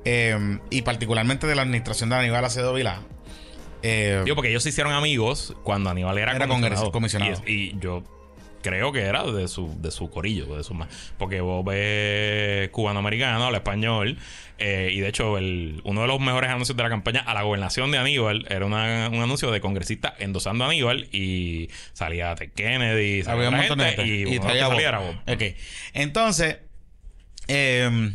[0.06, 3.02] eh, y particularmente de la administración de Aníbal Acedo Vilá.
[3.82, 6.92] Eh, Digo, porque ellos se hicieron amigos cuando Aníbal era, Era comisionado.
[6.92, 7.42] comisionado.
[7.46, 8.04] Y, y yo
[8.62, 10.78] creo que era de su, de su corillo, de su
[11.18, 14.18] porque Bob es cubano-americano, habla español.
[14.58, 17.44] eh, y de hecho, el, uno de los mejores anuncios de la campaña a la
[17.44, 22.52] gobernación de Aníbal era una- un anuncio de congresista endosando a Aníbal y salía Ted
[22.54, 25.16] Kennedy, salía había un de gente, y, de traía salía era Bob.
[25.26, 25.44] Ok.
[25.94, 26.58] Entonces,
[27.48, 28.12] eh,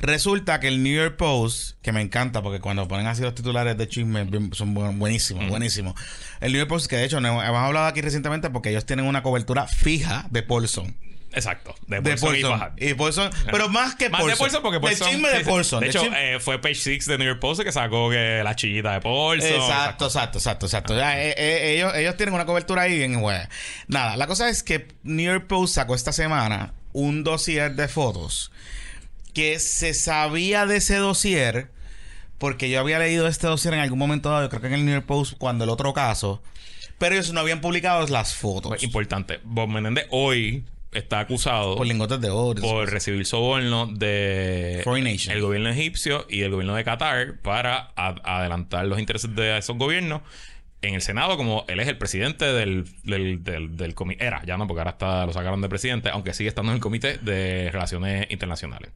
[0.00, 3.76] resulta que el New York Post, que me encanta porque cuando ponen así los titulares
[3.76, 5.94] de chisme son bu- buenísimos, buenísimos.
[6.40, 9.22] El New York Post, que de hecho hemos hablado aquí recientemente porque ellos tienen una
[9.22, 10.96] cobertura fija de Paulson.
[11.32, 11.76] Exacto.
[11.86, 12.72] De, De Paulson y Paulson.
[12.76, 15.06] Y Paulson, pero más que Más de Paulson porque Paulson.
[15.06, 15.44] El chisme de.
[15.44, 15.80] Paulson.
[15.80, 19.00] De hecho, eh, fue Page Six de New York Post que sacó la chillita de
[19.00, 19.48] Paulson.
[19.52, 20.96] Exacto, exacto, exacto, exacto.
[20.96, 23.48] Ya, eh, eh, ellos, ellos tienen una cobertura ahí bien buena.
[23.86, 28.50] Nada, la cosa es que New York Post sacó esta semana un dossier de fotos
[29.32, 31.70] que se sabía de ese dossier
[32.38, 34.84] porque yo había leído este dossier en algún momento dado, yo creo que en el
[34.86, 36.42] New York Post cuando el otro caso,
[36.98, 39.40] pero ellos no habían publicado las fotos Pues, importante.
[39.44, 42.60] Bob Menéndez hoy está acusado por lingotes de oro.
[42.62, 45.36] por recibir soborno de Foreign Nation.
[45.36, 50.22] el gobierno egipcio y del gobierno de Qatar para adelantar los intereses de esos gobiernos
[50.82, 54.24] en el Senado, como él es el presidente del, del, del, del comité.
[54.24, 56.80] Era, ya no, porque ahora está, lo sacaron de presidente, aunque sigue estando en el
[56.82, 58.90] comité de relaciones internacionales.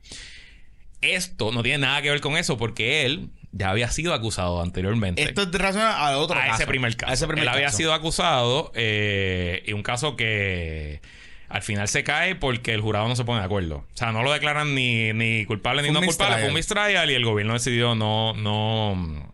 [1.00, 5.22] Esto no tiene nada que ver con eso, porque él ya había sido acusado anteriormente
[5.22, 6.54] Esto es relacionado al otro a caso.
[6.54, 7.10] ese primer caso.
[7.10, 7.76] A ese primer Él había caso.
[7.76, 11.02] sido acusado eh, y un caso que
[11.50, 13.76] al final se cae porque el jurado no se pone de acuerdo.
[13.76, 16.38] O sea, no lo declaran ni, ni culpable ni no culpable.
[16.38, 19.33] Fue un mistrial y el gobierno decidió no, no,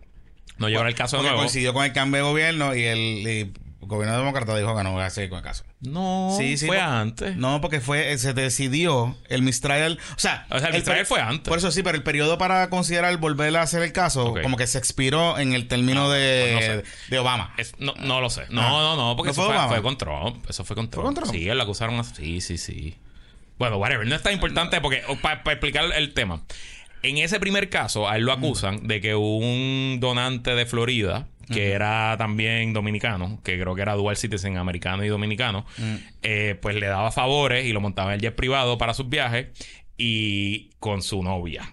[0.61, 1.39] no llevar el caso de nuevo.
[1.39, 4.93] coincidió con el cambio de gobierno y el y El gobierno demócrata dijo que no
[4.93, 5.65] voy a seguir con el caso.
[5.81, 7.35] No, Sí, sí, fue antes.
[7.37, 9.99] No, porque fue, se decidió el mistrial.
[10.15, 11.49] O sea, O sea, el mistrial per- fue antes.
[11.49, 14.67] Por eso sí, pero el periodo para considerar volver a hacer el caso, como que
[14.69, 17.53] se expiró en el término de, pues de Obama.
[17.57, 18.43] Es- no, no lo sé.
[18.51, 18.69] No, Ah.
[18.69, 20.45] no, no, porque ¿No eso fue fue, con Trump.
[20.49, 21.07] Eso fue con Trump.
[21.07, 21.33] con Trump?
[21.33, 22.15] Sí, él lo acusaron así.
[22.17, 22.97] Sí, sí, sí.
[23.59, 24.07] Bueno, whatever.
[24.07, 26.43] No es tan importante porque, para explicar el tema.
[27.03, 31.73] En ese primer caso, a él lo acusan de que un donante de Florida, que
[31.73, 35.65] era también dominicano, que creo que era dual citizen americano y dominicano,
[36.23, 39.49] eh, pues le daba favores y lo montaba en el jet privado para sus viajes
[39.97, 41.73] y con su novia.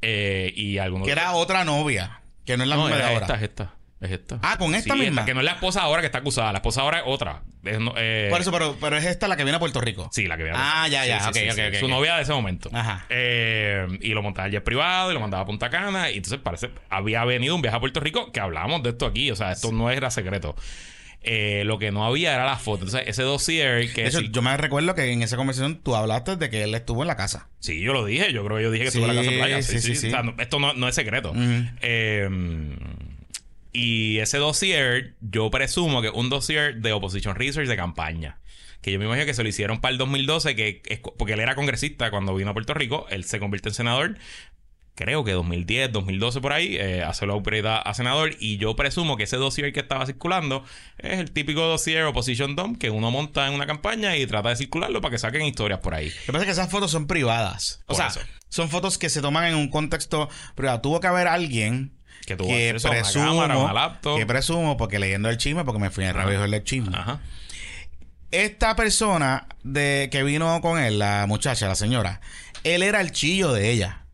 [0.00, 3.20] Eh, y algunos Que era otra novia, que no es la no, misma de ahora.
[3.20, 3.74] esta, es esta.
[4.00, 4.38] Es esta.
[4.42, 5.24] Ah, ¿con esta misma?
[5.24, 6.52] que no es la esposa ahora que está acusada.
[6.52, 7.42] La esposa ahora es otra.
[7.64, 10.08] Es no- eh, Por eso, pero, pero es esta la que viene a Puerto Rico.
[10.12, 10.56] Sí, la que viene.
[10.60, 12.70] Ah, ya, ya, ok, ok, ok, Su novia de ese momento.
[12.72, 13.06] Ajá.
[13.10, 16.10] Eh, y lo montaba en jet privado y lo mandaba a Punta Cana.
[16.12, 19.30] Y entonces parece, había venido un viaje a Puerto Rico que hablábamos de esto aquí.
[19.32, 20.54] O sea, esto no era secreto.
[21.20, 22.84] Eh, lo que no había era la foto.
[22.84, 25.96] Entonces, ese dossier que De hecho, sí, yo me recuerdo que en esa conversación tú
[25.96, 27.48] hablaste de que él estuvo en la casa.
[27.58, 28.32] sí, yo lo dije.
[28.32, 29.62] Yo creo que yo dije que estuvo en la Sí, casa playa.
[29.62, 29.96] Sí, sí, sí.
[29.96, 30.26] sí, O sea, sí.
[30.28, 31.32] no- esto no, no es secreto.
[31.82, 32.28] Eh,
[33.78, 38.40] y ese dossier, yo presumo que es un dossier de Opposition Research de campaña.
[38.82, 41.40] Que yo me imagino que se lo hicieron para el 2012, que es, porque él
[41.40, 44.18] era congresista cuando vino a Puerto Rico, él se convierte en senador.
[44.96, 48.32] Creo que 2010, 2012 por ahí, eh, hace la upgrade a, a senador.
[48.40, 50.64] Y yo presumo que ese dossier que estaba circulando
[50.98, 54.56] es el típico dossier Opposition Dump que uno monta en una campaña y trata de
[54.56, 56.08] circularlo para que saquen historias por ahí.
[56.08, 57.84] Lo que pasa es que esas fotos son privadas.
[57.86, 58.20] O sea, eso.
[58.48, 60.80] son fotos que se toman en un contexto privado.
[60.80, 64.18] Tuvo que haber alguien Que acceso a una presumo, cámara, una laptop.
[64.18, 66.96] que presumo, porque leyendo el chisme, porque me fui a rabijo el chisme.
[66.96, 67.20] Ajá.
[68.30, 72.20] Esta persona de que vino con él, la muchacha, la señora,
[72.64, 74.04] él era el chillo de ella.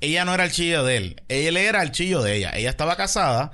[0.00, 1.22] Ella no era el chillo de él.
[1.28, 2.50] Él era el chillo de ella.
[2.54, 3.50] Ella estaba casada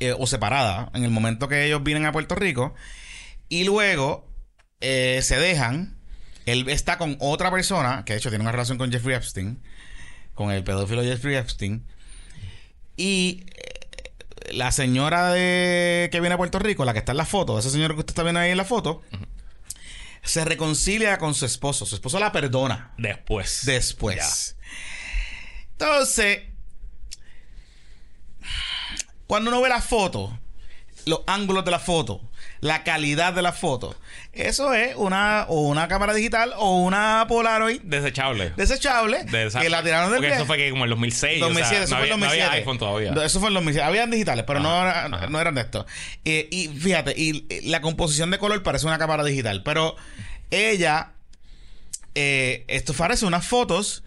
[0.00, 2.74] eh, o separada en el momento que ellos vienen a Puerto Rico.
[3.48, 4.28] Y luego
[4.80, 5.96] eh, se dejan.
[6.44, 9.62] Él está con otra persona, que de hecho tiene una relación con Jeffrey Epstein,
[10.34, 11.86] con el pedófilo Jeffrey Epstein.
[12.96, 17.26] Y eh, la señora de que viene a Puerto Rico, la que está en la
[17.26, 19.02] foto, esa señora que usted está viendo ahí en la foto,
[20.22, 21.86] se reconcilia con su esposo.
[21.86, 23.62] Su esposo la perdona Después.
[23.64, 24.56] después.
[25.72, 26.42] Entonces,
[29.26, 30.38] cuando uno ve la foto,
[31.06, 32.20] los ángulos de la foto,
[32.60, 33.96] la calidad de la foto,
[34.32, 38.50] eso es una o una cámara digital o una Polaroid Desechable.
[38.56, 40.36] desechable que la tiraron del Porque viaje.
[40.36, 41.40] eso fue que como en 2006.
[41.40, 42.44] 2007, o eso sea, fue no en había, no 2007.
[42.46, 43.24] había iPhone todavía.
[43.26, 43.86] Eso fue en 2007.
[43.86, 45.86] Habían digitales, pero no, era- no eran de esto.
[46.24, 49.96] Eh, y fíjate, y eh, la composición de color parece una cámara digital, pero
[50.50, 51.12] ella,
[52.14, 54.04] eh, esto parece unas fotos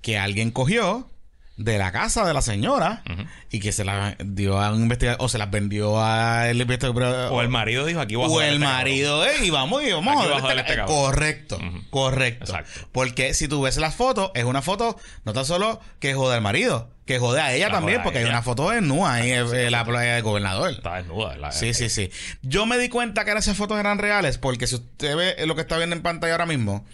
[0.00, 1.08] que alguien cogió
[1.56, 3.22] de la casa de la señora Ujú.
[3.54, 7.42] Y que se las dio a un investigador o se las vendió al investigador O
[7.42, 10.24] el marido dijo aquí voy a o el este marido, eh, y vamos, y vamos
[10.26, 10.82] Aquí a este- este.
[10.86, 11.60] Correcto,
[11.90, 12.44] correcto.
[12.46, 12.88] Exacto.
[12.92, 16.40] Porque si tú ves las fotos, es una foto no tan solo que jode al
[16.40, 19.84] marido, que jode a ella La también, porque hay una foto desnuda ahí en la
[19.84, 20.70] playa del gobernador.
[20.70, 21.36] Está desnuda.
[21.36, 22.10] la- Sí, sí, sí.
[22.42, 25.60] Yo me di cuenta que esas fotos eran reales porque si usted ve lo que
[25.60, 26.86] está viendo en pantalla ahora mismo,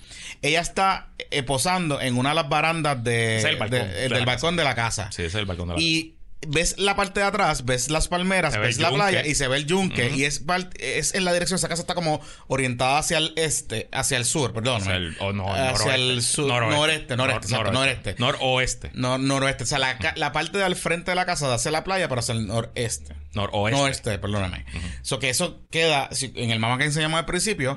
[0.42, 3.86] ella está eh, posando en una de las barandas de, Ese es el balcón de-
[3.94, 5.12] de del balcón de la casa.
[5.12, 6.14] Sí, es el balcón de la Y
[6.46, 8.96] ves la parte de atrás, ves las palmeras, Se ves la yunque.
[9.02, 10.10] playa y se ve el yunque.
[10.14, 10.42] Y es,
[10.78, 14.52] es en la dirección, esa casa está como orientada hacia el este, hacia el sur,
[14.52, 14.80] perdón.
[14.82, 15.94] Hacia el, o no, hacia noroeste.
[15.94, 17.16] el sur, Noroeste.
[17.16, 18.14] noreste, noreste, noreste.
[18.18, 18.90] Noroeste.
[18.94, 19.64] No, noroeste.
[19.64, 22.20] O sea, la, la parte del frente de la casa da hacia la playa, pero
[22.20, 23.14] hacia el noreste.
[23.34, 23.78] Noroeste.
[23.80, 24.64] Noreste, perdóname.
[25.02, 27.76] So que eso queda en el mapa que enseñamos al principio.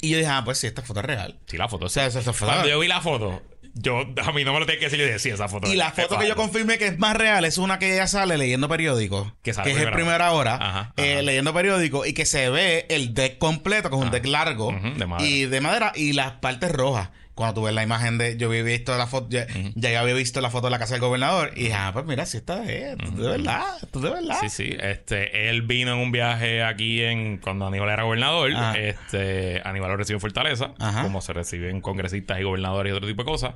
[0.00, 1.38] Y yo dije, ah, pues sí, esta foto es real.
[1.46, 1.86] Sí, la foto.
[1.86, 3.40] O sea, esa, esa foto Cuando yo vi la foto,
[3.74, 5.00] yo, a mí no me lo tenía que decir.
[5.00, 5.70] Yo esa foto.
[5.70, 8.36] Y la foto que yo confirmé que es más real es una que ella sale
[8.36, 9.34] leyendo periódico.
[9.42, 10.56] Que sale es el primera hora.
[10.56, 11.22] Ajá, eh, ajá.
[11.22, 14.16] leyendo periódico y que se ve el deck completo, que es un Ajá.
[14.16, 14.72] deck largo.
[14.72, 15.06] De.
[15.26, 17.10] Y de madera y las partes rojas.
[17.34, 18.36] Cuando tú ves la imagen de.
[18.36, 19.28] Yo había visto la foto.
[19.30, 21.52] Ya, ya yo había visto la foto de la casa del gobernador.
[21.56, 22.98] Y dije, ah, pues mira, si esta es.
[23.00, 23.62] esto de verdad.
[23.82, 24.36] Esto es de verdad.
[24.42, 24.76] Sí, sí.
[24.78, 28.52] Este, él vino en un viaje aquí en cuando Aníbal era gobernador.
[28.54, 28.78] Ajá.
[28.78, 31.02] Este, Aníbal lo recibió en Fortaleza, Ajá.
[31.04, 33.54] como se reciben congresistas y gobernadores y otro tipo de cosas.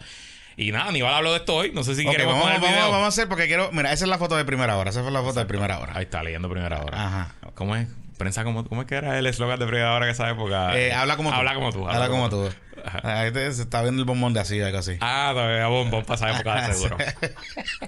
[0.57, 1.71] Y nada, Aníbal habló de esto hoy.
[1.75, 2.91] No sé si Ok, queremos vamos, poner el vamos, video.
[2.91, 3.71] vamos a hacer porque quiero.
[3.73, 4.89] Mira, esa es la foto de primera hora.
[4.89, 5.93] Esa fue la foto de primera hora.
[5.97, 7.07] Ahí está, leyendo primera hora.
[7.07, 7.35] Ajá.
[7.55, 7.89] ¿Cómo es?
[8.17, 10.75] Prensa como, ¿Cómo es que era el eslogan de primera hora en esa época?
[10.79, 11.37] Eh, habla como tú.
[11.37, 11.87] Habla como tú.
[11.87, 12.49] Habla como tú.
[13.33, 14.97] Te- se está viendo el bombón de así, algo así.
[15.01, 16.97] Ah, todavía bombón para esa época de seguro.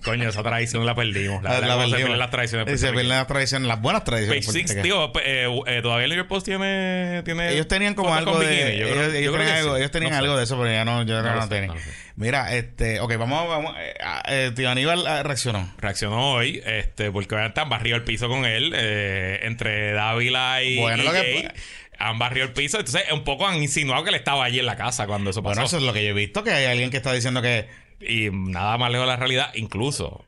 [0.04, 1.42] Coño, esa tradición la perdimos.
[1.42, 1.96] La, Ah, la, la se perdimos.
[1.96, 2.66] pierden las tradiciones.
[2.66, 3.18] Y se pierden puertorriqueñas.
[3.18, 4.46] las tradiciones, las buenas tradiciones.
[4.46, 8.14] Page Six, tío, eh, eh, todavía el New York Post tiene, tiene Ellos tenían como
[8.14, 8.46] algo de.
[8.46, 8.78] bikini.
[8.78, 9.78] Yo creo- ellos, tenían, algo, sí.
[9.80, 10.24] ellos tenían No sé.
[10.24, 11.66] algo de eso, pero ya no, yo No no, lo lo sé, tenía.
[11.68, 11.90] no lo sé.
[12.16, 13.74] Mira, este, ok, vamos, vamos.
[13.78, 15.72] Eh, ah, eh, tío Aníbal ah, reaccionó.
[15.78, 18.72] Reaccionó hoy, este, porque han barrido el piso con él.
[18.74, 21.50] eh, entre Dávila y, Bueno, y lo que-
[21.98, 22.78] han barrido el piso.
[22.78, 25.54] Entonces, un poco han insinuado que él estaba allí en la casa cuando eso pasó.
[25.54, 27.68] Bueno, eso es lo que yo he visto, que hay alguien que está diciendo que.
[28.00, 30.24] Y nada más lejos de la realidad, incluso.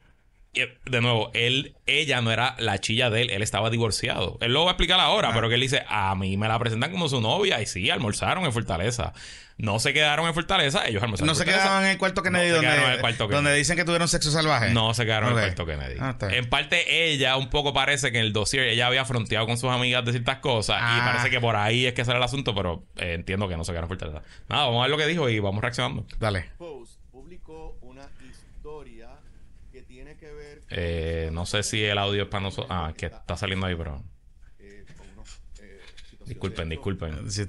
[0.53, 4.37] De nuevo, él, ella no era la chilla de él, él estaba divorciado.
[4.41, 5.33] Él lo va a explicar ahora, Ah.
[5.33, 8.45] pero que él dice, a mí me la presentan como su novia y sí, almorzaron
[8.45, 9.13] en Fortaleza.
[9.63, 11.65] No se quedaron en Fortaleza, ellos almorzaron No en se Fortaleza.
[11.69, 13.59] quedaron en el cuarto Kennedy No en donde, el cuarto donde Kennedy.
[13.59, 14.71] dicen que tuvieron sexo salvaje.
[14.71, 15.97] No se quedaron en el cuarto Kennedy.
[16.01, 19.59] Ah, en parte, ella un poco parece que en el dossier ella había fronteado con
[19.59, 21.03] sus amigas de ciertas cosas y Ah.
[21.13, 23.73] parece que por ahí es que sale el asunto, pero eh, entiendo que no se
[23.73, 24.23] quedaron en Fortaleza.
[24.49, 26.07] Nada, vamos a ver lo que dijo y vamos reaccionando.
[26.19, 26.51] Dale.
[26.59, 29.11] Post publicó una historia
[29.73, 32.69] que tiene que ver con, Eh, no sé si el audio es para nosotros.
[32.71, 34.03] Ah, que está saliendo ahí, pero.
[34.59, 35.81] eh, con unos, eh,
[36.11, 37.31] situaciones Disculpen, disculpen.
[37.31, 37.43] Sí,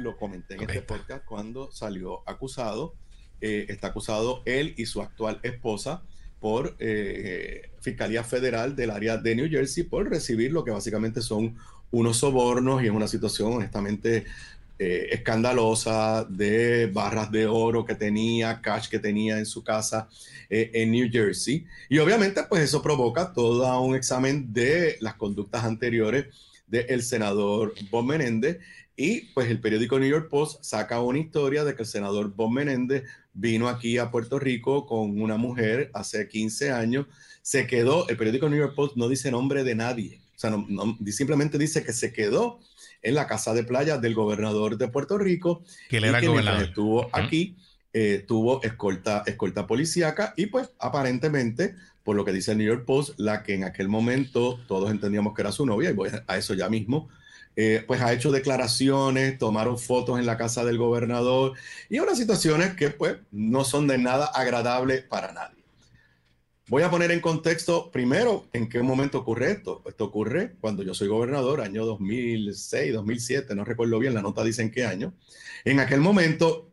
[0.00, 0.68] Lo comenté en Ok.
[0.70, 2.94] este podcast cuando salió acusado.
[3.40, 6.02] Eh, está acusado él y su actual esposa
[6.40, 11.56] por eh, Fiscalía Federal del área de New Jersey por recibir lo que básicamente son
[11.90, 14.24] unos sobornos y es una situación honestamente
[14.78, 20.08] eh, escandalosa de barras de oro que tenía, cash que tenía en su casa
[20.48, 21.66] eh, en New Jersey.
[21.88, 26.26] Y obviamente pues eso provoca todo un examen de las conductas anteriores
[26.70, 28.58] del senador Bob Menéndez.
[28.96, 32.50] Y pues el periódico New York Post saca una historia de que el senador Bob
[32.52, 37.06] Menéndez vino aquí a Puerto Rico con una mujer hace 15 años,
[37.42, 40.66] se quedó, el periódico New York Post no dice nombre de nadie, o sea, no-
[40.68, 42.58] no- simplemente dice que se quedó
[43.02, 46.26] en la casa de playa del gobernador de Puerto Rico que él y era que
[46.28, 46.68] mientras gobernador.
[46.68, 47.56] estuvo aquí,
[47.92, 52.84] eh, tuvo escolta, escolta policíaca y pues aparentemente, por lo que dice el New York
[52.84, 56.36] Post, la que en aquel momento todos entendíamos que era su novia, y voy a
[56.36, 57.08] eso ya mismo,
[57.56, 61.54] eh, pues ha hecho declaraciones, tomaron fotos en la casa del gobernador
[61.88, 65.60] y unas situaciones que pues no son de nada agradables para nadie.
[66.68, 69.82] Voy a poner en contexto primero en qué momento ocurre esto.
[69.86, 74.62] Esto ocurre cuando yo soy gobernador, año 2006, 2007, no recuerdo bien, la nota dice
[74.62, 75.12] en qué año.
[75.64, 76.69] En aquel momento,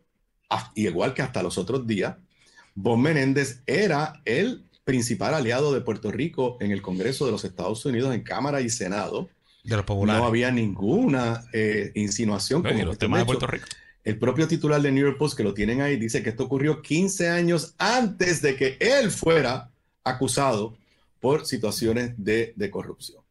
[0.75, 2.15] igual que hasta los otros días,
[2.75, 7.85] Bob Menéndez era el principal aliado de Puerto Rico en el Congreso de los Estados
[7.85, 9.29] Unidos, en Cámara y Senado.
[9.63, 10.21] De los populares.
[10.21, 12.65] No había ninguna eh, insinuación.
[12.65, 13.65] Oye, como los temas de Puerto Rico.
[14.03, 16.81] el propio titular de New York Post, que lo tienen ahí, dice que esto ocurrió
[16.81, 19.69] 15 años antes de que él fuera
[20.03, 20.77] acusado
[21.19, 23.21] por situaciones de, de corrupción.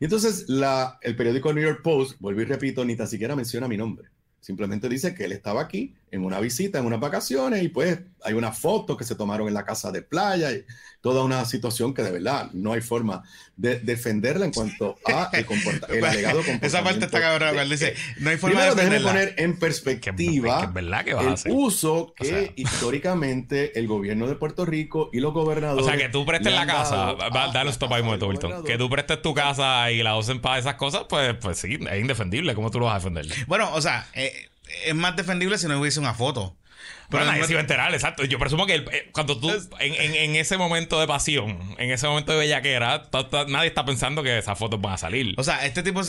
[0.00, 3.68] Y entonces la, el periódico New York Post, vuelvo y repito, ni tan siquiera menciona
[3.68, 4.08] mi nombre.
[4.40, 8.34] Simplemente dice que él estaba aquí en una visita, en unas vacaciones, y pues hay
[8.34, 10.64] una foto que se tomaron en la casa de playa y
[11.00, 13.22] toda una situación que de verdad no hay forma
[13.56, 16.66] de defenderla en cuanto a el, comporta- el alegado comportamiento.
[16.66, 17.54] Esa parte está cabrón.
[17.54, 19.34] de Él dice, no hay forma Primero, de déjenme defenderla.
[19.34, 21.52] poner en Que, que perspectiva es verdad que vas a el hacer.
[21.54, 22.50] uso que O sea.
[22.56, 25.86] históricamente el gobierno de Puerto Rico y los O gobernadores.
[25.86, 27.12] sea, que tú prestes la casa.
[27.12, 28.64] va- Dale stop ahí momento, Wilton.
[28.64, 32.00] Que tú prestes tu casa y la usen para esas cosas, pues, pues sí, es
[32.00, 32.54] indefendible.
[32.54, 33.26] ¿Cómo tú lo vas a defender?
[33.46, 34.29] Bueno, o sea, eh,
[34.84, 36.56] es más defendible si no hubiese una foto.
[37.10, 38.24] Pero nadie se iba a enterar, exacto.
[38.24, 41.90] Yo presumo que el- eh, cuando tú, en, en- en ese momento de pasión, en
[41.90, 45.34] ese momento de bellaquera, ta- ta- nadie está pensando que esas fotos van a salir.
[45.36, 46.00] O sea, este tipo,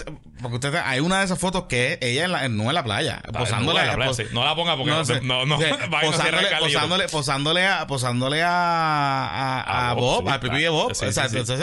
[0.43, 3.19] porque usted hay una de esas fotos que ella en la, no en la playa,
[3.33, 4.23] posándole no, la playa, pos- sí.
[4.31, 5.21] No la ponga porque no, sé.
[5.21, 5.65] no, no, Sí,
[6.01, 10.91] posándole, posándole, posándole a, posándole a, a, a A Bob, sí, al de Bob.
[10.91, 11.59] o sea, entonces,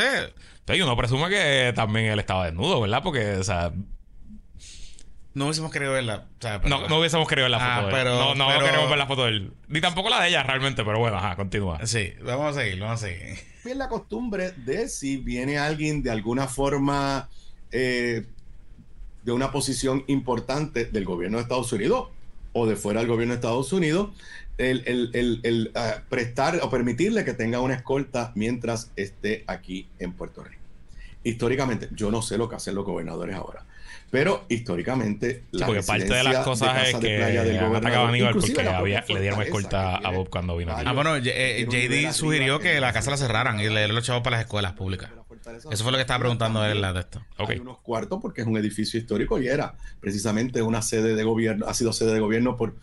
[0.60, 3.02] Entonces uno presume que también él estaba desnudo, ¿verdad?
[3.04, 3.70] Porque, o sea,
[5.34, 6.26] no hubiésemos querido verla.
[6.38, 7.98] O sea, pero- no, no hubiésemos querido ver la Ah, foto de él.
[8.04, 9.52] pero- no, no pero- queremos ver la foto de él.
[9.68, 11.84] Ni tampoco la de ella realmente, pero bueno, ajá, continúa.
[11.86, 13.38] Sí, vamos a seguir, vamos a seguir.
[13.64, 17.28] bien la costumbre de si viene alguien de alguna forma
[17.70, 18.24] eh,
[19.24, 22.08] de una posición importante del gobierno de Estados Unidos
[22.54, 24.10] o de fuera del gobierno de Estados Unidos,
[24.56, 29.86] el, el- el- el, ah, prestar o permitirle que tenga una escolta mientras esté aquí
[29.98, 30.62] en Puerto Rico.
[31.24, 33.64] Históricamente, yo no sé lo que hacen los gobernadores ahora,
[34.10, 38.06] pero históricamente Sí, porque parte de las cosas es de que playa del han atacado
[38.06, 40.72] a Aníbal porque la había- le dieron escolta a Bob cuando vino.
[40.76, 44.22] Ah, bueno, eh, JD sugirió que la casa la cerraran y le dieron los chavos
[44.22, 45.10] para las escuelas públicas.
[45.70, 47.22] Eso fue lo que estaba preguntando él la de esto.
[47.38, 47.50] Ok.
[47.50, 51.66] Hay unos cuartos porque es un edificio histórico y era precisamente una sede de gobierno,
[51.66, 52.74] ha sido sede de gobierno por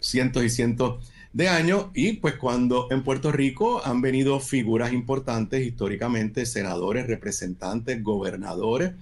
[0.00, 5.66] cientos y cientos de años y pues cuando en Puerto Rico han venido figuras importantes
[5.66, 8.92] históricamente, senadores, representantes, gobernadores,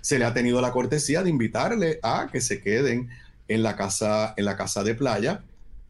[0.00, 3.08] se le ha tenido la cortesía de invitarle a que se queden
[3.48, 5.42] en la casa, en la casa de playa.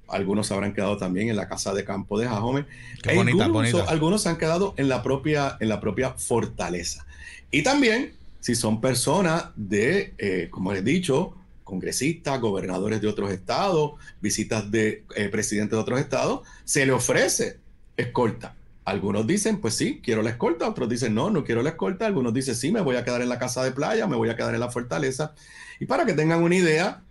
[0.08, 2.66] Algunos habrán quedado también en la casa de campo de Jajome.
[3.02, 3.90] Qué E bonita, incluso bonita.
[3.90, 7.06] Algunos han quedado en la propia, en la propia fortaleza.
[7.50, 11.34] Y también, si son personas de, eh, como les he dicho,
[11.64, 17.58] congresistas, gobernadores de otros estados, visitas de eh, presidentes de otros estados, se le ofrece
[17.96, 18.54] escolta.
[18.85, 22.32] Algunos dicen, pues sí, quiero la escolta, otros dicen, no, no quiero la escolta, algunos
[22.32, 24.55] dicen, sí, me voy a quedar en la casa de playa, me voy a quedar
[24.55, 25.35] en la fortaleza.
[25.78, 27.02] Y para que tengan una idea,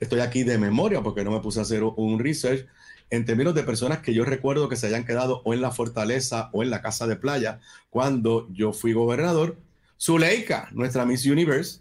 [0.00, 2.66] estoy aquí de memoria porque no me puse a hacer un research
[3.10, 6.50] en términos de personas que yo recuerdo que se hayan quedado o en la fortaleza
[6.52, 9.56] o en la casa de playa cuando yo fui gobernador.
[9.98, 11.80] Zuleika, nuestra Miss Universe,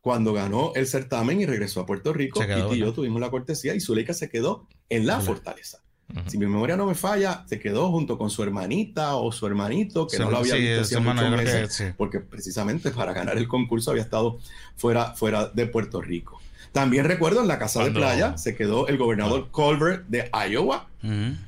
[0.00, 3.80] cuando ganó el certamen y regresó a Puerto Rico, y yo tuvimos la cortesía y
[3.80, 5.24] Zuleika se quedó en la Hola.
[5.24, 5.82] fortaleza.
[6.26, 10.06] Si mi memoria no me falla, se quedó junto con su hermanita o su hermanito,
[10.06, 11.84] que no lo había sí, visto hermano, muchos creo que meses, sí.
[11.96, 14.38] porque precisamente para ganar el concurso había estado
[14.76, 16.38] fuera, fuera de Puerto Rico.
[16.72, 20.88] También recuerdo en la casa Cuando- de playa se quedó el gobernador Colbert de Iowa.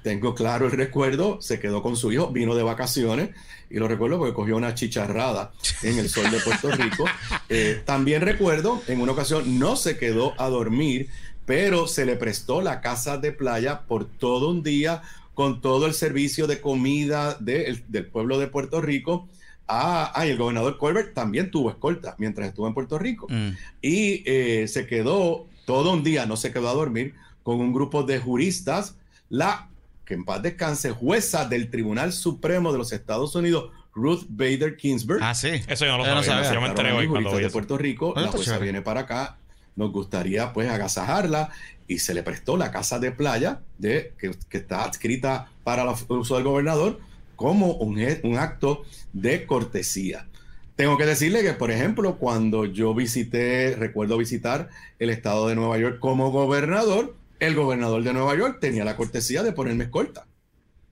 [0.02, 3.30] Tengo claro el recuerdo, se quedó con su hijo, vino de vacaciones
[3.70, 5.52] y lo recuerdo porque cogió una chicharrada
[5.82, 7.04] en el sol de Puerto Rico.
[7.50, 11.08] Eh, también recuerdo, en una ocasión no se quedó a dormir,
[11.46, 15.02] pero se le prestó la casa de playa por todo un día
[15.34, 19.28] con todo el servicio de comida de- del pueblo de Puerto Rico.
[19.66, 23.48] Ah, ah, y el gobernador Colbert también tuvo escolta mientras estuvo en Puerto Rico Mm.
[23.82, 28.02] y eh, se quedó todo un día, no se quedó a dormir, con un grupo
[28.04, 28.96] de juristas,
[29.30, 29.68] la
[30.04, 35.20] que en paz descanse, jueza del Tribunal Supremo de los Estados Unidos, Ruth Bader Ginsburg.
[35.22, 35.48] Ah, sí.
[35.66, 36.52] Eso yo no lo Yo no sabía.
[36.52, 37.48] Yo me enteré hoy cuando de.
[37.48, 38.64] Puerto Rico, Ah, la jueza chévere.
[38.64, 39.38] viene para acá,
[39.76, 41.50] nos gustaría pues agasajarla
[41.86, 46.36] y se le prestó la casa de playa de, que, está adscrita para el uso
[46.36, 47.00] del gobernador
[47.36, 50.28] como un, un acto de cortesía.
[50.76, 55.78] Tengo que decirle que, por ejemplo, cuando yo visité, recuerdo visitar el estado de Nueva
[55.78, 60.26] York como gobernador, el gobernador de Nueva York tenía la cortesía de ponerme escolta.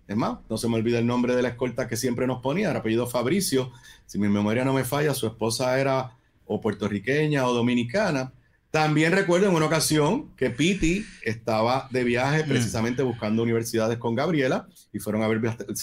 [0.06, 2.70] Es más, no se me olvida el nombre de la escolta que siempre nos ponía,
[2.70, 3.72] era apellido Fabricio.
[4.06, 8.32] Si mi memoria no me falla, su esposa era o puertorriqueña o dominicana.
[8.73, 12.49] También recuerdo en una ocasión que Piti estaba de viaje Mm.
[12.49, 15.40] precisamente buscando universidades con Gabriela y fueron a ver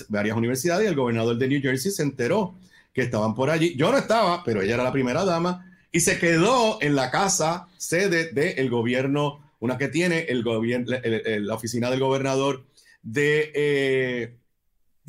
[0.10, 2.56] varias universidades y el gobernador de New Jersey se enteró
[2.92, 3.76] que estaban por allí.
[3.76, 7.68] Yo no estaba, pero ella era la primera dama y se quedó en la casa
[7.78, 12.66] sede del gobierno, una que tiene el gobierno, la oficina del gobernador
[13.04, 14.36] de eh,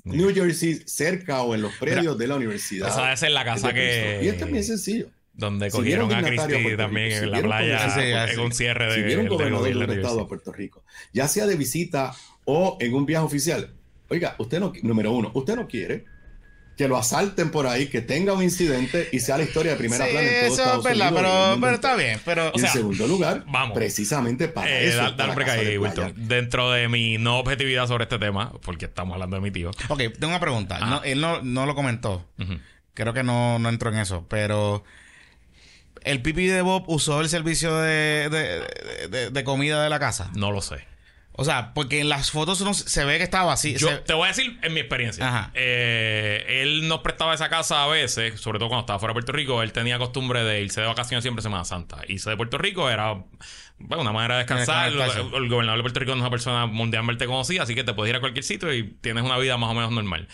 [0.05, 2.89] New Jersey, cerca o en los predios de la universidad.
[2.89, 4.21] Esa debe ser la casa de que.
[4.23, 5.09] Y esto es bien sencillo.
[5.33, 8.87] Donde Si vieron cogieron a Puerto también si en la vieron playa en un cierre
[8.87, 12.13] de, si del gobernador de un estado a Puerto Rico, ya sea de visita
[12.45, 13.73] o en un viaje oficial,
[14.09, 16.05] oiga, usted no, número uno, usted no quiere
[16.77, 20.07] que lo asalten por ahí, que tenga un incidente y sea la historia de primera
[20.07, 22.21] Sí, plana en todo eso es Estados verdad, Unidos pero, está bien.
[22.25, 23.75] Pero, Y O sea, en segundo lugar, vamos.
[23.77, 24.97] precisamente para Eh, eso.
[24.97, 26.03] da- está dale la un break casa ahí, de playa.
[26.07, 26.29] Wilton.
[26.29, 29.71] Dentro de mi no objetividad sobre este tema, porque estamos hablando de mi tío.
[29.89, 30.79] ok, tengo una pregunta.
[30.81, 30.87] Ah.
[30.87, 32.25] No, él no, no lo comentó.
[32.95, 34.25] Creo que no, no entró en eso.
[34.31, 34.83] Pero
[36.05, 40.31] el pipi de Bob usó el servicio de, de, de- de comida de la casa.
[40.35, 40.89] No lo sé.
[41.33, 43.75] O sea, porque en las fotos no se- ve que estaba así.
[43.77, 45.27] Yo se- te voy a decir en mi experiencia.
[45.27, 45.51] Ajá.
[45.55, 49.33] Eh, él nos prestaba esa casa a veces, sobre todo cuando estaba fuera de Puerto
[49.33, 49.63] Rico.
[49.63, 51.99] Él tenía costumbre de irse de vacaciones siempre Semana Santa.
[52.09, 53.15] Irse de Puerto Rico era
[53.79, 54.89] bueno, una manera de descansar.
[54.93, 57.95] El, el gobernador de Puerto Rico no es una persona mundialmente conocida, así que te
[57.95, 60.29] puedes ir a cualquier sitio y tienes una vida más o menos normal.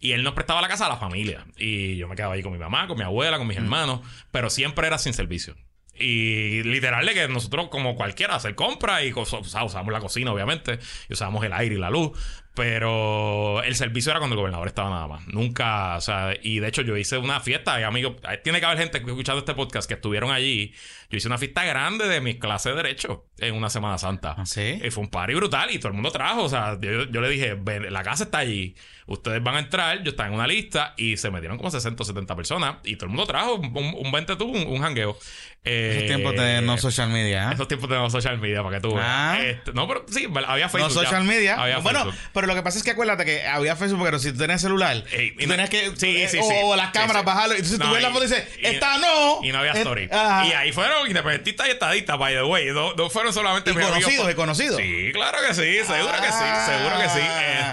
[0.00, 1.46] Y él nos prestaba la casa a la familia.
[1.56, 4.00] Y yo me quedaba ahí con mi mamá, con mi abuela, con mis hermanos,
[4.30, 5.54] pero siempre era sin servicio.
[5.94, 10.00] Y literal de que nosotros, como cualquiera, hacer compras y cosas, o sea, usábamos la
[10.00, 10.78] cocina, obviamente,
[11.10, 12.12] y usábamos el aire y la luz,
[12.54, 15.26] pero el servicio era cuando el gobernador estaba nada más.
[15.26, 18.78] Nunca, o sea, y de hecho yo hice una fiesta, y amigos, tiene que haber
[18.78, 20.72] gente escuchando este podcast que estuvieron allí.
[21.10, 24.36] Yo hice una fiesta grande de mis clases de Derecho en una Semana Santa.
[24.38, 24.80] ¿Ah, sí?
[24.84, 26.44] Y fue un party brutal y todo el mundo trajo.
[26.44, 28.76] O sea, yo, yo le dije, "Ven, la casa está allí.
[29.06, 30.02] Ustedes van a entrar.
[30.04, 32.76] Yo estaba en una lista y se metieron como 60 o 70 personas.
[32.84, 35.18] Y todo el mundo trajo un, un, un 20 tú, un, un jangueo.
[35.64, 37.50] Eh, Esos tiempos de no social media.
[37.50, 37.54] ¿eh?
[37.54, 38.94] Esos tiempos de no social media, para que tú.
[38.96, 39.36] Ah.
[39.42, 40.88] Este, no, pero sí, había No Facebook.
[40.94, 41.00] ya.
[41.04, 41.54] social media.
[41.60, 42.20] Había bueno, Facebook.
[42.32, 45.02] pero lo que pasa es que acuérdate que había Facebook, pero si tú tenías celular,
[45.12, 45.90] Ey, y tú no- tenías que.
[45.96, 46.54] Sí, eh, sí, o, sí.
[46.62, 47.54] o las cámaras bajarlo.
[47.56, 49.40] Entonces tú No, ves la foto y dices, esta no.
[49.42, 50.08] Y no había story.
[50.10, 52.66] Y ahí fueron independentistas y estadistas, by the way.
[52.72, 54.76] No, no fueron solamente Y conocidos, y conocidos.
[54.80, 57.26] Sí, claro que sí, seguro que sí, Ah, seguro que sí.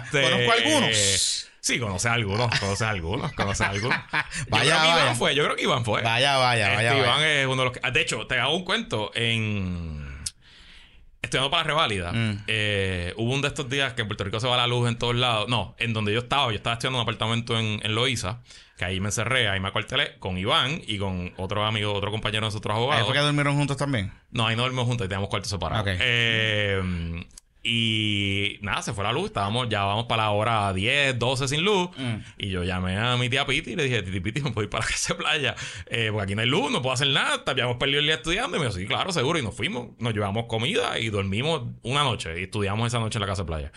[0.06, 1.44] Este, conozco algunos.
[1.60, 3.98] Sí, conoce a algunos, conoce a algunos, conoce a algunos.
[4.48, 5.02] Vaya, yo creo que vaya.
[5.04, 6.02] Iván fue, yo creo que Iván fue.
[6.02, 6.98] Vaya, vaya, Este, vaya.
[6.98, 7.41] Iván vaya.
[7.41, 7.91] es uno de los que.
[7.91, 10.06] De hecho, te hago un cuento en.
[11.22, 12.44] Estudiando para la reválida, Mm.
[12.48, 14.98] eh, hubo un de estos días que en Puerto Rico se va la luz en
[14.98, 15.48] todos lados.
[15.49, 18.41] No, en donde yo estaba, yo estaba estudiando en un apartamento en, en Loíza,
[18.77, 22.41] que ahí me encerré, ahí me acuartelé con Iván y con otro amigo, otro compañero
[22.41, 23.06] de nosotros Ahí abogados.
[23.07, 24.11] fue que durmieron juntos también.
[24.31, 25.81] No, ahí no dormimos juntos, ahí teníamos cuartos separados.
[25.88, 25.98] Ok.
[25.99, 27.26] Eh,
[27.63, 29.25] y nada, se fue la luz.
[29.25, 31.89] Estábamos, ya vamos para la hora 10, 12 sin luz.
[31.97, 32.15] Mm.
[32.38, 34.69] Y yo llamé a mi tía Piti y le dije, Titi Piti, ¿me puedo ir
[34.69, 35.55] para la casa de playa?
[35.88, 37.43] Eh, porque aquí no hay luz, no puedo hacer nada.
[37.45, 38.57] Habíamos perdido el día estudiando.
[38.57, 39.39] Y me dijo, sí, claro, seguro.
[39.39, 39.89] Y nos fuimos.
[39.99, 42.39] Nos llevamos comida y dormimos una noche.
[42.39, 43.71] Y estudiamos esa noche en la casa de playa.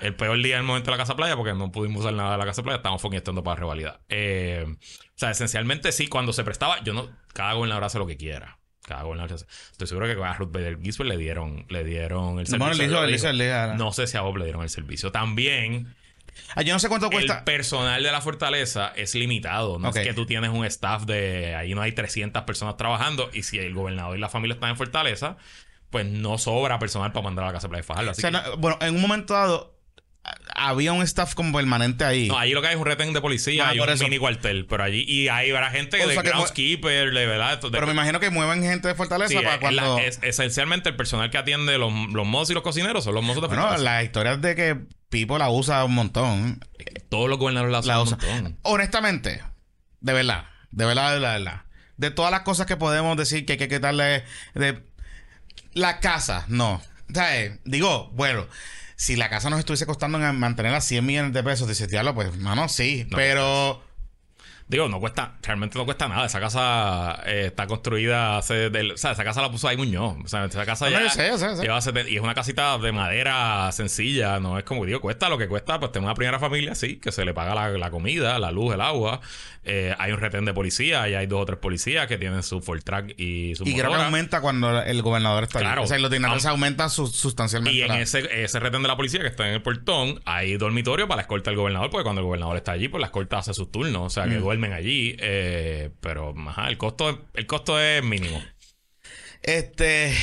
[0.00, 2.14] El peor día en el momento de la casa de playa porque no pudimos usar
[2.14, 2.76] nada de la casa de playa.
[2.78, 4.00] Estábamos foqueando para rivalidad.
[4.08, 7.08] Eh, o sea, esencialmente sí, cuando se prestaba, yo no...
[7.32, 8.58] Cada gobernador hace lo que quiera.
[8.86, 9.46] Cada gobernador hace...
[9.72, 12.74] Estoy seguro que a Ruth Bader Ginsburg le dieron, le dieron el servicio.
[12.74, 13.36] le hizo- Lo le hizo- dijo.
[13.38, 15.10] le- No sé si a Bob le dieron el servicio.
[15.12, 15.94] También
[16.54, 17.38] Ah, yo no sé cuánto cuesta.
[17.38, 19.78] el personal de la fortaleza es limitado.
[19.78, 21.54] No es que tú tienes un staff de...
[21.56, 23.30] Ahí no hay 300 personas trabajando.
[23.32, 25.36] Y si el gobernador y la familia están en fortaleza,
[25.90, 28.08] pues no sobra personal para mandar a la casa de Fajardo.
[28.10, 29.75] O Así sea, que- no- bueno, en un momento dado
[30.54, 32.28] había un staff como permanente ahí.
[32.28, 34.04] No, ahí lo que hay es un retén de policía Ah, un eso.
[34.04, 34.66] mini cuartel.
[34.66, 35.04] Pero allí...
[35.06, 37.60] Y ahí habrá gente O de groundskeeper, de verdad.
[37.60, 39.98] de- pero me imagino que mueven gente de Fortaleza Sí, para cuando...
[39.98, 43.42] es- esencialmente el personal que atiende los, los mozos y los cocineros son los mozos
[43.42, 43.84] de Bueno, Fortaleza.
[43.92, 44.76] las historias de que
[45.08, 46.64] Pipo la usa un montón.
[47.10, 48.58] Todos los gobernadores la usan un montón.
[48.62, 49.42] Honestamente,
[50.00, 51.62] de verdad, de verdad, de verdad, de verdad.
[51.96, 54.24] De todas las cosas que podemos decir que hay que quitarle
[54.54, 54.82] de
[55.74, 56.74] la casa, no.
[57.10, 58.46] O sea, eh, digo, bueno,
[58.96, 62.14] si la casa nos estuviese costando en mantener a 100 millones de pesos, dices, diablo,
[62.14, 63.06] pues, mano, sí.
[63.10, 63.82] No, pero
[64.68, 66.26] Digo, no cuesta, realmente no cuesta nada.
[66.26, 70.16] Esa casa eh, está construida hace del, o sea, esa casa la puso ahí Muñoz.
[70.24, 71.62] O sea, esa casa No, ya yo sé, yo sé, yo sé.
[71.92, 75.46] lleva y es una casita de madera sencilla, no es como digo, cuesta lo que
[75.46, 78.50] cuesta, pues tener una primera familia, sí, que se le paga la, la comida, la
[78.50, 79.20] luz, el agua.
[79.68, 82.60] Eh, hay un retén de policía y hay dos o tres policías que tienen su
[82.60, 85.80] full track y su y creo que aumenta cuando el gobernador está Claro.
[85.80, 85.84] ahí.
[85.84, 87.76] O sea, los dinerales Aum- aumentan su- sustancialmente.
[87.76, 90.56] Y en la- ese, ese retén de la policía que está en el portón, hay
[90.56, 93.38] dormitorio para la escolta del gobernador, porque cuando el gobernador está allí, pues la escolta
[93.38, 94.42] hace sus turnos, o sea, que Mm.
[94.56, 95.16] Duermen allí.
[95.20, 98.42] eh, pero, ajá, el costo, el costo es mínimo.
[99.42, 100.16] Este.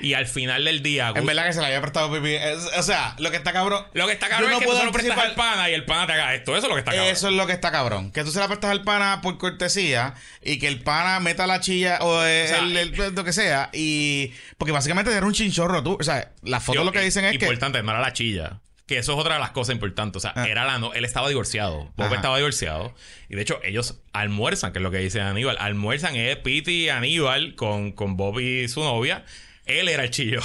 [0.00, 2.32] Y al final del día, En verdad que se le había prestado pipí.
[2.32, 3.84] Es- o sea, lo que está cabrón.
[3.94, 5.74] lo que está cabrón no es que puedo tú se lo prestas al pana y
[5.74, 6.56] el pana te haga esto.
[6.56, 7.08] Eso es lo que está cabrón.
[7.10, 8.12] Eso es lo que está cabrón.
[8.12, 11.58] Que tú se la prestas al pana por cortesía y que el pana meta la
[11.58, 13.70] chilla o, eh, sea, el, el- lo que sea.
[13.72, 14.32] Y.
[14.56, 15.96] Porque básicamente era un chinchorro tú.
[16.00, 17.44] O sea, las fotos Yo- lo que dicen es que.
[17.44, 18.60] Importante, no era la chilla.
[18.88, 20.16] Que eso es otra de las cosas importantes.
[20.16, 20.48] O sea, Ah.
[20.48, 21.92] era la no, él estaba divorciado.
[21.96, 22.94] Bob estaba divorciado.
[23.28, 25.56] Y de hecho, ellos almuerzan, que es lo que dice Aníbal.
[25.60, 29.24] Almuerzan es Pete y Aníbal con, con Bob y su novia.
[29.66, 30.40] Él era el chillo.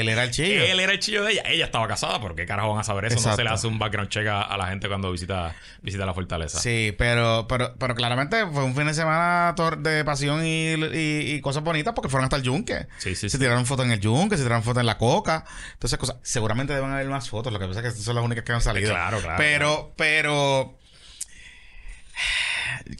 [0.00, 0.64] Él era el chillo.
[0.64, 1.42] Él era el chillo de ella.
[1.46, 3.28] Ella estaba casada, pero ¿qué carajo van a saber eso?
[3.28, 6.14] No se le hace un background check a, a la gente cuando visita, visita la
[6.14, 6.58] fortaleza.
[6.58, 11.40] Sí, pero, pero, pero claramente fue un fin de semana de pasión y, y- y
[11.40, 12.86] cosas bonitas porque fueron hasta el yunque.
[12.98, 13.38] Sí, sí, Se sí.
[13.38, 15.44] tiraron fotos en el yunque, se tiraron fotos en la coca.
[15.74, 16.16] Entonces, cosas.
[16.22, 17.52] Seguramente deben haber más fotos.
[17.52, 18.90] Lo que pasa es que estas son las únicas que han salido.
[18.90, 20.78] Claro, claro, Pero, pero.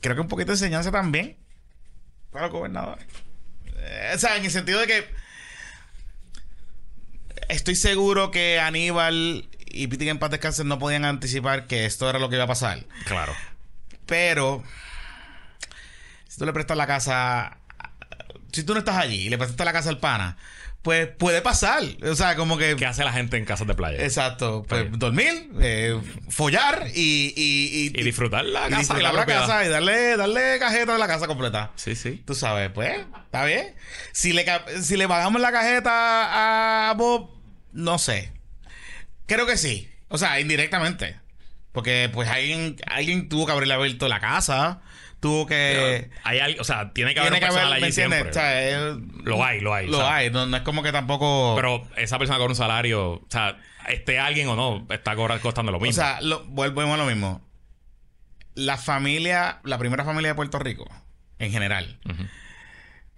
[0.01, 1.37] Creo que un poquito de enseñanza también
[2.31, 3.05] para los gobernadores.
[3.77, 5.24] Eh, O sea, en el sentido de que.
[7.49, 12.29] Estoy seguro que Aníbal y Piti en paz no podían anticipar que esto era lo
[12.29, 12.85] que iba a pasar.
[13.05, 13.35] Claro.
[14.07, 14.63] Pero
[16.29, 17.59] si tú le prestas la casa,
[18.53, 20.37] si tú no estás allí y le prestaste la casa al pana,
[20.85, 21.83] pues puede pasar.
[22.03, 24.05] O sea, como que ¿Qué hace la gente en casas de playa?
[24.05, 25.99] exacto, pues dormir, eh,
[26.29, 30.17] follar y, y, Y disfrutar la y casa y disfrutar la la, casa y darle,
[30.19, 31.73] darle cajeta a la casa completa.
[31.77, 32.23] Sí, sí.
[32.27, 33.75] Tú sabes, pues, está bien.
[34.13, 34.45] Si le,
[34.83, 37.34] si le pagamos la cajeta a Bob,
[37.75, 38.33] no sé.
[39.27, 39.91] Creo que sí.
[40.09, 41.17] O sea, indirectamente.
[41.73, 44.81] Porque, pues, alguien, alguien tuvo que haberle abierto la casa.
[45.21, 46.11] Tuvo que...
[46.23, 48.21] Hay alguien, o sea, tiene que haber tiene un que haber, ¿me allí entiendes?
[48.21, 48.31] siempre.
[48.31, 50.15] O sea, Lo hay, lo hay, Lo o sea.
[50.15, 50.31] hay.
[50.31, 51.55] No, no es como que tampoco...
[51.57, 55.81] Pero esa persona con un salario, o sea, esté alguien o no, está costando lo
[55.81, 56.03] mismo.
[56.03, 57.43] O sea, lo, volvemos a lo mismo.
[58.55, 60.89] La familia, la primera familia de Puerto Rico,
[61.41, 61.99] en general,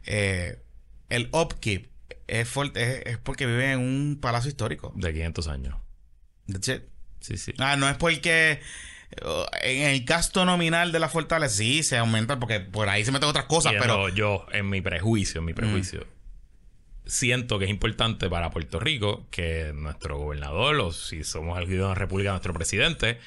[0.06, 0.62] eh,
[1.10, 1.90] el upkeep
[2.26, 4.92] es, fuerte, es, es porque vive en un palacio histórico.
[4.96, 5.76] de 500 años.
[6.46, 6.82] That's it.
[7.20, 7.52] Sí, sí.
[7.58, 8.60] Ah, no es porque
[9.22, 13.12] uh, en el gasto nominal de la fortaleza sí se aumenta porque por ahí se
[13.12, 16.06] meten otras cosas, Y pero yo, en mi prejuicio, en mi prejuicio,
[17.04, 21.78] siento que es importante para Puerto Rico que nuestro gobernador, o si somos el de
[21.78, 23.18] la República, nuestro presidente,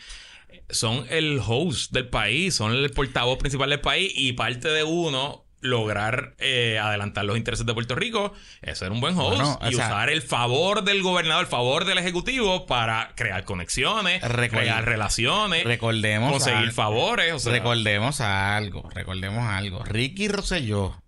[0.69, 5.45] son el host del país, son el portavoz principal del país y parte de uno
[5.61, 8.33] lograr eh, adelantar los intereses de Puerto Rico
[8.73, 11.97] ser un buen host Bueno, y sea- usar el favor del gobernador, el favor del
[11.97, 16.71] ejecutivo para crear conexiones, crear relaciones, recordemos conseguir algo.
[16.73, 17.33] favores.
[17.33, 19.83] O sea, recordemos algo, recordemos algo.
[19.83, 21.01] Ricky Rosselló,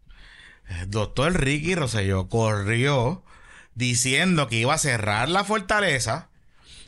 [0.67, 3.23] el doctor Ricky Rosselló corrió
[3.75, 6.29] diciendo que iba a cerrar la fortaleza,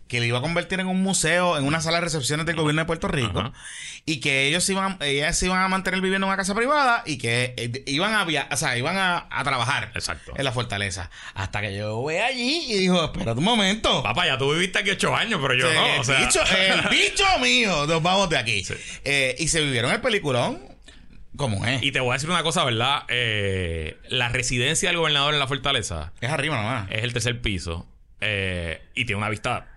[0.08, 2.82] que le iba a convertir en un museo, en una sala de recepciones del gobierno
[2.82, 3.54] de Puerto Rico, Ajá.
[4.06, 7.18] y que ellos iban, ellas se iban a mantener viviendo en una casa privada y
[7.18, 10.34] que eh, iban a via- o sea, iban a, a trabajar Exacto.
[10.36, 11.10] en la fortaleza.
[11.34, 14.04] Hasta que yo voy allí y dijo, espérate un momento.
[14.04, 15.86] Papá, ya tú viviste aquí ocho años, pero yo no.
[15.96, 18.64] el, O sea, bicho, el bicho mío, nos vamos de aquí.
[18.64, 18.76] Sí.
[19.06, 20.60] Eh, y se vivieron el peliculón
[21.36, 21.82] como es.
[21.82, 23.04] Y te voy a decir una cosa, ¿verdad?
[23.08, 26.92] Eh, la residencia del gobernador en la fortaleza es arriba nomás.
[26.92, 27.88] es el tercer piso
[28.22, 29.73] eh, y tiene una vista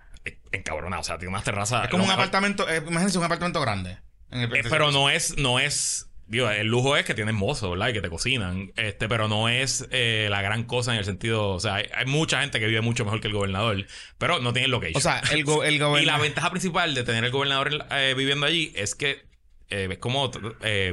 [0.51, 1.01] encabronada.
[1.01, 1.85] O sea, tiene unas terrazas.
[1.85, 3.97] Es como un mejor- apartamento, eh, imagínense un apartamento grande.
[4.31, 6.03] en el- Eh, pero no es, no es.
[6.29, 7.87] Digo, el lujo es que tienes mozo, ¿verdad?
[7.87, 8.73] Y que te cocinan.
[8.75, 11.51] Este, pero no es eh, la gran cosa en el sentido.
[11.51, 13.85] O sea, hay, hay mucha gente que vive mucho mejor que el gobernador.
[14.17, 14.97] Pero no tiene location.
[14.97, 16.21] O sea, el, go- el y la gobernador.
[16.21, 19.25] ventaja principal de tener el gobernador eh, viviendo allí es que
[19.69, 20.29] es como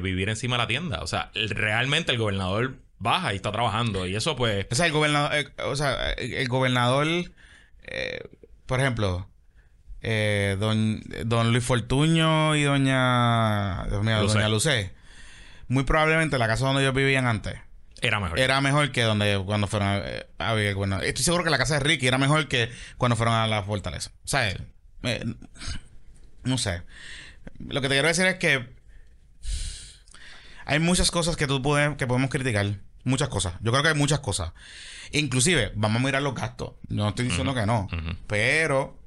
[0.03, 1.01] vivir encima de la tienda.
[1.03, 4.07] O sea, el- realmente el gobernador baja y está trabajando.
[4.07, 4.69] Y eso, pues.
[4.71, 5.53] O sea, el gobernador.
[5.65, 7.07] o sea, el, gobernador.
[8.67, 9.29] por ejemplo.
[10.05, 13.85] Eh, don, don Luis Fortuño y doña.
[13.87, 14.35] Lucé.
[14.35, 14.93] doña Lucé.
[15.69, 17.55] Muy probablemente la casa donde ellos vivían antes.
[18.03, 18.39] Era mejor.
[18.39, 20.03] Era mejor que donde cuando fueron a,
[20.39, 21.07] a vivir gobernador.
[21.07, 24.11] Estoy seguro que la casa de Ricky era mejor que cuando fueron a la fortaleza.
[24.25, 24.55] O sea,
[25.05, 25.25] eh,
[26.43, 26.83] no sé.
[27.59, 28.69] Lo que te quiero decir es que
[30.67, 32.67] hay muchas cosas que tú puedes, que podemos criticar.
[33.05, 33.55] Muchas cosas.
[33.61, 34.53] Yo creo que hay muchas cosas.
[35.13, 36.73] Inclusive, vamos a mirar los gastos.
[36.89, 37.89] No estoy diciendo que no.
[38.27, 38.99] Pero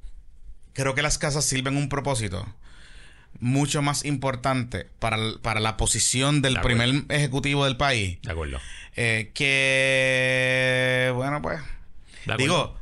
[0.77, 2.45] creo que las casas sirven un propósito
[3.39, 8.19] mucho más importante para, para la posición del De primer ejecutivo del país.
[8.21, 8.59] De acuerdo.
[8.95, 11.59] Eh, que bueno pues
[12.25, 12.37] De acuerdo.
[12.37, 12.79] digo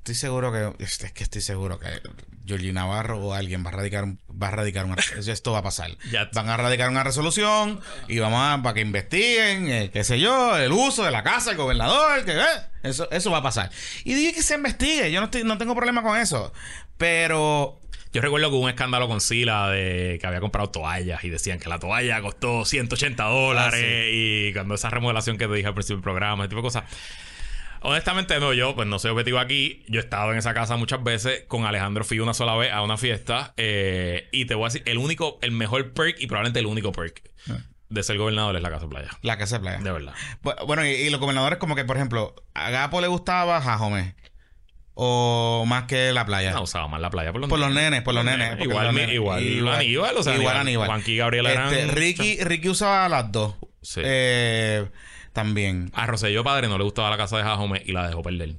[0.00, 1.86] estoy seguro que es que estoy seguro que
[2.46, 4.96] Georgie Navarro o alguien va a radicar un- va a radicar una
[5.26, 5.90] esto va a pasar.
[6.34, 10.56] Van a radicar una resolución y vamos a para que investiguen eh, qué sé yo
[10.58, 12.44] el uso de la casa del gobernador que eh,
[12.82, 13.70] eso eso va a pasar.
[14.04, 16.52] Y dije que se investigue yo no estoy no tengo problema con eso
[16.96, 17.78] pero
[18.12, 21.58] Yo recuerdo que hubo un escándalo con Sila de que había comprado toallas y decían
[21.60, 25.74] que la toalla costó 180 dólares Ah, y cuando esa remodelación que te dije al
[25.74, 26.84] principio del programa, ese tipo de cosas.
[27.82, 29.84] Honestamente no, yo pues no soy objetivo aquí.
[29.88, 32.82] Yo he estado en esa casa muchas veces con Alejandro fui una sola vez a
[32.82, 36.60] una fiesta eh, y te voy a decir, el único, el mejor perk y probablemente
[36.60, 37.56] el único perk Ah.
[37.88, 39.08] de ser gobernador es la casa playa.
[39.22, 40.12] la casa de playa De verdad.
[40.42, 44.14] Bu- Bueno, y, y los gobernadores como que, por ejemplo, a Gapo le gustaba Jajome.
[44.94, 46.50] O más que la playa.
[46.52, 48.50] No, usaba más la playa por los por los nenes, por los nenes.
[48.50, 49.38] porque Igual, los nenes- igual,
[49.76, 50.88] Aníbal, o sea, igual Aníbal.
[50.88, 53.54] Juanqui y Gabriel Este, Ricky, Ricky usaba las dos.
[53.80, 54.02] Sí.
[54.04, 54.86] Eh,
[55.32, 55.90] también.
[55.94, 58.54] A Rosselló padre no le gustaba la casa de Jajome y la dejó perder.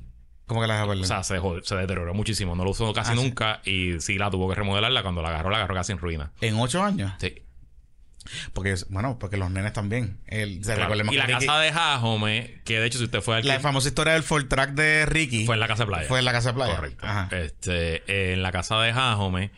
[0.46, 2.56] ¿Cómo que las dejó O sea, se, dejó- se deterioró muchísimo.
[2.56, 3.22] No lo usó casi Ah, sí.
[3.24, 3.62] nunca.
[3.64, 5.02] Y sí la tuvo que remodelarla.
[5.02, 6.32] Cuando la agarró, la agarró casi en ruina.
[6.42, 7.14] En ocho años.
[7.20, 7.42] Sí.
[8.54, 10.20] Porque, bueno, porque los nenes también.
[10.28, 10.94] El, se Claro.
[10.94, 13.88] Y la Ricky- casa de Jajome, que de hecho, si usted fue al la famosa
[13.88, 16.08] historia del Ford Track de Ricky fue en la casa de playa.
[16.08, 16.76] fue en la casa de playa.
[16.76, 17.06] Correcto.
[17.06, 17.30] Ajá.
[17.32, 19.52] Este, en la casa de Jajome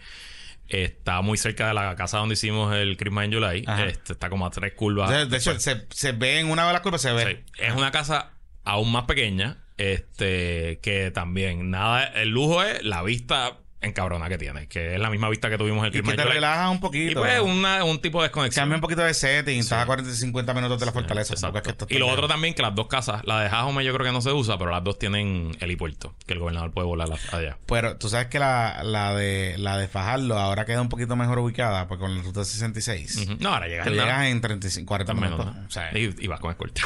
[0.74, 3.66] está muy cerca de la casa donde hicimos el Christmas in July.
[3.88, 5.10] Este, está como a tres curvas.
[5.10, 7.44] de, de hecho, se, se ve en una de las curvas, se ve.
[7.56, 7.64] Sí.
[7.64, 8.32] Es una casa
[8.64, 9.60] aún más pequeña.
[9.78, 15.10] Este, que también nada, el lujo es la vista encabrona que tiene, que es la
[15.10, 17.20] misma vista que tuvimos el Y que te relajas un Y poquito.
[17.22, 18.64] pues una- un tipo de desconexión.
[18.64, 19.60] Cambia un poquito de setting.
[19.60, 21.34] Estás a 40 50 minutos de la fortaleza.
[21.34, 21.42] Es
[21.88, 24.12] que Y lo otro también, que las dos casas, la de Jajome yo creo que
[24.14, 27.58] no se usa, pero las dos tienen helipuerto, que el gobernador puede volar allá.
[27.66, 31.40] Pero tú sabes que la, la de la de Fajardo ahora queda un poquito mejor
[31.40, 33.38] ubicada porque con la ruta 66 Ujú.
[33.40, 35.56] No, ahora llegas en llegas en 35, 40 Tan menos, minutos.
[35.62, 35.68] ¿no?
[35.68, 36.82] O sea, y, y vas con escolta.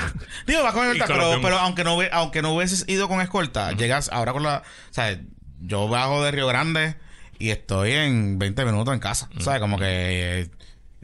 [0.46, 3.72] digo, vas con Y escolta, pero, pero aunque no aunque no hubieses ido con escolta,
[3.74, 5.20] llegas ahora con la, o sea,
[5.62, 6.96] yo bajo de Río Grande
[7.40, 9.30] y estoy en 20 minutos en casa.
[9.38, 10.42] O sea, como que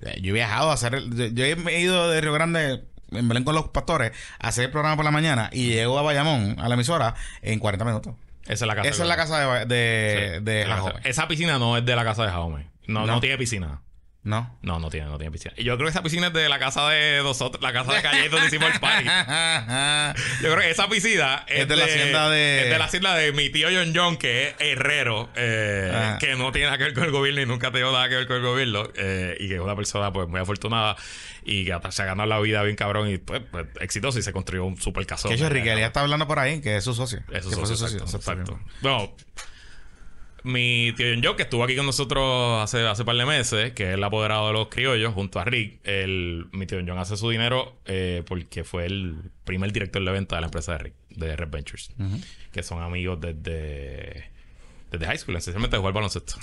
[0.01, 3.43] eh, yo he viajado a hacer, yo, yo he ido de Río Grande en Belén
[3.43, 6.67] con los pastores a hacer el programa por la mañana y llego a Bayamón, a
[6.67, 8.15] la emisora, en 40 minutos.
[8.45, 8.89] Esa es la casa.
[8.89, 10.95] Esa es la casa de, de, Sí, de la.
[11.03, 12.67] Esa piscina no es de la casa de Jajome.
[12.87, 13.19] No, no, No.
[13.21, 13.81] tiene piscina.
[14.25, 14.57] ¿No?
[14.61, 15.53] No, no tiene, no tiene piscina.
[15.57, 18.01] Y yo creo que esa piscina es de la casa de nosotros, la casa de
[18.01, 19.03] Calle donde hicimos el party.
[20.41, 23.15] Yo creo que esa piscina es, Es de la hacienda de- Es de la hacienda
[23.15, 26.17] de mi tío John John, que es herrero, eh, Ajá.
[26.19, 28.15] que no tiene nada que ver con el gobierno y nunca ha tenido nada que
[28.15, 30.95] ver con el gobierno, eh, y que es una persona pues muy afortunada
[31.43, 34.21] y que hasta se ha ganado la vida bien cabrón y pues, pues, exitoso y
[34.21, 35.29] se construyó un super casón.
[35.29, 37.19] Que hecho, Eh, Riquelme está hablando por ahí, que es su socio.
[37.31, 38.17] es fue su exacto, socio.
[38.19, 38.59] exacto.
[38.81, 39.13] Bueno,
[40.43, 43.89] mi tío John Joe, que estuvo aquí con nosotros hace, hace par de meses, que
[43.89, 47.29] es el apoderado de los criollos, junto a Rick, el, mi tío John hace su
[47.29, 51.35] dinero eh, porque fue el primer director de venta de la empresa de Rick, de
[51.35, 51.91] Red Ventures,
[52.51, 54.29] que son amigos desde,
[54.91, 56.35] desde high school, esencialmente de jugar baloncesto.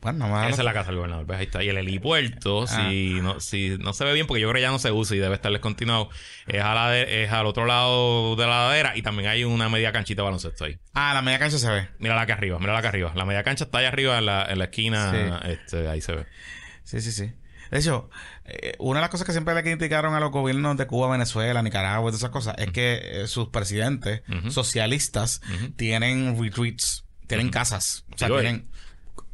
[0.00, 0.48] Pues nada más.
[0.50, 1.26] Esa es la casa del gobernador.
[1.26, 1.38] ¿ves?
[1.38, 1.62] Ahí está.
[1.64, 4.70] Y el helipuerto, si, no, si no se ve bien, porque yo creo que ya
[4.70, 6.08] no se usa y debe estar descontinuado,
[6.46, 9.68] es, a la de- es al otro lado de la ladera y también hay una
[9.68, 10.78] media canchita de baloncesto ahí.
[10.94, 11.88] Ah, la media cancha se ve.
[11.98, 13.12] Mira la que arriba, mira la que arriba.
[13.16, 15.10] La media cancha está allá arriba en la, en la esquina.
[15.42, 15.48] Sí.
[15.50, 16.26] Este, ahí se ve.
[16.84, 17.32] Sí, sí, sí.
[17.70, 18.08] De hecho,
[18.46, 21.60] eh, una de las cosas que siempre le criticaron a los gobiernos de Cuba, Venezuela,
[21.62, 25.42] Nicaragua y todas esas cosas es que eh, sus presidentes socialistas
[25.76, 28.04] tienen retreats, tienen casas.
[28.14, 28.68] O sea, Digo, tienen.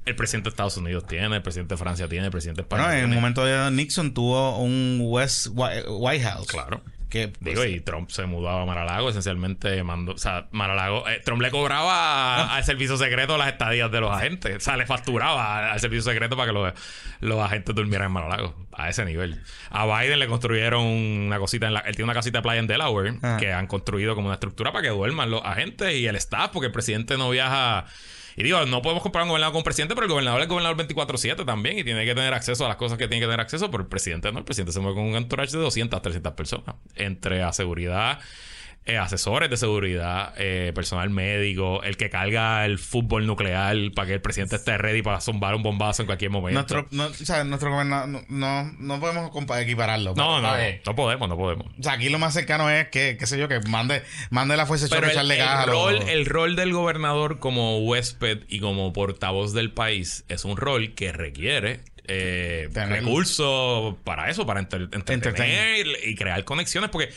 [0.06, 2.85] El presidente de Estados Unidos tiene, el presidente de Francia tiene, el presidente de España
[2.85, 6.47] Bueno, en el momento de Nixon tuvo un West Whi- White House.
[6.48, 6.82] Claro.
[7.09, 11.20] Que, pues, Digo, y Trump se mudaba a Maralago, esencialmente mandó, o sea, Maralago, eh,
[11.24, 15.59] Trump le cobraba al servicio secreto las estadías de los agentes, o sea, le facturaba
[15.59, 16.72] al- al servicio secreto para que los,
[17.20, 19.40] los agentes durmieran en Maralago, a ese nivel.
[19.70, 22.66] A Biden le construyeron una cosita, en la, él tiene una casita de playa en
[22.66, 23.36] Delaware, Ah.
[23.39, 26.66] que han construido como una estructura para que duerman los agentes y el staff, porque
[26.66, 27.86] el presidente no viaja...
[28.36, 30.77] Y digo, no podemos comparar un gobernador con un presidente, pero el gobernador es gobernador
[30.77, 33.70] 24-7 también y tiene que tener acceso a las cosas que tiene que tener acceso,
[33.70, 34.40] pero el presidente no.
[34.40, 36.77] El presidente se mueve con un entourage de 200, 300 personas.
[36.97, 38.19] Entre a seguridad,
[38.86, 44.15] eh, asesores de seguridad, eh, personal médico, el que carga el fútbol nuclear para que
[44.15, 46.74] el presidente esté ready para zumbar un bombazo en cualquier momento.
[46.74, 50.15] Nuestro, no, o sea, nuestro gobernador no, no, no podemos equipararlo.
[50.15, 50.55] No, no,
[50.85, 51.66] no podemos, no podemos.
[51.78, 54.66] O sea, aquí lo más cercano es que, qué sé yo, que mande, mande la
[54.66, 58.93] fuerza el, echarle el gas los- rol, el rol del gobernador como huésped y como
[58.93, 66.15] portavoz del país es un rol que requiere eh, recursos para eso, para entretener y
[66.15, 66.90] crear conexiones.
[66.90, 67.11] Porque,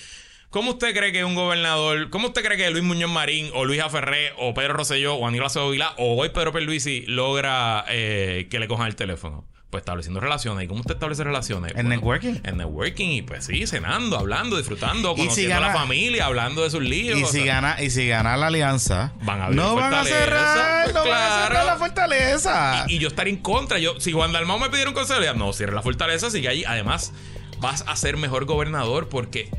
[0.57, 3.79] ¿cómo usted cree que un gobernador, cómo usted cree que Luis Muñoz Marín o Luis
[3.79, 8.57] Aferré o Pedro Rosselló o Aníbal Acevedo Vilá o hoy Pedro Pierluisi logra eh, que
[8.57, 9.45] le cojan el teléfono?
[9.69, 10.65] Pues estableciendo relaciones.
[10.65, 11.73] ¿Y cómo usted establece relaciones?
[11.75, 12.39] En networking.
[12.43, 16.71] En networking y pues sí, cenando, hablando, disfrutando, si conociendo a la familia, hablando de
[16.71, 17.19] sus líos.
[17.19, 17.45] Y o si sea.
[17.45, 21.05] gana, y si gana la alianza, Van a abrir no van a cerrar, pues no
[21.07, 21.65] van a cerrar claro.
[21.67, 22.85] la fortaleza.
[22.87, 23.77] Y yo estar en contra.
[23.77, 26.65] Yo, si Juan Dalmau me pidiera un consejo, no, cierre la fortaleza, sigue allí.
[26.65, 27.13] Además,
[27.59, 29.51] vas a ser mejor gobernador porque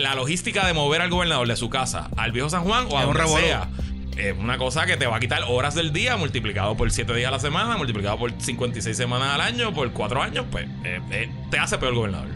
[0.00, 3.04] la logística de mover al gobernador de su casa al viejo San Juan o a
[3.04, 3.68] donde sea.
[4.16, 7.28] Es una cosa que te va a quitar horas del día multiplicado por 7 días
[7.28, 11.30] a la semana, multiplicado por 56 semanas al año, por 4 años, pues eh, eh,
[11.50, 12.28] te hace peor gobernador.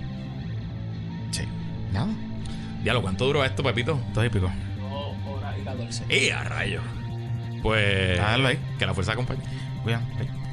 [1.30, 1.42] Sí.
[1.92, 2.08] Nada.
[2.82, 4.00] Diablo, ¿cuánto duró esto, Pepito?
[4.14, 4.50] Dos y pico.
[4.78, 6.04] Dos horas y 14.
[6.08, 6.80] ¡Eh, a rayo!
[7.62, 8.18] Pues.
[8.18, 8.58] Déjalo ahí.
[8.78, 9.42] Que la fuerza acompañe.
[9.82, 10.04] Cuidado.
[10.18, 10.43] ahí.